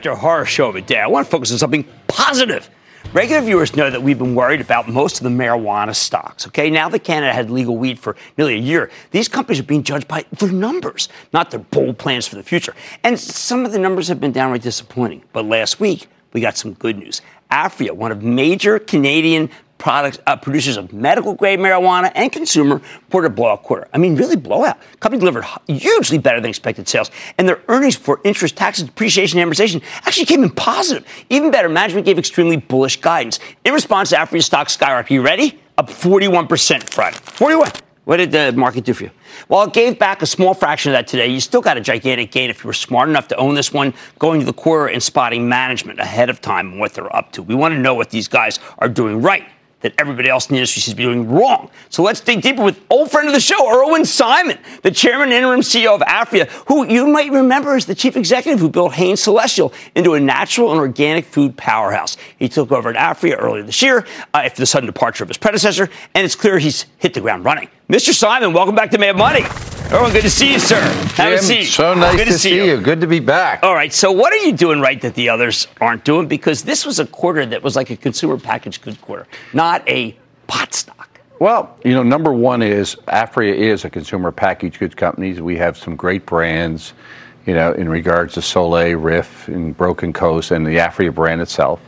After 0.01 0.13
a 0.13 0.17
horror 0.17 0.47
show 0.47 0.67
of 0.67 0.77
a 0.77 0.81
day, 0.81 0.99
I 0.99 1.07
want 1.09 1.27
to 1.27 1.31
focus 1.31 1.53
on 1.53 1.59
something 1.59 1.85
positive. 2.09 2.71
Regular 3.13 3.43
viewers 3.43 3.77
know 3.77 3.91
that 3.91 4.03
we've 4.03 4.19
been 4.19 4.35
worried 4.35 4.63
about 4.63 4.89
most 4.89 5.19
of 5.19 5.25
the 5.25 5.29
marijuana 5.29 5.95
stocks. 5.95 6.47
Okay, 6.47 6.71
now 6.71 6.89
that 6.89 7.01
Canada 7.01 7.35
had 7.35 7.51
legal 7.51 7.77
weed 7.77 7.99
for 7.99 8.17
nearly 8.39 8.55
a 8.55 8.61
year, 8.61 8.91
these 9.11 9.29
companies 9.29 9.61
are 9.61 9.65
being 9.65 9.83
judged 9.83 10.09
by 10.09 10.25
their 10.39 10.51
numbers, 10.51 11.11
not 11.35 11.51
their 11.51 11.61
bold 11.61 11.99
plans 11.99 12.27
for 12.27 12.37
the 12.37 12.43
future. 12.43 12.75
And 13.05 13.21
some 13.21 13.67
of 13.67 13.73
the 13.73 13.79
numbers 13.79 14.09
have 14.09 14.23
been 14.23 14.33
downright 14.33 14.63
disappointing. 14.63 15.23
But 15.35 15.45
last 15.45 15.81
week, 15.81 16.07
we 16.33 16.41
got 16.41 16.57
some 16.57 16.73
good 16.73 16.97
news. 16.97 17.21
Aphria, 17.51 17.93
one 17.93 18.11
of 18.11 18.23
major 18.23 18.79
Canadian 18.79 19.51
products, 19.81 20.19
uh, 20.27 20.37
producers 20.37 20.77
of 20.77 20.93
medical 20.93 21.35
grade 21.35 21.59
marijuana 21.59 22.13
and 22.15 22.31
consumer 22.31 22.77
reported 22.77 23.35
blowout 23.35 23.65
quarter. 23.65 23.89
I 23.93 23.99
mean, 23.99 24.15
really 24.15 24.37
blowout. 24.37 24.79
Company 25.01 25.19
delivered 25.19 25.45
hugely 25.67 26.19
better 26.19 26.41
than 26.41 26.51
expected 26.51 26.89
sales, 26.89 27.11
and 27.39 27.49
their 27.49 27.61
earnings 27.67 27.97
for 27.97 28.21
interest, 28.23 28.57
taxes, 28.57 28.85
depreciation, 28.85 29.41
and 29.41 29.51
amortization 29.51 29.83
actually 30.05 30.27
came 30.27 30.45
in 30.45 30.51
positive. 30.51 31.05
Even 31.31 31.51
better, 31.51 31.69
management 31.69 32.07
gave 32.07 32.19
extremely 32.19 32.59
bullish 32.59 33.01
guidance. 33.01 33.41
In 33.65 33.75
response, 33.75 34.11
to 34.11 34.17
Aphria 34.17 34.43
stock 34.43 34.69
skyrocketed. 34.69 35.11
You 35.11 35.23
ready? 35.23 35.59
Up 35.79 35.89
41% 35.89 36.83
Friday. 36.91 37.17
41. 37.17 37.71
What 38.05 38.17
did 38.17 38.33
the 38.33 38.53
market 38.53 38.85
do 38.85 38.93
for 38.93 39.05
you? 39.05 39.11
Well, 39.49 39.63
it 39.63 39.73
gave 39.73 39.99
back 39.99 40.21
a 40.21 40.27
small 40.27 40.53
fraction 40.53 40.93
of 40.93 40.99
that 40.99 41.07
today. 41.07 41.29
You 41.29 41.41
still 41.41 41.61
got 41.61 41.77
a 41.77 41.81
gigantic 41.81 42.33
gain 42.33 42.51
if 42.51 42.65
you 42.65 42.69
were 42.69 42.75
smart 42.75 43.09
enough 43.09 43.29
to 43.29 43.37
own 43.37 43.55
this 43.55 43.73
one, 43.73 43.95
going 44.19 44.41
to 44.41 44.47
the 44.47 44.53
quarter 44.53 44.89
and 44.89 45.03
spotting 45.03 45.49
management 45.49 46.01
ahead 46.01 46.29
of 46.29 46.41
time 46.41 46.73
and 46.73 46.81
what 46.81 46.93
they're 46.93 47.15
up 47.15 47.33
to. 47.33 47.43
We 47.43 47.55
want 47.55 47.73
to 47.73 47.79
know 47.79 47.95
what 47.95 48.11
these 48.11 48.27
guys 48.27 48.59
are 48.79 48.89
doing 48.89 49.23
right 49.23 49.47
that 49.81 49.95
everybody 49.99 50.29
else 50.29 50.47
in 50.47 50.55
the 50.55 50.59
industry 50.59 50.83
to 50.83 50.97
be 50.97 51.03
doing 51.03 51.29
wrong. 51.29 51.71
So 51.89 52.03
let's 52.03 52.21
dig 52.21 52.43
deeper 52.43 52.63
with 52.63 52.81
old 52.91 53.11
friend 53.11 53.29
of 53.29 53.35
the 53.35 53.41
show, 53.41 53.71
Irwin 53.71 54.05
Simon, 54.05 54.59
the 54.83 54.91
chairman 54.91 55.29
and 55.29 55.33
interim 55.33 55.61
CEO 55.61 55.95
of 55.95 56.01
Aphria, 56.03 56.49
who 56.67 56.87
you 56.87 57.07
might 57.07 57.31
remember 57.31 57.75
as 57.75 57.87
the 57.87 57.95
chief 57.95 58.17
executive 58.17 58.61
who 58.61 58.69
built 58.69 58.95
Hain 58.95 59.17
Celestial 59.17 59.73
into 59.95 60.15
a 60.15 60.21
natural 60.21 60.71
and 60.71 60.81
organic 60.81 61.25
food 61.25 61.57
powerhouse. 61.57 62.17
He 62.39 62.49
took 62.49 62.73
over 62.73 62.91
at 62.91 62.97
Aphria 62.97 63.37
earlier 63.39 63.63
this 63.63 63.81
year 63.83 64.07
uh, 64.35 64.43
after 64.45 64.61
the 64.61 64.67
sudden 64.67 64.87
departure 64.87 65.25
of 65.25 65.29
his 65.29 65.39
predecessor, 65.39 65.89
and 66.15 66.25
it's 66.25 66.37
clear 66.37 66.59
he's 66.59 66.87
hit 66.99 67.15
the 67.15 67.21
ground 67.21 67.45
running. 67.45 67.69
Mr. 67.89 68.13
Simon, 68.13 68.53
welcome 68.53 68.75
back 68.75 68.91
to 68.91 68.99
Mad 68.99 69.17
Money. 69.17 69.45
Everyone, 69.91 70.13
good 70.13 70.23
to 70.23 70.31
see 70.31 70.53
you, 70.53 70.61
sir. 70.61 70.81
Have 71.17 71.33
a 71.33 71.39
seat. 71.39 71.65
So 71.65 71.95
nice 71.95 72.15
good 72.15 72.27
to, 72.27 72.33
to 72.35 72.39
see, 72.39 72.55
you. 72.55 72.63
you. 72.63 72.81
Good 72.81 73.01
to 73.01 73.09
be 73.09 73.19
back. 73.19 73.65
All 73.65 73.75
right. 73.75 73.93
So, 73.93 74.13
what 74.13 74.33
are 74.33 74.37
you 74.37 74.53
doing 74.53 74.81
right 74.81 75.01
that 75.01 75.17
the 75.17 75.29
others 75.29 75.67
aren't 75.81 76.05
doing? 76.05 76.29
Because 76.29 76.63
this 76.63 76.87
was 76.87 77.01
a 77.01 77.07
quarter 77.07 77.45
that 77.45 77.61
was 77.61 77.75
like 77.75 77.91
a 77.91 77.97
consumer 77.97 78.39
packaged 78.39 78.83
good 78.83 79.01
quarter, 79.01 79.27
not 79.53 79.83
a 79.89 80.17
pot 80.47 80.75
stock. 80.75 81.21
Well, 81.41 81.77
you 81.85 81.93
know, 81.93 82.05
number 82.05 82.33
one 82.33 82.63
is 82.63 82.95
Aphria 83.09 83.53
is 83.53 83.85
a 83.85 83.91
consumer 83.91 84.31
packaged 84.31 84.79
goods 84.79 84.95
company. 84.95 85.33
We 85.41 85.57
have 85.57 85.77
some 85.77 85.97
great 85.97 86.25
brands, 86.25 86.93
you 87.45 87.55
know, 87.55 87.73
in 87.73 87.89
regards 87.89 88.35
to 88.35 88.41
Solei, 88.41 88.95
Riff, 88.97 89.49
and 89.49 89.77
Broken 89.77 90.13
Coast, 90.13 90.53
and 90.53 90.65
the 90.65 90.77
Aphria 90.77 91.13
brand 91.13 91.41
itself. 91.41 91.81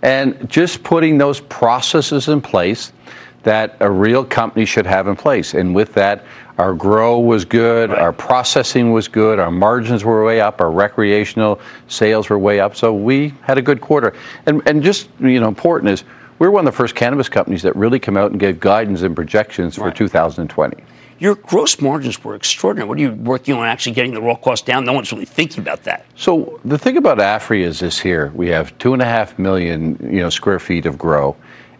And 0.00 0.48
just 0.48 0.82
putting 0.84 1.18
those 1.18 1.40
processes 1.40 2.28
in 2.28 2.40
place 2.40 2.94
that 3.42 3.76
a 3.80 3.90
real 3.90 4.24
company 4.24 4.64
should 4.64 4.86
have 4.86 5.08
in 5.08 5.16
place. 5.16 5.54
And 5.54 5.74
with 5.74 5.92
that, 5.94 6.24
our 6.58 6.74
grow 6.74 7.18
was 7.18 7.44
good, 7.44 7.90
right. 7.90 7.98
our 7.98 8.12
processing 8.12 8.92
was 8.92 9.08
good, 9.08 9.38
our 9.38 9.50
margins 9.50 10.04
were 10.04 10.24
way 10.24 10.40
up, 10.40 10.60
our 10.60 10.70
recreational 10.70 11.60
sales 11.88 12.28
were 12.28 12.38
way 12.38 12.60
up. 12.60 12.76
So 12.76 12.92
we 12.94 13.34
had 13.42 13.58
a 13.58 13.62
good 13.62 13.80
quarter. 13.80 14.14
And 14.46 14.62
and 14.66 14.82
just 14.82 15.08
you 15.20 15.40
know 15.40 15.48
important 15.48 15.92
is 15.92 16.04
we 16.38 16.46
are 16.46 16.50
one 16.50 16.66
of 16.66 16.72
the 16.72 16.76
first 16.76 16.94
cannabis 16.94 17.28
companies 17.28 17.62
that 17.62 17.74
really 17.76 17.98
came 17.98 18.16
out 18.16 18.30
and 18.30 18.40
gave 18.40 18.60
guidance 18.60 19.02
and 19.02 19.14
projections 19.14 19.78
right. 19.78 19.90
for 19.90 19.96
2020. 19.96 20.82
Your 21.18 21.36
gross 21.36 21.80
margins 21.80 22.22
were 22.24 22.34
extraordinary. 22.34 22.88
What 22.88 22.98
are 22.98 23.00
you 23.00 23.12
working 23.12 23.54
on 23.54 23.64
actually 23.64 23.92
getting 23.92 24.12
the 24.12 24.20
raw 24.20 24.34
cost 24.34 24.66
down? 24.66 24.84
No 24.84 24.92
one's 24.92 25.12
really 25.12 25.24
thinking 25.24 25.60
about 25.60 25.84
that. 25.84 26.04
So 26.16 26.58
the 26.64 26.76
thing 26.76 26.96
about 26.96 27.18
Afri 27.18 27.62
is 27.62 27.80
this 27.80 27.98
here: 27.98 28.32
we 28.34 28.48
have 28.48 28.76
two 28.78 28.92
and 28.92 29.00
a 29.00 29.06
half 29.06 29.38
million 29.38 29.96
you 30.02 30.20
know 30.20 30.30
square 30.30 30.58
feet 30.58 30.84
of 30.86 30.98
grow 30.98 31.36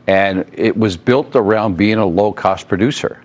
and 0.06 0.44
it 0.52 0.76
was 0.76 0.96
built 0.96 1.36
around 1.36 1.76
being 1.76 1.98
a 1.98 2.06
low 2.06 2.32
cost 2.32 2.68
producer. 2.68 3.22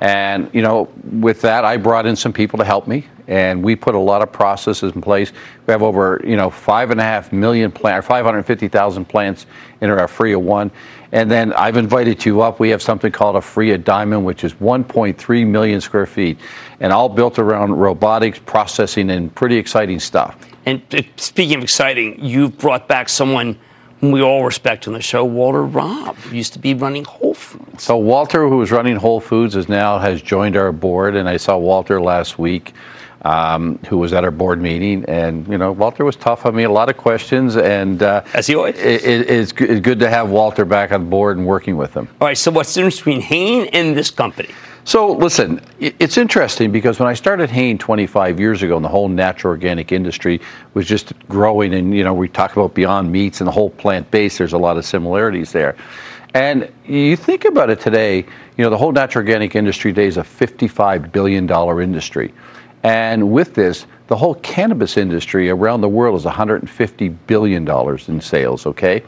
And 0.00 0.50
you 0.54 0.62
know, 0.62 0.88
with 1.04 1.42
that, 1.42 1.64
I 1.64 1.76
brought 1.76 2.06
in 2.06 2.16
some 2.16 2.32
people 2.32 2.58
to 2.58 2.64
help 2.64 2.88
me, 2.88 3.06
and 3.28 3.62
we 3.62 3.76
put 3.76 3.94
a 3.94 3.98
lot 3.98 4.22
of 4.22 4.32
processes 4.32 4.94
in 4.94 5.02
place. 5.02 5.32
We 5.66 5.72
have 5.72 5.82
over 5.82 6.22
you 6.24 6.36
know 6.36 6.48
five 6.48 6.90
and 6.90 6.98
a 6.98 7.04
half 7.04 7.32
million 7.32 7.70
plants, 7.70 8.06
fifty 8.46 8.68
thousand 8.68 9.06
plants 9.06 9.44
in 9.82 9.90
our 9.90 9.98
Aphria 9.98 10.40
One, 10.40 10.70
and 11.12 11.30
then 11.30 11.52
I've 11.52 11.76
invited 11.76 12.24
you 12.24 12.40
up. 12.40 12.60
We 12.60 12.70
have 12.70 12.80
something 12.80 13.12
called 13.12 13.36
a 13.36 13.40
Aphria 13.40 13.82
Diamond, 13.82 14.24
which 14.24 14.44
is 14.44 14.54
1.3 14.54 15.46
million 15.46 15.80
square 15.80 16.06
feet, 16.06 16.38
and 16.80 16.92
all 16.92 17.08
built 17.08 17.38
around 17.38 17.72
robotics, 17.72 18.38
processing, 18.38 19.10
and 19.10 19.34
pretty 19.34 19.56
exciting 19.56 20.00
stuff. 20.00 20.36
And 20.66 20.82
uh, 20.94 21.02
speaking 21.16 21.56
of 21.58 21.62
exciting, 21.62 22.24
you've 22.24 22.56
brought 22.58 22.86
back 22.86 23.08
someone 23.08 23.58
we 24.02 24.22
all 24.22 24.44
respect 24.44 24.88
on 24.88 24.94
the 24.94 25.02
show, 25.02 25.24
Walter 25.24 25.64
Robb, 25.64 26.16
used 26.32 26.54
to 26.54 26.58
be 26.58 26.74
running 26.74 27.04
Whole 27.04 27.34
Foods. 27.34 27.82
So 27.82 27.96
Walter, 27.96 28.48
who 28.48 28.56
was 28.56 28.70
running 28.72 28.96
Whole 28.96 29.20
Foods, 29.20 29.56
is 29.56 29.68
now 29.68 29.98
has 29.98 30.22
joined 30.22 30.56
our 30.56 30.72
board, 30.72 31.16
and 31.16 31.28
I 31.28 31.36
saw 31.36 31.58
Walter 31.58 32.00
last 32.00 32.38
week. 32.38 32.72
um, 33.22 33.78
who 33.88 33.98
was 33.98 34.12
at 34.12 34.24
our 34.24 34.30
board 34.30 34.60
meeting, 34.60 35.04
and 35.06 35.46
you 35.48 35.58
know 35.58 35.72
Walter 35.72 36.04
was 36.04 36.16
tough 36.16 36.46
on 36.46 36.54
me, 36.54 36.62
a 36.62 36.70
lot 36.70 36.88
of 36.88 36.96
questions, 36.96 37.56
and 37.56 38.02
uh, 38.02 38.22
as 38.34 38.46
he 38.46 38.54
always. 38.54 38.76
It, 38.78 39.04
it, 39.04 39.30
it's, 39.30 39.52
good 39.52 39.98
to 40.00 40.08
have 40.08 40.30
Walter 40.30 40.64
back 40.64 40.92
on 40.92 41.10
board 41.10 41.36
and 41.36 41.46
working 41.46 41.76
with 41.76 41.92
him. 41.94 42.08
All 42.20 42.28
right. 42.28 42.38
So 42.38 42.50
what's 42.50 42.72
the 42.74 42.80
difference 42.80 42.96
between 42.96 43.20
Hain 43.20 43.66
and 43.72 43.96
this 43.96 44.10
company? 44.10 44.48
So 44.90 45.12
listen, 45.12 45.60
it's 45.78 46.18
interesting 46.18 46.72
because 46.72 46.98
when 46.98 47.06
I 47.06 47.14
started 47.14 47.48
Hain 47.48 47.78
25 47.78 48.40
years 48.40 48.64
ago, 48.64 48.74
and 48.74 48.84
the 48.84 48.88
whole 48.88 49.08
natural 49.08 49.52
organic 49.52 49.92
industry 49.92 50.40
was 50.74 50.84
just 50.84 51.12
growing, 51.28 51.74
and 51.74 51.94
you 51.94 52.02
know 52.02 52.12
we 52.12 52.26
talk 52.26 52.56
about 52.56 52.74
Beyond 52.74 53.12
Meats 53.12 53.40
and 53.40 53.46
the 53.46 53.52
whole 53.52 53.70
plant 53.70 54.10
based. 54.10 54.38
There's 54.38 54.52
a 54.52 54.58
lot 54.58 54.76
of 54.76 54.84
similarities 54.84 55.52
there, 55.52 55.76
and 56.34 56.68
you 56.84 57.14
think 57.14 57.44
about 57.44 57.70
it 57.70 57.78
today. 57.78 58.16
You 58.56 58.64
know 58.64 58.68
the 58.68 58.76
whole 58.76 58.90
natural 58.90 59.22
organic 59.22 59.54
industry 59.54 59.92
today 59.92 60.08
is 60.08 60.16
a 60.16 60.24
55 60.24 61.12
billion 61.12 61.46
dollar 61.46 61.80
industry, 61.80 62.34
and 62.82 63.30
with 63.30 63.54
this, 63.54 63.86
the 64.10 64.16
whole 64.16 64.34
cannabis 64.34 64.96
industry 64.96 65.50
around 65.50 65.82
the 65.82 65.88
world 65.88 66.18
is 66.18 66.24
150 66.24 67.08
billion 67.08 67.64
dollars 67.64 68.08
in 68.08 68.20
sales. 68.20 68.66
Okay, 68.66 69.04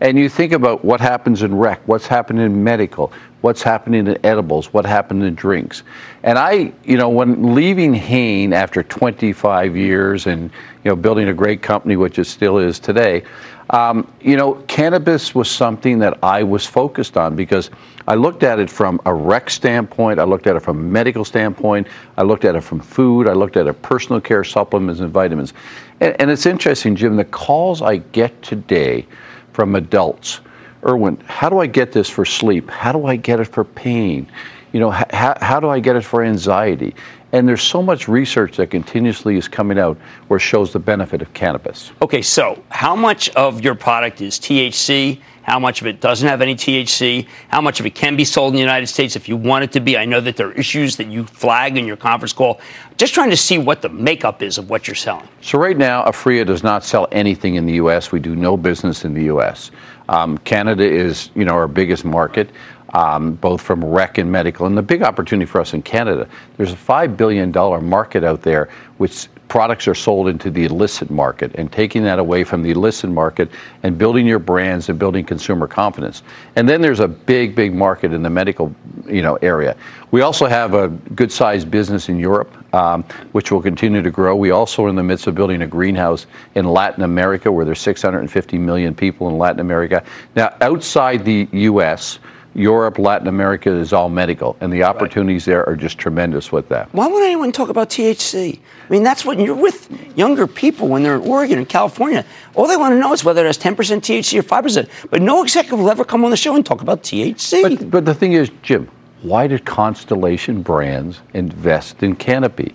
and 0.00 0.16
you 0.16 0.28
think 0.28 0.52
about 0.52 0.84
what 0.84 1.00
happens 1.00 1.42
in 1.42 1.52
rec, 1.52 1.80
what's 1.88 2.06
happening 2.06 2.46
in 2.46 2.62
medical, 2.62 3.12
what's 3.40 3.64
happening 3.64 4.06
in 4.06 4.24
edibles, 4.24 4.72
what 4.72 4.86
happened 4.86 5.24
in 5.24 5.34
drinks. 5.34 5.82
And 6.22 6.38
I, 6.38 6.72
you 6.84 6.96
know, 6.96 7.08
when 7.08 7.56
leaving 7.56 7.94
Hain 7.94 8.52
after 8.52 8.84
25 8.84 9.76
years 9.76 10.28
and 10.28 10.52
you 10.84 10.88
know 10.88 10.94
building 10.94 11.28
a 11.28 11.34
great 11.34 11.60
company, 11.60 11.96
which 11.96 12.20
it 12.20 12.26
still 12.26 12.58
is 12.58 12.78
today, 12.78 13.24
um, 13.70 14.06
you 14.20 14.36
know, 14.36 14.54
cannabis 14.68 15.34
was 15.34 15.50
something 15.50 15.98
that 15.98 16.16
I 16.22 16.44
was 16.44 16.64
focused 16.64 17.16
on 17.16 17.34
because 17.34 17.70
I 18.06 18.14
looked 18.14 18.42
at 18.42 18.58
it 18.58 18.68
from 18.68 19.00
a 19.06 19.14
rec 19.14 19.48
standpoint, 19.48 20.18
I 20.18 20.24
looked 20.24 20.46
at 20.46 20.56
it 20.56 20.60
from 20.60 20.78
a 20.78 20.82
medical 20.82 21.24
standpoint, 21.24 21.86
I 22.18 22.22
looked 22.22 22.44
at 22.44 22.54
it 22.54 22.60
from 22.60 22.80
food, 22.80 23.28
I 23.28 23.32
looked 23.32 23.56
at 23.56 23.66
it 23.66 23.80
personal 23.82 24.20
care 24.20 24.44
supplements 24.44 25.00
and 25.00 25.10
vitamins. 25.10 25.54
And, 26.00 26.20
and 26.20 26.30
it's 26.30 26.44
interesting, 26.44 26.96
Jim, 26.96 27.16
the 27.16 27.24
calls 27.24 27.80
I 27.80 27.96
get 27.96 28.42
today 28.42 29.06
from 29.52 29.74
adults. 29.74 30.40
Irwin, 30.86 31.16
how 31.26 31.48
do 31.48 31.58
I 31.60 31.66
get 31.66 31.92
this 31.92 32.10
for 32.10 32.26
sleep? 32.26 32.68
How 32.68 32.92
do 32.92 33.06
I 33.06 33.16
get 33.16 33.40
it 33.40 33.46
for 33.46 33.64
pain? 33.64 34.30
You 34.72 34.80
know, 34.80 34.90
how 34.90 35.60
do 35.60 35.68
I 35.68 35.80
get 35.80 35.96
it 35.96 36.02
for 36.02 36.22
anxiety? 36.22 36.94
And 37.34 37.48
there's 37.48 37.62
so 37.62 37.82
much 37.82 38.06
research 38.06 38.58
that 38.58 38.70
continuously 38.70 39.36
is 39.36 39.48
coming 39.48 39.76
out 39.76 39.98
where 40.28 40.36
it 40.36 40.40
shows 40.40 40.72
the 40.72 40.78
benefit 40.78 41.20
of 41.20 41.34
cannabis. 41.34 41.90
Okay, 42.00 42.22
so 42.22 42.62
how 42.68 42.94
much 42.94 43.28
of 43.30 43.60
your 43.60 43.74
product 43.74 44.20
is 44.20 44.38
THC? 44.38 45.20
How 45.42 45.58
much 45.58 45.80
of 45.80 45.88
it 45.88 46.00
doesn't 46.00 46.28
have 46.28 46.40
any 46.40 46.54
THC? 46.54 47.26
How 47.48 47.60
much 47.60 47.80
of 47.80 47.86
it 47.86 47.96
can 47.96 48.16
be 48.16 48.24
sold 48.24 48.52
in 48.52 48.54
the 48.54 48.60
United 48.60 48.86
States 48.86 49.16
if 49.16 49.28
you 49.28 49.36
want 49.36 49.64
it 49.64 49.72
to 49.72 49.80
be? 49.80 49.98
I 49.98 50.04
know 50.04 50.20
that 50.20 50.36
there 50.36 50.46
are 50.46 50.52
issues 50.52 50.96
that 50.98 51.08
you 51.08 51.24
flag 51.24 51.76
in 51.76 51.88
your 51.88 51.96
conference 51.96 52.32
call. 52.32 52.60
Just 52.98 53.14
trying 53.14 53.30
to 53.30 53.36
see 53.36 53.58
what 53.58 53.82
the 53.82 53.88
makeup 53.88 54.40
is 54.40 54.56
of 54.56 54.70
what 54.70 54.86
you're 54.86 54.94
selling. 54.94 55.28
So 55.40 55.58
right 55.58 55.76
now, 55.76 56.04
Aphria 56.04 56.46
does 56.46 56.62
not 56.62 56.84
sell 56.84 57.08
anything 57.10 57.56
in 57.56 57.66
the 57.66 57.74
U.S. 57.74 58.12
We 58.12 58.20
do 58.20 58.36
no 58.36 58.56
business 58.56 59.04
in 59.04 59.12
the 59.12 59.24
U.S. 59.24 59.72
Um, 60.08 60.38
Canada 60.38 60.84
is, 60.84 61.30
you 61.34 61.44
know, 61.44 61.54
our 61.54 61.68
biggest 61.68 62.04
market, 62.04 62.50
um, 62.94 63.34
both 63.34 63.60
from 63.60 63.84
rec 63.84 64.18
and 64.18 64.30
medical. 64.30 64.66
And 64.66 64.78
the 64.78 64.82
big 64.82 65.02
opportunity 65.02 65.46
for 65.46 65.60
us 65.60 65.74
in 65.74 65.82
Canada, 65.82 66.28
there's 66.56 66.72
a 66.72 66.76
five 66.76 67.16
billion 67.16 67.50
dollar 67.52 67.80
market 67.80 68.24
out 68.24 68.42
there, 68.42 68.70
which 68.98 69.28
products 69.48 69.86
are 69.86 69.94
sold 69.94 70.28
into 70.28 70.50
the 70.50 70.64
illicit 70.64 71.10
market, 71.10 71.54
and 71.56 71.70
taking 71.70 72.02
that 72.04 72.18
away 72.18 72.44
from 72.44 72.62
the 72.62 72.70
illicit 72.70 73.10
market 73.10 73.50
and 73.82 73.98
building 73.98 74.26
your 74.26 74.38
brands 74.38 74.88
and 74.88 74.98
building 74.98 75.24
consumer 75.24 75.66
confidence. 75.66 76.22
And 76.56 76.68
then 76.68 76.80
there's 76.80 77.00
a 77.00 77.08
big, 77.08 77.54
big 77.54 77.74
market 77.74 78.12
in 78.12 78.22
the 78.22 78.30
medical, 78.30 78.74
you 79.06 79.22
know, 79.22 79.36
area. 79.42 79.76
We 80.12 80.22
also 80.22 80.46
have 80.46 80.74
a 80.74 80.88
good-sized 80.88 81.70
business 81.70 82.08
in 82.08 82.18
Europe, 82.18 82.52
um, 82.74 83.02
which 83.32 83.50
will 83.50 83.62
continue 83.62 84.00
to 84.02 84.10
grow. 84.10 84.34
We 84.34 84.50
also 84.50 84.84
are 84.84 84.88
in 84.88 84.96
the 84.96 85.02
midst 85.02 85.26
of 85.26 85.34
building 85.34 85.62
a 85.62 85.66
greenhouse 85.66 86.26
in 86.54 86.64
Latin 86.64 87.02
America, 87.02 87.50
where 87.50 87.64
there's 87.64 87.80
650 87.80 88.58
million 88.58 88.94
people 88.94 89.28
in 89.28 89.36
Latin 89.36 89.60
America. 89.60 90.04
Now, 90.36 90.56
outside 90.60 91.24
the 91.24 91.48
U.S., 91.52 92.18
Europe, 92.54 92.98
Latin 92.98 93.26
America 93.26 93.70
is 93.70 93.92
all 93.92 94.08
medical, 94.08 94.56
and 94.60 94.72
the 94.72 94.84
opportunities 94.84 95.44
there 95.44 95.68
are 95.68 95.74
just 95.74 95.98
tremendous 95.98 96.52
with 96.52 96.68
that. 96.68 96.92
Why 96.94 97.08
would 97.08 97.24
anyone 97.24 97.50
talk 97.50 97.68
about 97.68 97.90
THC? 97.90 98.58
I 98.58 98.92
mean, 98.92 99.02
that's 99.02 99.24
what 99.24 99.40
you're 99.40 99.56
with 99.56 99.90
younger 100.16 100.46
people 100.46 100.88
when 100.88 101.02
they're 101.02 101.16
in 101.16 101.22
Oregon 101.22 101.58
and 101.58 101.68
California. 101.68 102.24
All 102.54 102.68
they 102.68 102.76
want 102.76 102.92
to 102.92 102.98
know 102.98 103.12
is 103.12 103.24
whether 103.24 103.42
it 103.42 103.46
has 103.46 103.58
10% 103.58 103.74
THC 103.74 104.38
or 104.38 104.42
5%. 104.42 104.88
But 105.10 105.22
no 105.22 105.42
executive 105.42 105.80
will 105.80 105.90
ever 105.90 106.04
come 106.04 106.24
on 106.24 106.30
the 106.30 106.36
show 106.36 106.54
and 106.54 106.64
talk 106.64 106.80
about 106.80 107.02
THC. 107.02 107.62
But, 107.62 107.90
but 107.90 108.04
the 108.04 108.14
thing 108.14 108.34
is, 108.34 108.50
Jim, 108.62 108.88
why 109.22 109.46
did 109.46 109.64
Constellation 109.64 110.62
Brands 110.62 111.22
invest 111.32 112.02
in 112.02 112.14
Canopy? 112.14 112.74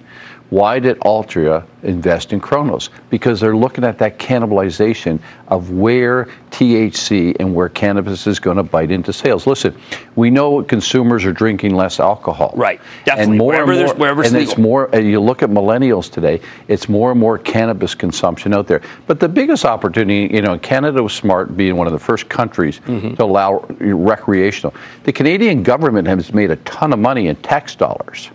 Why 0.50 0.80
did 0.80 1.00
Altria 1.02 1.64
invest 1.84 2.34
in 2.34 2.39
Cronos? 2.39 2.89
Because 3.12 3.39
they're 3.39 3.56
looking 3.56 3.84
at 3.84 4.00
that 4.00 4.18
cannibalization 4.18 5.20
of 5.47 5.70
where 5.72 6.28
THC 6.50 7.36
and 7.39 7.54
where 7.54 7.70
cannabis 7.70 8.26
is 8.26 8.39
going 8.39 8.58
to 8.58 8.64
bite 8.64 8.89
into 8.89 9.14
sales. 9.14 9.45
Listen, 9.45 9.80
we 10.16 10.32
know 10.32 10.64
consumers 10.64 11.24
are 11.26 11.32
drinking 11.34 11.76
less 11.76 12.00
alcohol. 12.00 12.52
Right, 12.56 12.82
definitely. 13.06 13.32
And 13.34 13.38
more 13.38 13.52
Wherever 13.54 13.72
and 13.72 13.80
there's- 13.80 13.91
more, 13.91 14.00
wherever 14.00 14.22
it's 14.24 14.32
and 14.34 14.41
it's 14.41 14.58
more. 14.58 14.89
And 14.91 15.08
you 15.08 15.20
look 15.20 15.43
at 15.43 15.50
millennials 15.52 16.12
today; 16.12 16.41
it's 16.68 16.89
more 16.89 17.12
and 17.12 17.20
more 17.20 17.38
cannabis 17.38 17.93
consumption 17.93 18.54
out 18.54 18.66
there. 18.68 18.82
But 19.06 19.20
the 19.20 19.30
biggest 19.30 19.66
opportunity, 19.66 20.34
you 20.36 20.41
know, 20.41 20.58
Canada 20.58 21.04
was 21.04 21.14
smart, 21.14 21.56
being 21.56 21.76
one 21.78 21.86
of 21.86 21.93
the 21.93 22.00
first 22.00 22.28
countries 22.28 22.80
Mm-hmm. 22.88 23.16
to 23.16 23.24
allow 23.24 23.60
recreational. 23.80 24.74
The 25.04 25.14
Canadian 25.14 25.62
government 25.64 26.08
has 26.08 26.34
made 26.34 26.50
a 26.50 26.56
ton 26.58 26.91
of 26.93 27.00
money 27.00 27.28
in 27.28 27.36
tax 27.38 27.76
dollars. 27.76 28.30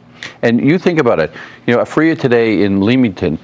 And 0.44 0.60
you 0.60 0.78
think 0.78 1.00
about 1.00 1.18
it, 1.18 1.32
you 1.66 1.74
know, 1.74 1.82
Aphria 1.82 2.16
today 2.18 2.62
in 2.62 2.82
Leamington 2.82 3.38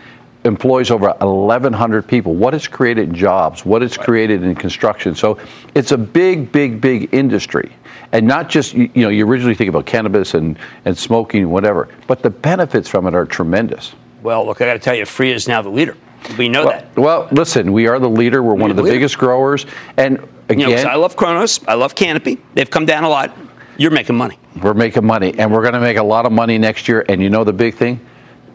employs 0.44 0.90
over 0.90 1.08
1,100 1.20 2.06
people. 2.06 2.34
What 2.34 2.54
it's 2.54 2.68
created 2.68 3.08
in 3.08 3.14
jobs, 3.14 3.64
what 3.64 3.82
it's 3.82 3.96
created 3.96 4.42
in 4.42 4.54
construction. 4.54 5.14
So 5.14 5.38
it's 5.74 5.92
a 5.92 5.98
big, 5.98 6.52
big, 6.52 6.80
big 6.80 7.12
industry. 7.12 7.72
And 8.12 8.26
not 8.26 8.50
just, 8.50 8.74
you 8.74 8.90
you 8.94 9.02
know, 9.02 9.08
you 9.08 9.26
originally 9.26 9.54
think 9.54 9.70
about 9.70 9.86
cannabis 9.86 10.34
and, 10.34 10.58
and 10.84 10.96
smoking, 10.96 11.48
whatever, 11.50 11.88
but 12.06 12.22
the 12.22 12.30
benefits 12.30 12.88
from 12.88 13.06
it 13.06 13.14
are 13.14 13.24
tremendous. 13.24 13.94
well, 14.22 14.44
look, 14.44 14.60
I 14.60 14.66
got 14.66 14.74
to 14.74 14.78
tell 14.78 14.94
you, 14.94 15.06
Free 15.06 15.32
is 15.32 15.48
now 15.48 15.62
the 15.62 15.70
leader. 15.70 15.96
We 16.36 16.50
know 16.50 16.66
well, 16.66 16.72
that. 16.72 16.96
Well, 16.96 17.28
listen, 17.32 17.72
we 17.72 17.86
are 17.86 17.98
the 17.98 18.10
leader. 18.10 18.42
We're 18.42 18.54
one 18.54 18.70
of 18.70 18.76
the 18.76 18.82
leader. 18.82 18.96
biggest 18.96 19.16
growers. 19.16 19.64
And 19.96 20.18
You 20.50 20.56
know, 20.56 20.66
again, 20.66 20.86
I 20.86 20.96
love 20.96 21.16
Cronos. 21.16 21.66
I 21.66 21.74
love 21.74 21.94
Canopy. 21.94 22.38
They've 22.52 22.70
come 22.70 22.84
down 22.84 23.04
a 23.04 23.08
lot. 23.08 23.34
You're 23.80 23.90
making 23.90 24.16
money. 24.16 24.38
We're 24.62 24.74
making 24.74 25.06
money, 25.06 25.32
and 25.38 25.50
we're 25.50 25.62
going 25.62 25.72
to 25.72 25.80
make 25.80 25.96
a 25.96 26.02
lot 26.02 26.26
of 26.26 26.32
money 26.32 26.58
next 26.58 26.86
year. 26.86 27.02
And 27.08 27.22
you 27.22 27.30
know 27.30 27.44
the 27.44 27.54
big 27.54 27.76
thing? 27.76 28.04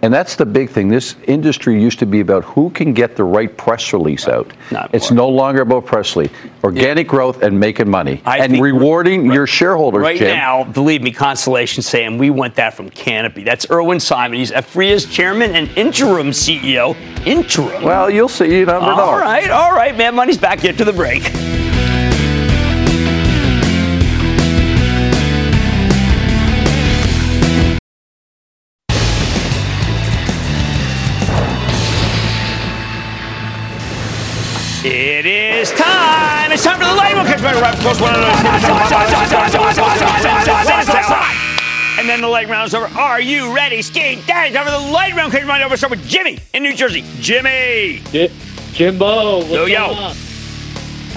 And 0.03 0.13
that's 0.13 0.35
the 0.35 0.45
big 0.45 0.69
thing. 0.69 0.87
This 0.87 1.15
industry 1.23 1.81
used 1.81 1.97
to 1.97 2.05
be 2.05 2.19
about 2.19 2.43
who 2.43 2.69
can 2.69 2.93
get 2.93 3.15
the 3.15 3.23
right 3.23 3.57
press 3.57 3.91
release 3.91 4.27
out. 4.27 4.53
it's 4.93 5.09
no 5.09 5.27
longer 5.27 5.61
about 5.61 5.87
press 5.87 6.15
release. 6.15 6.31
Organic 6.63 7.07
growth 7.07 7.41
and 7.41 7.59
making 7.59 7.89
money 7.89 8.21
I 8.23 8.37
and 8.37 8.61
rewarding 8.61 9.31
your 9.31 9.47
shareholders, 9.47 10.03
Right 10.03 10.19
Jim. 10.19 10.27
now, 10.27 10.63
believe 10.63 11.01
me, 11.01 11.11
Constellation 11.11 11.81
saying 11.81 12.19
we 12.19 12.29
want 12.29 12.53
that 12.55 12.75
from 12.75 12.91
Canopy. 12.91 13.43
That's 13.43 13.67
Irwin 13.71 13.99
Simon. 13.99 14.37
He's 14.37 14.51
Aphria's 14.51 15.05
chairman 15.05 15.55
and 15.55 15.69
interim 15.75 16.29
CEO. 16.29 16.95
Interim. 17.25 17.81
Well, 17.81 18.11
you'll 18.11 18.29
see. 18.29 18.59
You 18.59 18.67
never 18.67 18.81
know. 18.81 18.91
All 18.91 19.17
right, 19.17 19.49
all 19.49 19.71
right, 19.71 19.97
man. 19.97 20.13
Money's 20.13 20.37
back. 20.37 20.61
Get 20.61 20.77
to 20.77 20.85
the 20.85 20.93
break. 20.93 21.23
Is 35.65 35.79
time. 35.79 36.51
It's 36.51 36.63
time 36.63 36.79
for 36.79 36.85
the 36.85 36.95
lightning 36.95 37.17
round. 37.17 37.27
Catch 37.27 37.41
my 37.41 37.59
right 37.59 37.75
close 37.79 37.99
one. 38.01 38.13
Of 38.13 38.21
those. 38.21 38.35
And 41.97 42.09
then 42.09 42.21
the 42.21 42.27
leg 42.27 42.49
round 42.49 42.67
is 42.67 42.75
over. 42.75 42.87
Are 42.99 43.21
you 43.21 43.55
ready? 43.55 43.81
Skate 43.81 44.25
down. 44.27 44.51
Time 44.51 44.65
for 44.65 44.71
the 44.71 44.91
light 44.91 45.15
round. 45.15 45.31
Catch 45.31 45.45
my 45.45 45.63
over. 45.63 45.77
Start 45.77 45.91
with 45.91 46.07
Jimmy 46.07 46.39
in 46.53 46.63
New 46.63 46.73
Jersey. 46.73 47.03
Jimmy. 47.19 48.01
Jimbo, 48.73 49.37
what's 49.37 49.49
Yo, 49.49 49.65
yo. 49.65 50.11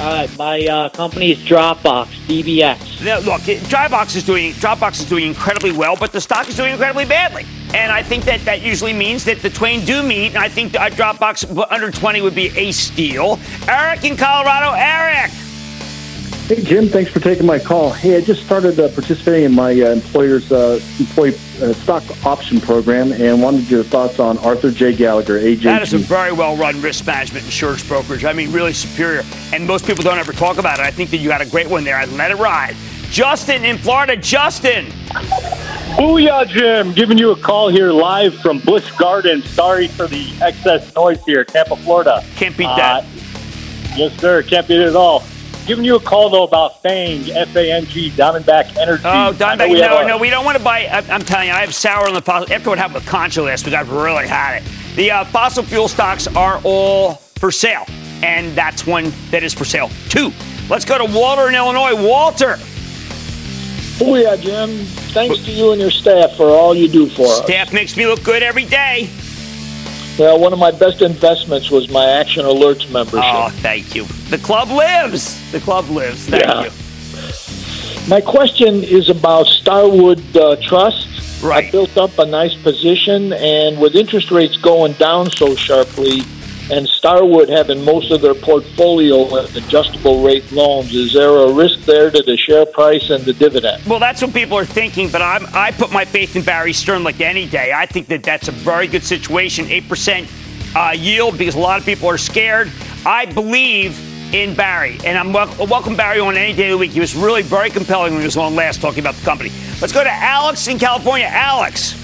All 0.01 0.13
right, 0.13 0.39
my 0.39 0.65
uh, 0.65 0.89
company 0.91 1.33
is 1.33 1.39
Dropbox, 1.39 2.07
DBX. 2.29 3.05
Now, 3.05 3.19
look, 3.19 3.41
Dropbox 3.43 4.15
is 4.15 4.23
doing 4.23 4.53
Dropbox 4.53 5.01
is 5.01 5.09
doing 5.09 5.27
incredibly 5.27 5.73
well, 5.73 5.97
but 5.97 6.13
the 6.13 6.21
stock 6.21 6.49
is 6.49 6.55
doing 6.55 6.71
incredibly 6.71 7.05
badly. 7.05 7.45
And 7.75 7.91
I 7.91 8.05
think 8.05 8.25
that 8.27 8.45
that 8.45 8.63
usually 8.63 8.93
means 8.93 9.25
that 9.25 9.43
the 9.43 9.51
twain 9.51 9.85
do 9.85 10.05
meet. 10.05 10.29
And 10.29 10.39
I 10.39 10.49
think 10.49 10.77
uh, 10.77 10.89
Dropbox 10.91 11.67
under 11.73 11.91
20 11.91 12.21
would 12.21 12.37
be 12.37 12.57
a 12.57 12.71
steal. 12.71 13.41
Eric 13.67 14.05
in 14.05 14.17
Colorado. 14.17 14.73
Eric. 14.77 15.33
Hey, 16.49 16.63
Jim, 16.63 16.89
thanks 16.89 17.11
for 17.11 17.21
taking 17.21 17.45
my 17.45 17.59
call. 17.59 17.93
Hey, 17.93 18.17
I 18.17 18.23
just 18.23 18.43
started 18.43 18.81
uh, 18.81 18.89
participating 18.89 19.45
in 19.45 19.55
my 19.55 19.73
uh, 19.73 19.91
employer's 19.91 20.51
uh, 20.51 20.81
employee 20.99 21.35
uh, 21.61 21.75
stock 21.75 22.03
option 22.25 22.59
program 22.59 23.13
and 23.13 23.43
wanted 23.43 23.71
your 23.71 23.85
thoughts 23.85 24.19
on 24.19 24.39
Arthur 24.39 24.71
J. 24.71 24.95
Gallagher, 24.97 25.39
AJG. 25.39 25.65
That 25.65 25.83
is 25.83 25.93
a 25.93 25.99
very 25.99 26.33
well 26.33 26.57
run 26.57 26.81
risk 26.81 27.07
management 27.07 27.45
insurance 27.45 27.87
brokerage. 27.87 28.25
I 28.25 28.33
mean, 28.33 28.51
really 28.51 28.73
superior. 28.73 29.25
And 29.53 29.67
most 29.67 29.87
people 29.87 30.03
don't 30.03 30.17
ever 30.17 30.33
talk 30.33 30.57
about 30.57 30.79
it. 30.79 30.87
I 30.87 30.91
think 30.91 31.11
that 31.11 31.19
you 31.19 31.29
got 31.29 31.43
a 31.43 31.47
great 31.47 31.69
one 31.69 31.85
there. 31.85 31.97
I 31.97 32.07
let 32.07 32.31
it 32.31 32.39
ride. 32.39 32.75
Justin 33.11 33.67
in 33.67 33.77
Florida. 33.77 34.17
Justin. 34.17 34.87
Booyah, 35.99 36.49
Jim. 36.49 36.95
Giving 36.95 37.19
you 37.19 37.33
a 37.33 37.37
call 37.37 37.69
here 37.69 37.93
live 37.93 38.35
from 38.37 38.61
Busch 38.61 38.91
Gardens. 38.93 39.47
Sorry 39.51 39.87
for 39.87 40.07
the 40.07 40.33
excess 40.41 40.95
noise 40.95 41.23
here, 41.27 41.45
Tampa, 41.45 41.77
Florida. 41.77 42.25
Can't 42.37 42.57
beat 42.57 42.65
that. 42.65 43.05
Uh, 43.05 43.07
yes, 43.97 44.19
sir. 44.19 44.43
Can't 44.43 44.67
beat 44.67 44.81
it 44.81 44.89
at 44.89 44.97
all. 44.97 45.25
Giving 45.69 45.85
you 45.85 45.97
a 45.97 46.01
call, 46.01 46.31
though, 46.31 46.45
about 46.45 46.81
FANG, 46.81 47.31
F-A-N-G, 47.31 48.13
Diamondback 48.13 48.75
Energy. 48.79 49.03
Oh, 49.05 49.35
Diamondback. 49.35 49.79
No, 49.79 49.99
a- 49.99 50.09
no, 50.09 50.17
we 50.19 50.31
don't 50.31 50.47
want 50.47 50.57
to 50.57 50.65
buy. 50.65 50.87
I, 50.87 51.01
I'm 51.11 51.21
telling 51.21 51.49
you, 51.49 51.53
I 51.53 51.61
have 51.61 51.75
sour 51.75 52.09
on 52.09 52.15
the 52.15 52.23
fossil. 52.23 52.51
After 52.51 52.71
what 52.71 52.79
happened 52.79 52.95
with 52.95 53.07
Concho 53.07 53.45
last 53.45 53.67
week, 53.67 53.75
I've 53.75 53.93
really 53.93 54.27
had 54.27 54.63
it. 54.63 54.97
The 54.97 55.11
uh, 55.11 55.25
fossil 55.27 55.63
fuel 55.63 55.87
stocks 55.87 56.27
are 56.27 56.59
all 56.65 57.17
for 57.37 57.53
sale, 57.53 57.85
and 58.23 58.57
that's 58.57 58.87
one 58.87 59.13
that 59.31 59.43
is 59.43 59.53
for 59.53 59.67
sale 59.67 59.91
too. 60.09 60.33
Let's 60.71 60.87
go 60.87 60.97
to 60.97 61.05
Walter 61.15 61.49
in 61.51 61.55
Illinois. 61.55 61.95
Walter. 62.03 62.57
Oh 64.01 64.15
yeah, 64.15 64.37
Jim. 64.37 64.71
Thanks 65.13 65.45
to 65.45 65.51
you 65.53 65.73
and 65.73 65.81
your 65.83 65.91
staff 65.91 66.33
for 66.35 66.49
all 66.49 66.75
you 66.75 66.89
do 66.89 67.11
for 67.11 67.27
us. 67.27 67.45
Staff 67.45 67.75
makes 67.75 67.95
me 67.95 68.07
look 68.07 68.23
good 68.25 68.43
every 68.43 68.65
day. 68.65 69.11
Well, 70.19 70.41
one 70.41 70.53
of 70.53 70.59
my 70.59 70.73
best 70.73 71.01
investments 71.01 71.71
was 71.71 71.89
my 71.91 72.05
Action 72.05 72.45
Alerts 72.45 72.91
membership. 72.91 73.23
Oh, 73.25 73.51
thank 73.63 73.95
you. 73.95 74.05
The 74.31 74.39
club 74.39 74.69
lives. 74.69 75.39
The 75.53 75.61
club 75.61 75.89
lives. 75.89 76.27
Thank 76.27 76.43
Yeah. 76.45 76.65
you. 76.65 76.71
My 78.09 78.21
question 78.21 78.83
is 78.83 79.11
about 79.11 79.47
Starwood 79.47 80.37
uh, 80.37 80.57
Trust. 80.57 81.07
Right. 81.43 81.67
I 81.67 81.71
built 81.71 81.97
up 81.97 82.19
a 82.19 82.27
nice 82.27 82.55
position, 82.55 83.33
and 83.33 83.79
with 83.81 83.95
interest 83.95 84.33
rates 84.33 84.57
going 84.57 84.95
down 84.95 85.31
so 85.31 85.55
sharply, 85.55 86.23
and 86.71 86.87
Starwood 86.89 87.49
having 87.49 87.85
most 87.85 88.11
of 88.11 88.21
their 88.21 88.35
portfolio 88.35 89.37
adjustable 89.45 90.23
rate 90.23 90.51
loans, 90.53 90.95
is 90.95 91.13
there 91.13 91.31
a 91.31 91.53
risk 91.53 91.81
there 91.81 92.11
to 92.11 92.23
the 92.23 92.37
share 92.37 92.67
price 92.67 93.11
and 93.11 93.25
the 93.25 93.33
dividend? 93.33 93.85
Well, 93.87 93.99
that's 93.99 94.21
what 94.23 94.35
people 94.35 94.59
are 94.59 94.67
thinking, 94.67 95.11
but 95.11 95.23
I'm, 95.23 95.47
I 95.53 95.73
put 95.73 95.91
my 95.91 96.05
faith 96.05 96.37
in 96.37 96.43
Barry 96.43 96.73
Sternlicht 96.73 97.21
any 97.21 97.47
day. 97.47 97.73
I 97.73 97.87
think 97.87 98.09
that 98.09 98.23
that's 98.23 98.49
a 98.49 98.53
very 98.53 98.87
good 98.87 99.05
situation, 99.05 99.67
8% 99.67 100.77
uh, 100.77 100.93
yield, 100.93 101.39
because 101.39 101.55
a 101.55 101.61
lot 101.61 101.79
of 101.79 101.87
people 101.87 102.09
are 102.09 102.19
scared. 102.19 102.71
I 103.07 103.27
believe 103.27 103.99
in 104.35 104.55
Barry, 104.55 104.99
and 105.07 105.17
I'm 105.17 105.33
wel- 105.33 105.55
welcome 105.67 105.97
Barry 105.97 106.21
on 106.21 106.37
any 106.37 106.53
day 106.53 106.67
of 106.67 106.73
the 106.73 106.79
week. 106.79 106.91
He 106.91 107.01
was 107.01 107.17
really 107.17 107.43
very 107.43 107.71
compelling 107.71 108.13
when 108.13 108.21
he 108.21 108.27
was 108.27 108.37
on 108.37 108.55
last 108.55 108.83
talking 108.83 109.01
about 109.01 109.15
the 109.15 109.25
company. 109.25 109.51
Let's 109.81 109.93
go 109.93 110.05
to 110.05 110.13
Alex 110.13 110.69
in 110.69 110.79
California. 110.79 111.29
Alex. 111.31 111.98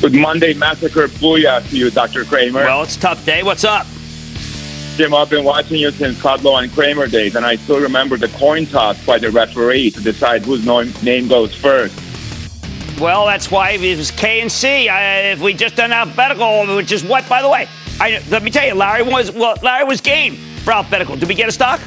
Good 0.00 0.14
Monday 0.14 0.54
Massacre 0.54 1.08
Booyah 1.08 1.68
to 1.68 1.76
you, 1.76 1.90
Dr. 1.90 2.24
Cramer. 2.24 2.64
Well, 2.64 2.82
it's 2.82 2.96
a 2.96 3.00
tough 3.00 3.22
day. 3.26 3.42
What's 3.42 3.64
up? 3.64 3.86
Jim, 4.96 5.12
I've 5.12 5.28
been 5.28 5.44
watching 5.44 5.78
you 5.78 5.90
since 5.90 6.18
Kudlow 6.18 6.62
and 6.62 6.72
Cramer 6.72 7.06
days, 7.06 7.36
and 7.36 7.44
I 7.44 7.56
still 7.56 7.80
remember 7.80 8.16
the 8.16 8.28
coin 8.28 8.64
toss 8.64 9.02
by 9.04 9.18
the 9.18 9.30
referee 9.30 9.90
to 9.90 10.00
decide 10.00 10.46
whose 10.46 10.64
name 11.02 11.28
goes 11.28 11.54
first. 11.54 11.94
Well, 12.98 13.26
that's 13.26 13.50
why 13.50 13.72
it 13.72 13.96
was 13.98 14.10
K 14.10 14.40
and 14.40 14.50
C. 14.50 14.88
I, 14.88 15.32
if 15.32 15.40
we 15.40 15.52
just 15.52 15.76
done 15.76 15.92
alphabetical, 15.92 16.76
which 16.76 16.92
is 16.92 17.04
what, 17.04 17.28
by 17.28 17.42
the 17.42 17.50
way, 17.50 17.68
I, 18.00 18.22
let 18.30 18.42
me 18.42 18.50
tell 18.50 18.66
you, 18.66 18.74
Larry 18.74 19.02
was 19.02 19.30
well, 19.30 19.56
Larry 19.62 19.84
was 19.84 20.00
game 20.00 20.36
for 20.64 20.72
alphabetical. 20.72 21.16
Did 21.16 21.28
we 21.28 21.34
get 21.34 21.48
a 21.48 21.52
stock? 21.52 21.78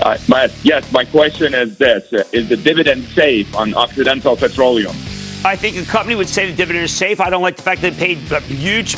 Uh, 0.00 0.16
my, 0.26 0.50
yes, 0.62 0.90
my 0.90 1.04
question 1.04 1.54
is 1.54 1.76
this 1.76 2.12
uh, 2.12 2.24
Is 2.32 2.48
the 2.48 2.56
dividend 2.56 3.04
safe 3.08 3.54
on 3.54 3.74
Occidental 3.74 4.36
Petroleum? 4.36 4.94
I 5.44 5.54
think 5.54 5.76
a 5.76 5.84
company 5.84 6.16
would 6.16 6.28
say 6.28 6.50
the 6.50 6.56
dividend 6.56 6.84
is 6.84 6.94
safe. 6.94 7.20
I 7.20 7.30
don't 7.30 7.42
like 7.42 7.56
the 7.56 7.62
fact 7.62 7.80
that 7.82 7.94
they 7.94 8.14
paid 8.14 8.32
a 8.32 8.40
huge, 8.40 8.96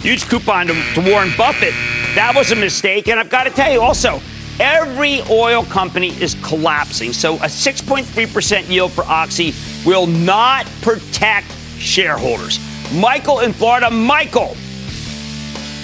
huge 0.00 0.28
coupon 0.28 0.66
to, 0.66 0.74
to 0.94 1.00
Warren 1.00 1.32
Buffett. 1.36 1.72
That 2.14 2.32
was 2.34 2.50
a 2.50 2.56
mistake. 2.56 3.08
And 3.08 3.18
I've 3.20 3.30
got 3.30 3.44
to 3.44 3.50
tell 3.50 3.72
you 3.72 3.80
also, 3.80 4.20
every 4.58 5.22
oil 5.30 5.64
company 5.64 6.08
is 6.20 6.36
collapsing. 6.42 7.12
So 7.12 7.36
a 7.36 7.46
6.3% 7.46 8.68
yield 8.68 8.92
for 8.92 9.04
Oxy 9.04 9.54
will 9.86 10.06
not 10.08 10.66
protect 10.82 11.52
shareholders. 11.78 12.58
Michael 12.92 13.40
in 13.40 13.52
Florida. 13.52 13.88
Michael. 13.88 14.56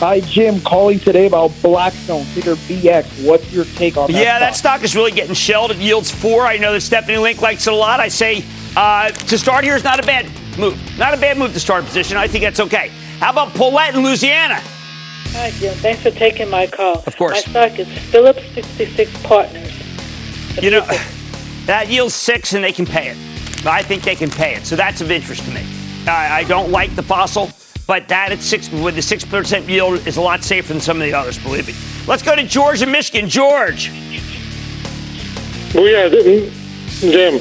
Hi, 0.01 0.19
Jim. 0.21 0.61
Calling 0.61 0.99
today 0.99 1.27
about 1.27 1.53
Blackstone, 1.63 2.27
ticker 2.35 2.57
BX. 2.57 3.25
What's 3.25 3.53
your 3.53 3.65
take 3.65 3.97
on 3.97 4.11
that? 4.11 4.21
Yeah, 4.21 4.41
that 4.41 4.57
stock? 4.57 4.79
stock 4.79 4.85
is 4.85 4.97
really 4.97 5.13
getting 5.13 5.35
shelled. 5.35 5.71
It 5.71 5.77
yields 5.77 6.11
four. 6.11 6.43
I 6.43 6.57
know 6.57 6.73
that 6.73 6.81
Stephanie 6.81 7.19
Link 7.19 7.41
likes 7.41 7.69
it 7.69 7.73
a 7.73 7.77
lot. 7.77 8.01
I 8.01 8.09
say 8.09 8.45
uh, 8.77 9.11
to 9.11 9.39
start 9.39 9.65
here 9.65 9.77
is 9.77 9.85
not 9.85 10.03
a 10.03 10.07
bad 10.07 10.27
move. 10.59 10.79
Not 10.99 11.15
a 11.15 11.17
bad 11.17 11.39
move 11.39 11.53
to 11.53 11.61
start 11.61 11.85
a 11.85 11.87
position. 11.87 12.17
I 12.17 12.27
think 12.27 12.43
that's 12.43 12.61
okay. 12.61 12.89
How 13.19 13.31
about 13.31 13.55
Paulette 13.55 13.95
in 13.95 14.03
Louisiana? 14.03 14.61
Hi, 15.37 15.51
Jim. 15.53 15.75
Thanks 15.77 16.03
for 16.03 16.11
taking 16.11 16.49
my 16.49 16.67
call. 16.67 17.03
Of 17.07 17.17
course. 17.17 17.47
My 17.47 17.69
stock 17.69 17.79
is 17.79 17.89
Phillips 18.11 18.45
66 18.55 19.23
Partners. 19.23 19.73
You 20.63 20.71
know, 20.71 20.87
that 21.67 21.89
yields 21.89 22.15
six 22.15 22.53
and 22.53 22.63
they 22.63 22.73
can 22.73 22.87
pay 22.87 23.09
it. 23.09 23.17
I 23.67 23.83
think 23.83 24.03
they 24.03 24.15
can 24.15 24.31
pay 24.31 24.55
it. 24.55 24.67
So 24.67 24.77
that's 24.77 25.01
of 25.01 25.11
interest 25.11 25.45
to 25.45 25.51
me. 25.51 25.65
I, 26.07 26.41
I 26.41 26.45
don't 26.45 26.71
like 26.71 26.95
the 26.95 27.03
fossil, 27.03 27.51
but 27.87 28.09
that 28.09 28.31
at 28.31 28.41
six 28.41 28.71
with 28.71 28.95
the 28.95 29.03
six 29.03 29.25
percent 29.25 29.69
yield 29.69 30.07
is 30.07 30.17
a 30.17 30.21
lot 30.21 30.45
safer 30.45 30.73
than 30.73 30.81
some 30.81 30.99
of 30.99 31.03
the 31.03 31.15
others, 31.15 31.39
believe 31.39 31.67
me. 31.67 31.75
Let's 32.07 32.23
go 32.23 32.37
to 32.37 32.45
George 32.45 32.83
in 32.83 32.91
Michigan. 32.91 33.29
George. 33.29 33.89
Booyah, 35.73 36.64
Jim. 37.11 37.35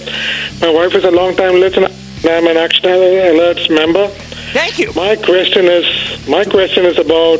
My 0.61 0.69
wife 0.69 0.95
is 0.95 1.03
a 1.03 1.11
long-time 1.11 1.55
listener. 1.59 1.87
and 2.23 2.29
I'm 2.29 2.47
an 2.47 2.57
Action 2.57 2.85
Alerts 2.85 3.69
member. 3.73 4.07
Thank 4.53 4.79
you. 4.79 4.91
My 4.93 5.15
question 5.15 5.65
is, 5.65 6.27
my 6.27 6.43
question 6.43 6.85
is 6.85 6.97
about 6.97 7.39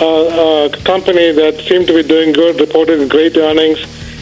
uh, 0.00 0.68
a 0.72 0.82
company 0.84 1.32
that 1.32 1.60
seemed 1.66 1.86
to 1.88 1.94
be 1.94 2.02
doing 2.02 2.32
good, 2.32 2.60
reported 2.60 3.10
great 3.10 3.36
earnings, 3.36 3.80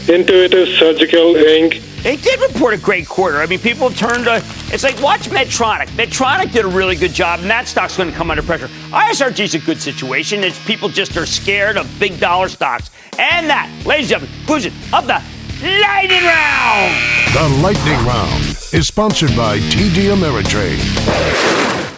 Intuitive 0.08 0.68
Surgical 0.78 1.34
Inc. 1.34 1.80
They 2.02 2.16
did 2.16 2.38
report 2.40 2.74
a 2.74 2.76
great 2.76 3.08
quarter. 3.08 3.38
I 3.40 3.46
mean, 3.46 3.58
people 3.58 3.88
have 3.88 3.98
turned 3.98 4.24
to. 4.24 4.42
It's 4.74 4.84
like 4.84 5.00
watch 5.00 5.22
Medtronic. 5.30 5.86
Medtronic 5.96 6.52
did 6.52 6.66
a 6.66 6.68
really 6.68 6.96
good 6.96 7.12
job, 7.12 7.40
and 7.40 7.48
that 7.48 7.66
stock's 7.66 7.96
going 7.96 8.10
to 8.10 8.14
come 8.14 8.30
under 8.30 8.42
pressure. 8.42 8.68
ISRG 8.90 9.40
is 9.40 9.54
a 9.54 9.58
good 9.58 9.80
situation. 9.80 10.44
It's 10.44 10.62
people 10.66 10.90
just 10.90 11.16
are 11.16 11.24
scared 11.24 11.78
of 11.78 11.90
big 11.98 12.20
dollar 12.20 12.48
stocks, 12.48 12.90
and 13.18 13.48
that, 13.48 13.70
ladies 13.86 14.12
and 14.12 14.20
gentlemen, 14.20 14.36
conclusion 14.40 14.72
of 14.92 15.06
the 15.06 15.22
lightning 15.64 16.24
round. 16.24 17.14
The 17.34 17.48
Lightning 17.62 18.06
Round 18.06 18.44
is 18.72 18.86
sponsored 18.86 19.34
by 19.36 19.58
TD 19.58 20.14
Ameritrade. 20.14 21.93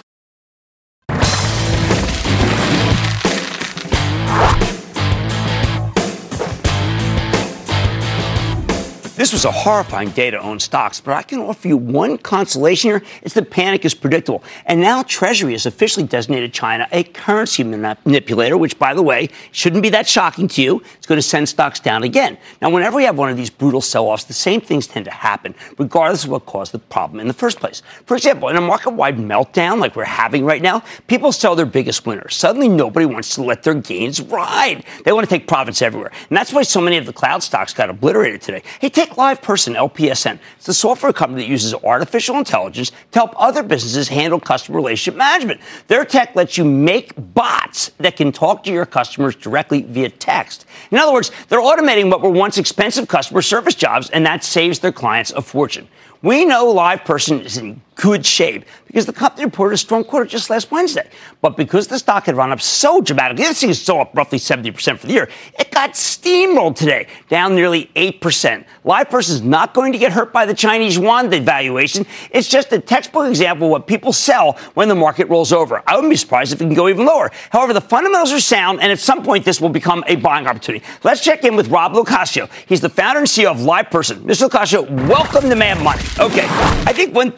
This 9.17 9.33
was 9.33 9.47
a 9.47 9.51
horrifying 9.51 10.11
day 10.11 10.31
to 10.31 10.39
own 10.39 10.61
stocks, 10.61 11.01
but 11.01 11.15
I 11.15 11.23
can 11.23 11.39
offer 11.39 11.69
you 11.69 11.79
one 11.79 12.19
consolation 12.19 12.91
here. 12.91 13.03
It's 13.23 13.33
that 13.33 13.51
panic 13.51 13.87
is 13.87 13.95
predictable. 13.95 14.45
And 14.67 14.79
now 14.79 15.05
Treasury 15.05 15.53
has 15.53 15.65
officially 15.65 16.05
designated 16.05 16.53
China 16.53 16.87
a 16.93 17.03
currency 17.03 17.65
manipulator, 17.65 18.59
which, 18.59 18.79
by 18.79 18.93
the 18.93 19.03
way, 19.03 19.31
shouldn't 19.53 19.83
be 19.83 19.89
that 19.89 20.07
shocking 20.07 20.49
to 20.49 20.63
you. 20.63 20.83
It's 20.99 21.07
going 21.07 21.17
to 21.17 21.23
send 21.23 21.49
stocks 21.49 21.81
down 21.81 22.03
again. 22.03 22.37
Now, 22.61 22.69
whenever 22.69 22.99
we 22.99 23.05
have 23.05 23.17
one 23.17 23.31
of 23.31 23.39
these 23.39 23.49
brutal 23.49 23.81
sell 23.81 24.05
offs, 24.05 24.25
the 24.25 24.35
same 24.35 24.61
things 24.61 24.87
tend 24.87 25.07
to 25.07 25.11
happen, 25.11 25.55
regardless 25.79 26.25
of 26.25 26.31
what 26.31 26.45
caused 26.45 26.73
the 26.73 26.79
problem 26.79 27.19
in 27.19 27.27
the 27.27 27.33
first 27.33 27.59
place. 27.59 27.81
For 28.05 28.19
example, 28.19 28.51
in 28.51 28.57
a 28.57 28.61
market 28.61 28.91
wide 28.91 29.17
meltdown 29.17 29.79
like 29.79 29.97
we're 29.97 30.05
having 30.05 30.45
right 30.45 30.61
now, 30.61 30.83
people 31.07 31.33
sell 31.33 31.57
their 31.57 31.65
biggest 31.65 32.05
winners. 32.05 32.37
Suddenly, 32.37 32.69
nobody 32.69 33.07
wants 33.07 33.35
to 33.37 33.43
let 33.43 33.63
their 33.63 33.73
gains 33.73 34.21
ride. 34.21 34.85
They 35.07 35.13
want 35.13 35.27
to 35.27 35.35
take 35.35 35.49
profits 35.49 35.81
everywhere. 35.81 36.13
And 36.29 36.37
that's 36.37 36.53
why 36.53 36.65
so 36.65 36.83
many 36.83 36.99
of 36.99 37.07
the 37.07 37.15
cloud 37.15 37.43
stocks 37.43 37.73
got 37.73 37.89
obliterated 37.89 38.43
today. 38.43 38.63
Hey, 38.79 38.91
take 38.91 39.06
LivePerson, 39.11 39.77
LPSN. 39.77 40.39
It's 40.57 40.67
the 40.67 40.75
software 40.75 41.13
company 41.13 41.43
that 41.43 41.49
uses 41.49 41.75
artificial 41.75 42.37
intelligence 42.37 42.91
to 42.91 43.19
help 43.19 43.35
other 43.37 43.63
businesses 43.63 44.09
handle 44.09 44.41
customer 44.41 44.77
relationship 44.77 45.17
management. 45.17 45.61
Their 45.89 46.05
tech 46.05 46.35
lets 46.37 46.59
you 46.59 46.65
make 46.65 47.13
bots 47.35 47.91
that 47.99 48.17
can 48.17 48.33
talk 48.33 48.65
to 48.65 48.73
your 48.73 48.87
customers 48.87 49.37
directly 49.37 49.83
via 49.83 50.11
text. 50.11 50.67
In 50.91 50.99
other 50.99 51.13
words, 51.13 51.31
they're 51.49 51.61
automating 51.61 52.11
what 52.11 52.23
were 52.23 52.31
once 52.31 52.59
expensive 52.59 53.09
customer 53.09 53.43
service 53.43 53.75
jobs, 53.75 54.11
and 54.11 54.27
that 54.27 54.45
saves 54.45 54.81
their 54.81 54.93
clients 54.93 55.31
a 55.33 55.43
fortune. 55.43 55.89
We 56.23 56.45
know 56.45 56.75
LivePerson 56.75 57.45
is 57.45 57.57
in 57.57 57.81
good 57.97 58.25
shape 58.25 58.65
because 58.87 59.05
the 59.05 59.13
company 59.13 59.45
reported 59.45 59.75
a 59.75 59.79
strong 59.79 60.05
quarter 60.05 60.25
just 60.25 60.49
last 60.49 60.71
Wednesday. 60.71 61.09
But 61.43 61.57
because 61.57 61.89
the 61.89 61.99
stock 61.99 62.27
had 62.27 62.37
run 62.37 62.53
up 62.53 62.61
so 62.61 63.01
dramatically, 63.01 63.45
this 63.45 63.61
thing 63.61 63.71
is 63.71 63.83
still 63.83 64.01
up 64.01 64.15
roughly 64.15 64.39
70% 64.39 64.99
for 64.99 65.07
the 65.07 65.13
year, 65.13 65.29
it 65.59 65.71
got 65.71 65.93
steamrolled 65.93 66.77
today, 66.77 67.09
down 67.29 67.55
nearly 67.55 67.91
8%. 67.97 68.65
LivePerson 68.85 69.31
is 69.31 69.43
not 69.43 69.75
going 69.75 69.93
to 69.93 69.99
get 69.99 70.13
hurt 70.13 70.33
by 70.33 70.47
the 70.47 70.55
Chinese 70.55 70.97
yuan 70.97 71.31
devaluation. 71.31 72.07
It's 72.31 72.49
just 72.49 72.73
a 72.73 72.79
textbook 72.79 73.29
example 73.29 73.67
of 73.67 73.71
what 73.73 73.87
people 73.87 74.13
sell 74.13 74.53
when 74.75 74.89
the 74.89 74.95
market 74.95 75.29
rolls 75.29 75.53
over. 75.53 75.83
I 75.87 75.97
wouldn't 75.97 76.11
be 76.11 76.17
surprised 76.17 76.53
if 76.53 76.61
it 76.61 76.65
can 76.65 76.75
go 76.75 76.89
even 76.89 77.07
lower. 77.07 77.31
However, 77.51 77.73
the 77.73 77.81
fundamentals 77.81 78.33
are 78.33 78.41
sound, 78.41 78.81
and 78.81 78.93
at 78.93 78.99
some 78.99 79.23
point, 79.25 79.45
this 79.45 79.61
will 79.61 79.69
become 79.69 80.05
a 80.07 80.17
buying 80.17 80.47
opportunity. 80.47 80.85
Let's 81.03 81.23
check 81.23 81.45
in 81.45 81.57
with 81.57 81.69
Rob 81.69 81.93
LoCascio. 81.93 82.51
He's 82.67 82.81
the 82.81 82.89
founder 82.89 83.21
and 83.21 83.29
CEO 83.29 83.51
of 83.51 83.59
LivePerson. 83.59 84.23
Mr. 84.23 84.49
LoCascio, 84.49 85.09
welcome 85.09 85.49
to 85.49 85.57
Mad 85.57 85.83
Money. 85.83 86.03
Okay, 86.19 86.47
I 86.87 86.93
think 86.93 87.15
when 87.15 87.33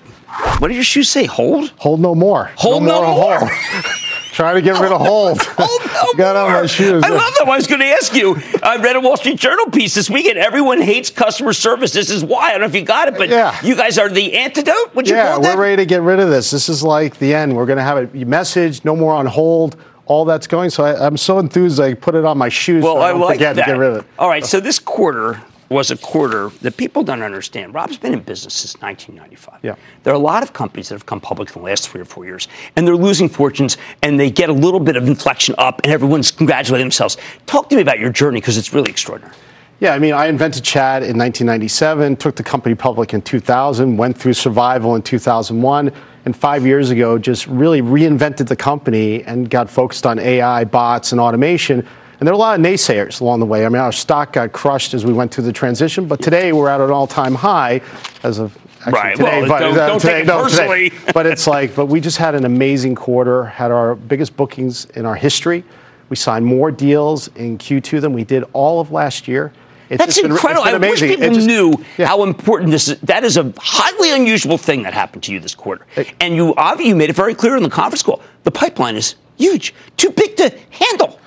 what 0.59 0.69
did 0.69 0.75
your 0.75 0.85
shoes 0.85 1.09
say? 1.09 1.25
Hold? 1.27 1.73
Hold 1.79 2.01
no 2.01 2.15
more. 2.15 2.51
Hold 2.57 2.83
no, 2.83 3.03
more. 3.15 3.49
Trying 4.33 4.55
to 4.57 4.63
get 4.63 4.79
rid 4.81 4.93
of 4.93 5.01
hold. 5.01 5.43
Hold 5.43 5.81
no 5.87 6.03
more. 6.05 6.15
Got 6.17 6.37
on 6.37 6.53
my 6.53 6.67
shoes. 6.67 7.03
I 7.03 7.09
love 7.09 7.33
that. 7.39 7.45
I 7.49 7.57
was 7.57 7.67
going 7.67 7.81
to 7.81 7.87
ask 7.87 8.15
you. 8.15 8.37
I 8.63 8.77
read 8.77 8.95
a 8.95 9.01
Wall 9.01 9.17
Street 9.17 9.37
Journal 9.39 9.67
piece 9.71 9.95
this 9.97 10.09
weekend. 10.09 10.39
Everyone 10.39 10.81
hates 10.81 11.11
customer 11.11 11.53
service. 11.53 11.93
This 11.93 12.09
is 12.09 12.25
why. 12.25 12.49
I 12.49 12.51
don't 12.53 12.61
know 12.61 12.67
if 12.67 12.75
you 12.75 12.85
got 12.85 13.09
it, 13.09 13.15
but 13.17 13.31
Yeah. 13.31 13.59
you 13.65 13.75
guys 13.75 13.99
are 13.99 14.09
the 14.09 14.37
antidote. 14.37 14.95
Would 14.95 15.09
you 15.09 15.17
yeah, 15.17 15.33
call 15.33 15.43
we're 15.43 15.61
ready 15.61 15.77
to 15.83 15.87
get 15.87 16.03
rid 16.03 16.21
of 16.21 16.29
this. 16.29 16.53
This 16.53 16.69
is 16.69 16.85
like 16.85 17.19
the 17.19 17.35
end. 17.35 17.57
We're 17.57 17.67
going 17.67 17.79
to 17.79 17.83
have 17.83 18.15
a 18.15 18.25
message, 18.25 18.85
no 18.85 18.95
more 18.95 19.15
on 19.15 19.27
hold, 19.27 19.77
all 20.07 20.25
that's 20.25 20.47
going. 20.47 20.71
So 20.71 20.85
I, 20.85 21.05
I'm 21.07 21.17
so 21.17 21.41
enthused 21.41 21.81
I 21.81 21.95
put 21.95 22.15
it 22.15 22.25
on 22.25 22.39
my 22.39 22.49
shoes 22.49 22.85
Well, 22.85 22.95
so 22.97 23.01
I 23.01 23.09
I 23.09 23.13
like 23.13 23.37
forget 23.39 23.57
that. 23.57 23.65
to 23.65 23.73
get 23.73 23.79
rid 23.79 23.91
of 23.93 23.97
it. 24.05 24.07
All 24.21 24.29
right, 24.29 24.45
so 24.47 24.61
this 24.61 24.79
quarter 24.79 25.43
was 25.69 25.91
a 25.91 25.97
quarter 25.97 26.51
that 26.63 26.77
people 26.77 27.03
don't 27.03 27.23
understand. 27.23 27.75
Rob's 27.75 27.99
been 27.99 28.15
in 28.15 28.21
business 28.21 28.55
since 28.55 28.81
1995. 28.81 29.61
Yeah. 29.63 29.77
There 30.03 30.13
are 30.13 30.17
a 30.17 30.19
lot 30.19 30.43
of 30.43 30.53
companies 30.53 30.89
that 30.89 30.95
have 30.95 31.07
come 31.07 31.21
public 31.21 31.55
in 31.55 31.61
the 31.61 31.67
last 31.67 31.89
three 31.89 32.01
or 32.01 32.07
four 32.07 32.25
years, 32.25 32.49
and 32.77 32.87
they're 32.87 32.97
losing 32.97 33.29
fortunes, 33.29 33.77
and 34.03 34.19
they 34.19 34.31
get 34.31 34.49
a 34.49 34.53
little 34.53 34.81
bit 34.81 34.97
of 34.97 35.07
inflection 35.07 35.55
up, 35.59 35.81
and 35.85 35.93
everyone's 35.93 36.31
congratulating 36.31 36.87
themselves. 36.87 37.17
Talk 37.47 37.69
to 37.71 37.77
me 37.77 37.83
about 37.83 37.99
your 37.99 38.11
journey 38.11 38.41
because 38.41 38.57
it's 38.57 38.73
really 38.73 38.91
extraordinary. 38.91 39.35
Yeah, 39.81 39.95
I 39.95 40.01
mean, 40.01 40.13
I 40.13 40.27
invented 40.27 40.65
chat 40.65 41.03
in 41.05 41.17
1997, 41.17 42.17
took 42.17 42.35
the 42.35 42.43
company 42.43 42.75
public 42.75 43.15
in 43.15 43.23
2000, 43.23 43.97
went 43.97 44.19
through 44.19 44.33
survival 44.33 44.97
in 44.97 45.03
2001, 45.03 45.93
and 46.25 46.37
five 46.37 46.67
years 46.67 46.91
ago 46.91 47.17
just 47.17 47.47
really 47.47 47.81
reinvented 47.81 48.49
the 48.49 48.57
company 48.57 49.23
and 49.23 49.49
got 49.49 49.71
focused 49.71 50.05
on 50.05 50.19
AI, 50.19 50.65
bots, 50.65 51.13
and 51.13 51.21
automation. 51.21 51.87
And 52.21 52.27
there 52.27 52.33
were 52.35 52.37
a 52.37 52.39
lot 52.39 52.59
of 52.59 52.65
naysayers 52.67 53.21
along 53.21 53.41
the 53.41 53.47
way. 53.47 53.65
I 53.65 53.69
mean, 53.69 53.81
our 53.81 53.93
stock 53.93 54.33
got 54.33 54.53
crushed 54.53 54.93
as 54.93 55.05
we 55.05 55.13
went 55.13 55.33
through 55.33 55.45
the 55.45 55.53
transition, 55.53 56.07
but 56.07 56.21
today 56.21 56.53
we're 56.53 56.69
at 56.69 56.81
an 56.81 56.91
all-time 56.91 57.35
high 57.35 57.81
as 58.25 58.39
of 58.41 58.57
actually 58.81 58.93
Right, 58.93 59.17
today. 59.17 59.41
well, 59.43 59.49
but, 59.49 59.59
don't- 59.61 59.79
uh, 59.79 59.87
don't 59.87 60.01
today- 60.01 60.13
take 60.15 60.23
it 60.25 60.27
no, 60.27 60.49
today. 60.49 60.89
personally. 60.91 60.93
but 61.15 61.27
it's 61.27 61.47
like, 61.47 61.77
but 61.77 61.87
we 61.87 62.01
just 62.01 62.17
had 62.19 62.35
an 62.35 62.45
amazing 62.45 62.97
quarter, 62.97 63.45
had 63.45 63.71
our 63.71 63.95
biggest 63.95 64.37
bookings 64.37 64.87
in 64.97 65.07
our 65.07 65.15
history. 65.15 65.63
We 66.09 66.17
signed 66.17 66.45
more 66.45 66.73
deals 66.73 67.29
in 67.37 67.57
Q2 67.59 68.01
than 68.01 68.13
we 68.15 68.25
did 68.25 68.43
all 68.53 68.81
of 68.81 68.91
last 68.91 69.29
year. 69.29 69.53
It's 69.91 69.99
That's 69.99 70.17
just 70.17 70.23
been- 70.23 70.33
it's 70.33 70.41
incredible. 70.43 70.65
been 70.65 70.85
I 70.85 70.91
wish 70.91 71.01
people 71.01 71.35
just- 71.35 71.47
knew 71.47 71.73
how 71.99 72.25
important 72.25 72.73
this 72.73 72.89
is. 72.89 72.99
That 73.03 73.23
is 73.23 73.37
a 73.37 73.53
highly 73.59 74.11
unusual 74.11 74.59
thing 74.59 74.83
that 74.83 74.93
happened 74.93 75.23
to 75.25 75.33
you 75.33 75.39
this 75.39 75.55
quarter. 75.55 75.87
And 76.21 76.35
you 76.35 76.53
obviously 76.57 76.89
you 76.89 76.97
made 76.97 77.11
it 77.11 77.17
very 77.17 77.35
clear 77.35 77.57
in 77.57 77.63
the 77.63 77.71
conference 77.71 78.03
call. 78.03 78.21
The 78.43 78.51
pipeline 78.51 78.97
is 78.97 79.15
huge, 79.37 79.73
too 79.97 80.11
big 80.11 80.37
to 80.39 80.53
handle. 80.71 81.19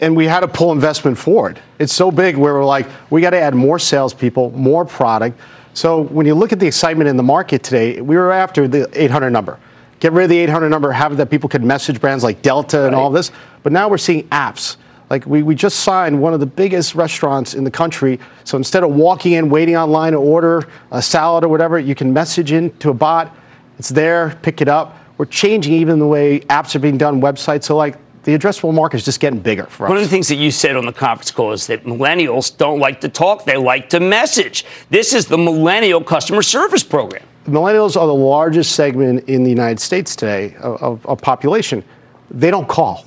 And 0.00 0.16
we 0.16 0.26
had 0.26 0.40
to 0.40 0.48
pull 0.48 0.72
investment 0.72 1.18
forward. 1.18 1.60
It's 1.78 1.92
so 1.92 2.10
big 2.10 2.36
where 2.36 2.54
we're 2.54 2.64
like, 2.64 2.86
we 3.10 3.20
got 3.20 3.30
to 3.30 3.40
add 3.40 3.54
more 3.54 3.78
salespeople, 3.78 4.50
more 4.52 4.84
product. 4.84 5.38
So 5.74 6.00
when 6.00 6.26
you 6.26 6.34
look 6.34 6.52
at 6.52 6.58
the 6.58 6.66
excitement 6.66 7.08
in 7.08 7.16
the 7.16 7.22
market 7.22 7.62
today, 7.62 8.00
we 8.00 8.16
were 8.16 8.32
after 8.32 8.66
the 8.66 8.88
800 8.92 9.30
number. 9.30 9.58
Get 10.00 10.12
rid 10.12 10.24
of 10.24 10.30
the 10.30 10.38
800 10.38 10.70
number, 10.70 10.90
have 10.92 11.12
it 11.12 11.16
that 11.16 11.30
people 11.30 11.48
could 11.48 11.62
message 11.62 12.00
brands 12.00 12.24
like 12.24 12.40
Delta 12.40 12.86
and 12.86 12.94
all 12.94 13.10
this. 13.10 13.30
But 13.62 13.72
now 13.72 13.88
we're 13.88 13.98
seeing 13.98 14.26
apps. 14.28 14.76
Like 15.10 15.26
we, 15.26 15.42
we 15.42 15.54
just 15.54 15.80
signed 15.80 16.20
one 16.20 16.32
of 16.32 16.40
the 16.40 16.46
biggest 16.46 16.94
restaurants 16.94 17.54
in 17.54 17.64
the 17.64 17.70
country. 17.70 18.18
So 18.44 18.56
instead 18.56 18.82
of 18.82 18.94
walking 18.94 19.32
in, 19.32 19.50
waiting 19.50 19.76
online 19.76 20.12
to 20.12 20.18
order 20.18 20.66
a 20.90 21.02
salad 21.02 21.44
or 21.44 21.48
whatever, 21.48 21.78
you 21.78 21.94
can 21.94 22.12
message 22.12 22.52
in 22.52 22.70
to 22.78 22.90
a 22.90 22.94
bot. 22.94 23.36
It's 23.78 23.90
there, 23.90 24.38
pick 24.42 24.62
it 24.62 24.68
up. 24.68 24.96
We're 25.18 25.26
changing 25.26 25.74
even 25.74 25.98
the 25.98 26.06
way 26.06 26.40
apps 26.40 26.74
are 26.74 26.78
being 26.78 26.96
done, 26.96 27.20
websites. 27.20 27.64
So 27.64 27.76
like 27.76 27.96
the 28.24 28.36
addressable 28.36 28.74
market 28.74 28.98
is 28.98 29.04
just 29.04 29.20
getting 29.20 29.40
bigger 29.40 29.64
for 29.64 29.84
us. 29.84 29.88
One 29.88 29.96
of 29.96 30.02
the 30.02 30.08
things 30.08 30.28
that 30.28 30.36
you 30.36 30.50
said 30.50 30.76
on 30.76 30.84
the 30.84 30.92
conference 30.92 31.30
call 31.30 31.52
is 31.52 31.66
that 31.68 31.84
millennials 31.84 32.54
don't 32.56 32.78
like 32.78 33.00
to 33.00 33.08
talk, 33.08 33.44
they 33.44 33.56
like 33.56 33.88
to 33.90 34.00
message. 34.00 34.64
This 34.90 35.14
is 35.14 35.26
the 35.26 35.38
millennial 35.38 36.02
customer 36.02 36.42
service 36.42 36.84
program. 36.84 37.22
Millennials 37.46 37.98
are 37.98 38.06
the 38.06 38.14
largest 38.14 38.72
segment 38.72 39.28
in 39.28 39.42
the 39.42 39.50
United 39.50 39.80
States 39.80 40.14
today 40.14 40.54
of, 40.60 40.82
of, 40.82 41.06
of 41.06 41.20
population. 41.22 41.82
They 42.30 42.50
don't 42.50 42.68
call. 42.68 43.06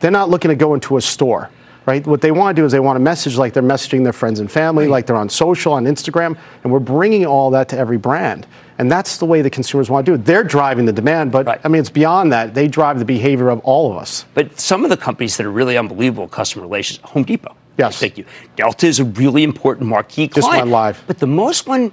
They're 0.00 0.10
not 0.10 0.30
looking 0.30 0.48
to 0.48 0.54
go 0.54 0.74
into 0.74 0.96
a 0.96 1.00
store, 1.00 1.50
right? 1.88 2.06
What 2.06 2.20
they 2.20 2.32
want 2.32 2.54
to 2.54 2.60
do 2.60 2.66
is 2.66 2.72
they 2.72 2.80
want 2.80 2.96
to 2.96 3.00
message 3.00 3.38
like 3.38 3.54
they're 3.54 3.62
messaging 3.62 4.04
their 4.04 4.12
friends 4.12 4.40
and 4.40 4.52
family, 4.52 4.86
like 4.88 5.06
they're 5.06 5.16
on 5.16 5.30
social, 5.30 5.72
on 5.72 5.86
Instagram, 5.86 6.38
and 6.62 6.70
we're 6.70 6.80
bringing 6.80 7.24
all 7.24 7.50
that 7.52 7.70
to 7.70 7.78
every 7.78 7.96
brand. 7.96 8.46
And 8.76 8.92
that's 8.92 9.16
the 9.16 9.24
way 9.24 9.40
the 9.40 9.48
consumers 9.48 9.88
want 9.88 10.04
to 10.04 10.12
do 10.12 10.14
it. 10.16 10.26
They're 10.26 10.44
driving 10.44 10.84
the 10.84 10.92
demand, 10.92 11.32
but 11.32 11.64
I 11.64 11.68
mean, 11.68 11.80
it's 11.80 11.88
beyond 11.88 12.30
that. 12.32 12.52
They 12.52 12.68
drive 12.68 12.98
the 12.98 13.06
behavior 13.06 13.48
of 13.48 13.60
all 13.60 13.90
of 13.90 13.96
us. 13.96 14.26
But 14.34 14.60
some 14.60 14.84
of 14.84 14.90
the 14.90 14.98
companies 14.98 15.38
that 15.38 15.46
are 15.46 15.50
really 15.50 15.78
unbelievable 15.78 16.28
customer 16.28 16.62
relations, 16.62 17.00
Home 17.04 17.24
Depot. 17.24 17.56
Yes. 17.78 17.98
Thank 17.98 18.18
you. 18.18 18.26
Delta 18.54 18.86
is 18.86 19.00
a 19.00 19.04
really 19.04 19.42
important 19.42 19.88
marquee 19.88 20.28
Just 20.28 20.46
client. 20.46 20.64
went 20.64 20.70
live. 20.70 21.02
But 21.06 21.18
the 21.18 21.26
most 21.26 21.66
one, 21.66 21.90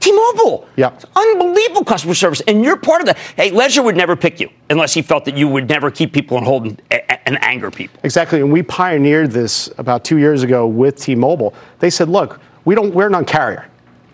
T-Mobile. 0.00 0.66
Yeah. 0.76 0.94
It's 0.94 1.04
unbelievable 1.14 1.84
customer 1.84 2.14
service, 2.14 2.40
and 2.46 2.64
you're 2.64 2.76
part 2.76 3.00
of 3.02 3.06
that. 3.06 3.18
Hey, 3.36 3.50
Legere 3.50 3.82
would 3.82 3.96
never 3.96 4.16
pick 4.16 4.40
you 4.40 4.48
unless 4.70 4.94
he 4.94 5.02
felt 5.02 5.24
that 5.26 5.36
you 5.36 5.48
would 5.48 5.68
never 5.68 5.90
keep 5.90 6.12
people 6.12 6.36
on 6.36 6.44
hold 6.44 6.66
and, 6.66 6.82
eh, 6.90 7.00
and 7.28 7.42
anger 7.44 7.70
people. 7.70 8.00
Exactly, 8.02 8.40
and 8.40 8.50
we 8.52 8.62
pioneered 8.62 9.30
this 9.30 9.70
about 9.78 10.04
two 10.04 10.16
years 10.18 10.42
ago 10.42 10.66
with 10.66 10.96
T-Mobile. 10.96 11.54
They 11.78 11.90
said, 11.90 12.08
"Look, 12.08 12.40
we 12.64 12.74
don't. 12.74 12.92
We're 12.94 13.08
non-carrier, 13.10 13.66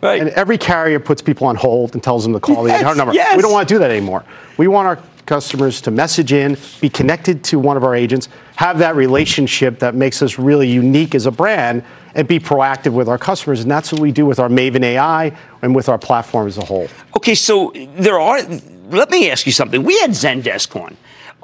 right. 0.03 0.21
and 0.21 0.31
every 0.31 0.59
carrier 0.59 0.99
puts 1.01 1.23
people 1.23 1.47
on 1.47 1.57
hold 1.57 1.95
and 1.95 2.03
tells 2.03 2.25
them 2.25 2.33
to 2.35 2.41
call 2.41 2.67
Yes, 2.67 2.79
the 2.81 2.85
800 2.87 2.97
number. 2.99 3.15
yes. 3.15 3.37
We 3.37 3.43
don't 3.43 3.53
want 3.53 3.69
to 3.69 3.75
do 3.75 3.79
that 3.79 3.91
anymore. 3.91 4.25
We 4.59 4.67
want 4.69 4.87
our 4.89 4.99
customers 5.27 5.81
to 5.81 5.91
message 5.91 6.33
in, 6.35 6.57
be 6.83 6.91
connected 6.91 7.43
to 7.45 7.59
one 7.59 7.79
of 7.79 7.85
our 7.85 7.95
agents, 7.95 8.29
have 8.57 8.79
that 8.81 8.95
relationship 8.95 9.79
that 9.79 9.95
makes 9.95 10.21
us 10.21 10.39
really 10.39 10.69
unique 10.69 11.15
as 11.15 11.25
a 11.25 11.31
brand, 11.31 11.83
and 12.15 12.29
be 12.29 12.39
proactive 12.39 12.93
with 12.93 13.09
our 13.09 13.17
customers. 13.17 13.63
And 13.63 13.71
that's 13.71 13.91
what 13.91 14.03
we 14.03 14.13
do 14.13 14.27
with 14.27 14.39
our 14.39 14.51
Maven 14.51 14.83
AI 14.85 15.33
and 15.63 15.75
with 15.75 15.89
our 15.89 15.97
platform 15.99 16.47
as 16.47 16.59
a 16.59 16.65
whole. 16.65 16.89
Okay, 17.17 17.35
so 17.35 17.73
there 17.97 18.21
are. 18.21 18.43
Let 18.91 19.09
me 19.11 19.31
ask 19.31 19.47
you 19.47 19.53
something. 19.53 19.83
We 19.83 19.99
had 20.01 20.11
Zendesk 20.11 20.77
on. 20.79 20.95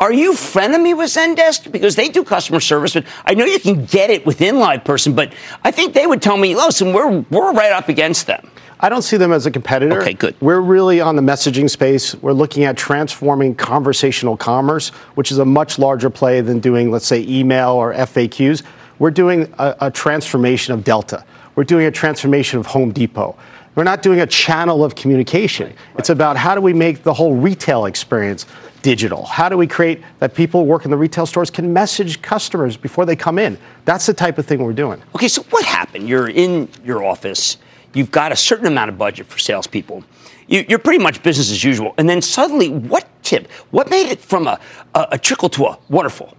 Are 0.00 0.14
you 0.14 0.32
frenemy 0.32 0.96
with 0.96 1.10
Zendesk? 1.10 1.70
Because 1.70 1.94
they 1.94 2.08
do 2.08 2.24
customer 2.24 2.58
service, 2.60 2.94
but 2.94 3.04
I 3.26 3.34
know 3.34 3.44
you 3.44 3.60
can 3.60 3.84
get 3.84 4.08
it 4.08 4.24
within 4.24 4.54
LivePerson, 4.54 5.14
but 5.14 5.34
I 5.62 5.70
think 5.70 5.92
they 5.92 6.06
would 6.06 6.22
tell 6.22 6.38
me, 6.38 6.56
listen, 6.56 6.94
we're, 6.94 7.20
we're 7.30 7.52
right 7.52 7.70
up 7.70 7.90
against 7.90 8.26
them. 8.26 8.50
I 8.82 8.88
don't 8.88 9.02
see 9.02 9.18
them 9.18 9.30
as 9.30 9.44
a 9.44 9.50
competitor. 9.50 10.00
Okay, 10.00 10.14
good. 10.14 10.34
We're 10.40 10.62
really 10.62 11.02
on 11.02 11.16
the 11.16 11.22
messaging 11.22 11.68
space. 11.68 12.14
We're 12.14 12.32
looking 12.32 12.64
at 12.64 12.78
transforming 12.78 13.54
conversational 13.54 14.38
commerce, 14.38 14.88
which 15.16 15.30
is 15.30 15.36
a 15.36 15.44
much 15.44 15.78
larger 15.78 16.08
play 16.08 16.40
than 16.40 16.60
doing, 16.60 16.90
let's 16.90 17.06
say, 17.06 17.20
email 17.28 17.72
or 17.72 17.92
FAQs. 17.92 18.62
We're 18.98 19.10
doing 19.10 19.52
a, 19.58 19.76
a 19.82 19.90
transformation 19.90 20.72
of 20.72 20.82
Delta. 20.82 21.26
We're 21.56 21.64
doing 21.64 21.84
a 21.84 21.90
transformation 21.90 22.58
of 22.58 22.64
Home 22.66 22.90
Depot. 22.90 23.36
We're 23.74 23.84
not 23.84 24.02
doing 24.02 24.20
a 24.20 24.26
channel 24.26 24.82
of 24.82 24.94
communication. 24.94 25.74
It's 25.98 26.08
about 26.08 26.38
how 26.38 26.54
do 26.54 26.62
we 26.62 26.72
make 26.72 27.02
the 27.02 27.12
whole 27.12 27.36
retail 27.36 27.84
experience 27.84 28.46
digital? 28.82 29.24
How 29.24 29.48
do 29.48 29.56
we 29.56 29.66
create 29.66 30.02
that 30.18 30.34
people 30.34 30.60
who 30.62 30.66
work 30.66 30.84
in 30.84 30.90
the 30.90 30.96
retail 30.96 31.26
stores 31.26 31.50
can 31.50 31.72
message 31.72 32.22
customers 32.22 32.76
before 32.76 33.04
they 33.04 33.16
come 33.16 33.38
in? 33.38 33.58
That's 33.84 34.06
the 34.06 34.14
type 34.14 34.38
of 34.38 34.46
thing 34.46 34.62
we're 34.62 34.72
doing. 34.72 35.02
Okay, 35.14 35.28
so 35.28 35.42
what 35.50 35.64
happened? 35.64 36.08
You're 36.08 36.28
in 36.28 36.68
your 36.84 37.04
office, 37.04 37.58
you've 37.94 38.10
got 38.10 38.32
a 38.32 38.36
certain 38.36 38.66
amount 38.66 38.90
of 38.90 38.98
budget 38.98 39.26
for 39.26 39.38
salespeople. 39.38 40.04
You, 40.46 40.64
you're 40.68 40.78
pretty 40.78 41.02
much 41.02 41.22
business 41.22 41.50
as 41.50 41.62
usual. 41.62 41.94
And 41.96 42.08
then 42.08 42.20
suddenly, 42.20 42.68
what 42.68 43.08
tip? 43.22 43.50
What 43.70 43.88
made 43.88 44.10
it 44.10 44.20
from 44.20 44.46
a, 44.46 44.58
a, 44.94 45.08
a 45.12 45.18
trickle 45.18 45.48
to 45.50 45.66
a 45.66 45.78
waterfall? 45.88 46.34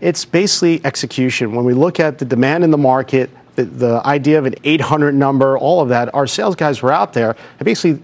It's 0.00 0.24
basically 0.24 0.84
execution. 0.84 1.54
When 1.54 1.64
we 1.64 1.74
look 1.74 1.98
at 1.98 2.18
the 2.18 2.24
demand 2.24 2.64
in 2.64 2.70
the 2.70 2.78
market, 2.78 3.30
the, 3.56 3.64
the 3.64 4.06
idea 4.06 4.38
of 4.38 4.46
an 4.46 4.54
800 4.62 5.14
number, 5.14 5.58
all 5.58 5.80
of 5.80 5.88
that, 5.88 6.14
our 6.14 6.26
sales 6.26 6.54
guys 6.54 6.82
were 6.82 6.92
out 6.92 7.12
there 7.12 7.34
and 7.58 7.64
basically, 7.64 8.02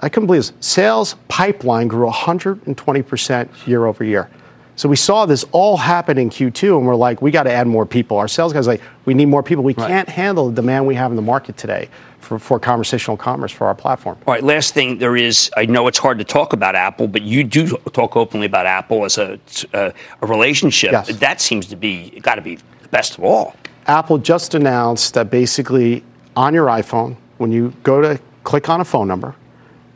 I 0.00 0.08
couldn't 0.08 0.26
believe 0.26 0.40
this, 0.40 0.52
sales 0.60 1.14
pipeline 1.28 1.88
grew 1.88 2.08
120% 2.08 3.66
year 3.66 3.86
over 3.86 4.02
year. 4.02 4.30
So 4.76 4.88
we 4.88 4.96
saw 4.96 5.26
this 5.26 5.44
all 5.52 5.76
happen 5.76 6.16
in 6.16 6.30
Q2, 6.30 6.78
and 6.78 6.86
we're 6.86 6.94
like, 6.94 7.20
we 7.20 7.30
got 7.30 7.42
to 7.42 7.52
add 7.52 7.66
more 7.66 7.84
people. 7.84 8.16
Our 8.16 8.28
sales 8.28 8.54
guys 8.54 8.66
are 8.66 8.70
like, 8.70 8.82
we 9.04 9.12
need 9.12 9.26
more 9.26 9.42
people. 9.42 9.62
We 9.62 9.74
can't 9.74 10.08
handle 10.08 10.48
the 10.48 10.54
demand 10.54 10.86
we 10.86 10.94
have 10.94 11.12
in 11.12 11.16
the 11.16 11.22
market 11.22 11.58
today 11.58 11.90
for, 12.20 12.38
for 12.38 12.58
conversational 12.58 13.18
commerce 13.18 13.52
for 13.52 13.66
our 13.66 13.74
platform. 13.74 14.16
All 14.26 14.32
right, 14.32 14.42
last 14.42 14.72
thing 14.72 14.96
there 14.96 15.16
is, 15.16 15.50
I 15.54 15.66
know 15.66 15.86
it's 15.86 15.98
hard 15.98 16.18
to 16.18 16.24
talk 16.24 16.54
about 16.54 16.76
Apple, 16.76 17.08
but 17.08 17.20
you 17.20 17.44
do 17.44 17.76
talk 17.92 18.16
openly 18.16 18.46
about 18.46 18.64
Apple 18.64 19.04
as 19.04 19.18
a, 19.18 19.38
a, 19.74 19.92
a 20.22 20.26
relationship. 20.26 20.92
Yes. 20.92 21.14
That 21.18 21.42
seems 21.42 21.66
to 21.66 21.76
be, 21.76 22.18
got 22.20 22.36
to 22.36 22.42
be 22.42 22.54
the 22.54 22.88
best 22.88 23.18
of 23.18 23.24
all. 23.24 23.54
Apple 23.86 24.16
just 24.16 24.54
announced 24.54 25.12
that 25.12 25.30
basically 25.30 26.02
on 26.36 26.54
your 26.54 26.68
iPhone, 26.68 27.16
when 27.36 27.52
you 27.52 27.74
go 27.82 28.00
to 28.00 28.18
click 28.44 28.70
on 28.70 28.80
a 28.80 28.84
phone 28.86 29.08
number, 29.08 29.34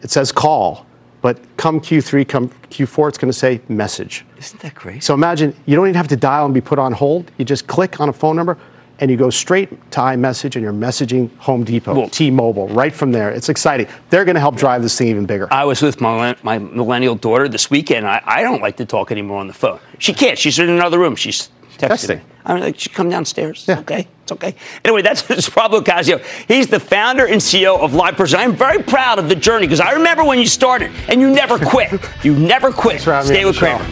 it 0.04 0.10
says 0.10 0.30
call, 0.30 0.86
but 1.22 1.40
come 1.56 1.80
Q3, 1.80 2.28
come 2.28 2.50
Q4, 2.70 3.08
it's 3.08 3.18
going 3.18 3.32
to 3.32 3.38
say 3.38 3.62
message. 3.68 4.26
Isn't 4.38 4.60
that 4.60 4.74
great? 4.74 5.02
So 5.02 5.14
imagine 5.14 5.56
you 5.64 5.74
don't 5.74 5.86
even 5.86 5.96
have 5.96 6.08
to 6.08 6.16
dial 6.16 6.44
and 6.44 6.52
be 6.52 6.60
put 6.60 6.78
on 6.78 6.92
hold. 6.92 7.32
You 7.38 7.46
just 7.46 7.66
click 7.66 7.98
on 7.98 8.10
a 8.10 8.12
phone 8.12 8.36
number 8.36 8.58
and 9.00 9.10
you 9.10 9.16
go 9.16 9.30
straight 9.30 9.70
to 9.92 10.00
iMessage 10.00 10.54
and 10.54 10.62
you're 10.62 10.74
messaging 10.74 11.34
Home 11.38 11.64
Depot, 11.64 12.08
T-Mobile, 12.08 12.68
right 12.68 12.94
from 12.94 13.10
there. 13.10 13.30
It's 13.30 13.48
exciting. 13.48 13.88
They're 14.10 14.26
going 14.26 14.34
to 14.34 14.40
help 14.40 14.56
drive 14.56 14.82
this 14.82 14.96
thing 14.96 15.08
even 15.08 15.24
bigger. 15.24 15.48
I 15.50 15.64
was 15.64 15.80
with 15.80 16.00
my, 16.00 16.36
my 16.42 16.58
millennial 16.58 17.14
daughter 17.14 17.48
this 17.48 17.70
weekend. 17.70 18.06
I, 18.06 18.22
I 18.24 18.42
don't 18.42 18.60
like 18.60 18.76
to 18.76 18.84
talk 18.84 19.10
anymore 19.10 19.40
on 19.40 19.48
the 19.48 19.54
phone. 19.54 19.80
She 19.98 20.12
can't. 20.12 20.38
She's 20.38 20.58
in 20.58 20.68
another 20.68 20.98
room. 20.98 21.16
She's 21.16 21.48
texting. 21.78 21.88
Texting. 21.88 22.20
I'm 22.44 22.60
like, 22.60 22.78
she 22.78 22.90
come 22.90 23.08
downstairs. 23.08 23.64
Yeah. 23.66 23.80
Okay. 23.80 24.06
It's 24.22 24.32
okay. 24.32 24.54
Anyway, 24.84 25.02
that's 25.02 25.22
Rob 25.56 25.72
LoCascio. 25.72 26.24
He's 26.46 26.66
the 26.66 26.80
founder 26.80 27.26
and 27.26 27.40
CEO 27.40 27.78
of 27.78 27.92
LivePerson. 27.92 28.36
I'm 28.38 28.54
very 28.54 28.82
proud 28.82 29.18
of 29.18 29.28
the 29.28 29.34
journey 29.34 29.66
because 29.66 29.80
I 29.80 29.92
remember 29.92 30.24
when 30.24 30.38
you 30.38 30.46
started 30.46 30.90
and 31.08 31.20
you 31.20 31.30
never 31.30 31.58
quit. 31.58 32.00
you 32.22 32.34
never 32.36 32.72
quit. 32.72 33.00
Stay 33.00 33.44
with. 33.44 33.56
Cramer. 33.56 33.84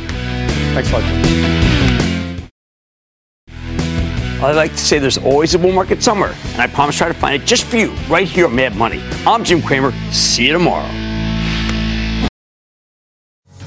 Thanks 0.75 0.93
lot. 0.93 1.03
I 4.43 4.51
like 4.53 4.73
to 4.73 4.79
say 4.79 4.99
there's 4.99 5.19
always 5.19 5.55
a 5.55 5.59
bull 5.59 5.71
market 5.71 6.03
somewhere, 6.03 6.35
and 6.55 6.61
I 6.61 6.67
promise 6.67 6.97
to 6.97 6.99
try 6.99 7.09
to 7.09 7.15
find 7.15 7.41
it 7.41 7.47
just 7.47 7.65
for 7.65 7.77
you 7.77 7.93
right 8.09 8.27
here 8.27 8.47
on 8.47 8.57
Mad 8.57 8.75
Money. 8.75 9.01
I'm 9.25 9.45
Jim 9.45 9.63
Cramer. 9.63 9.93
See 10.11 10.47
you 10.47 10.53
tomorrow. 10.53 10.89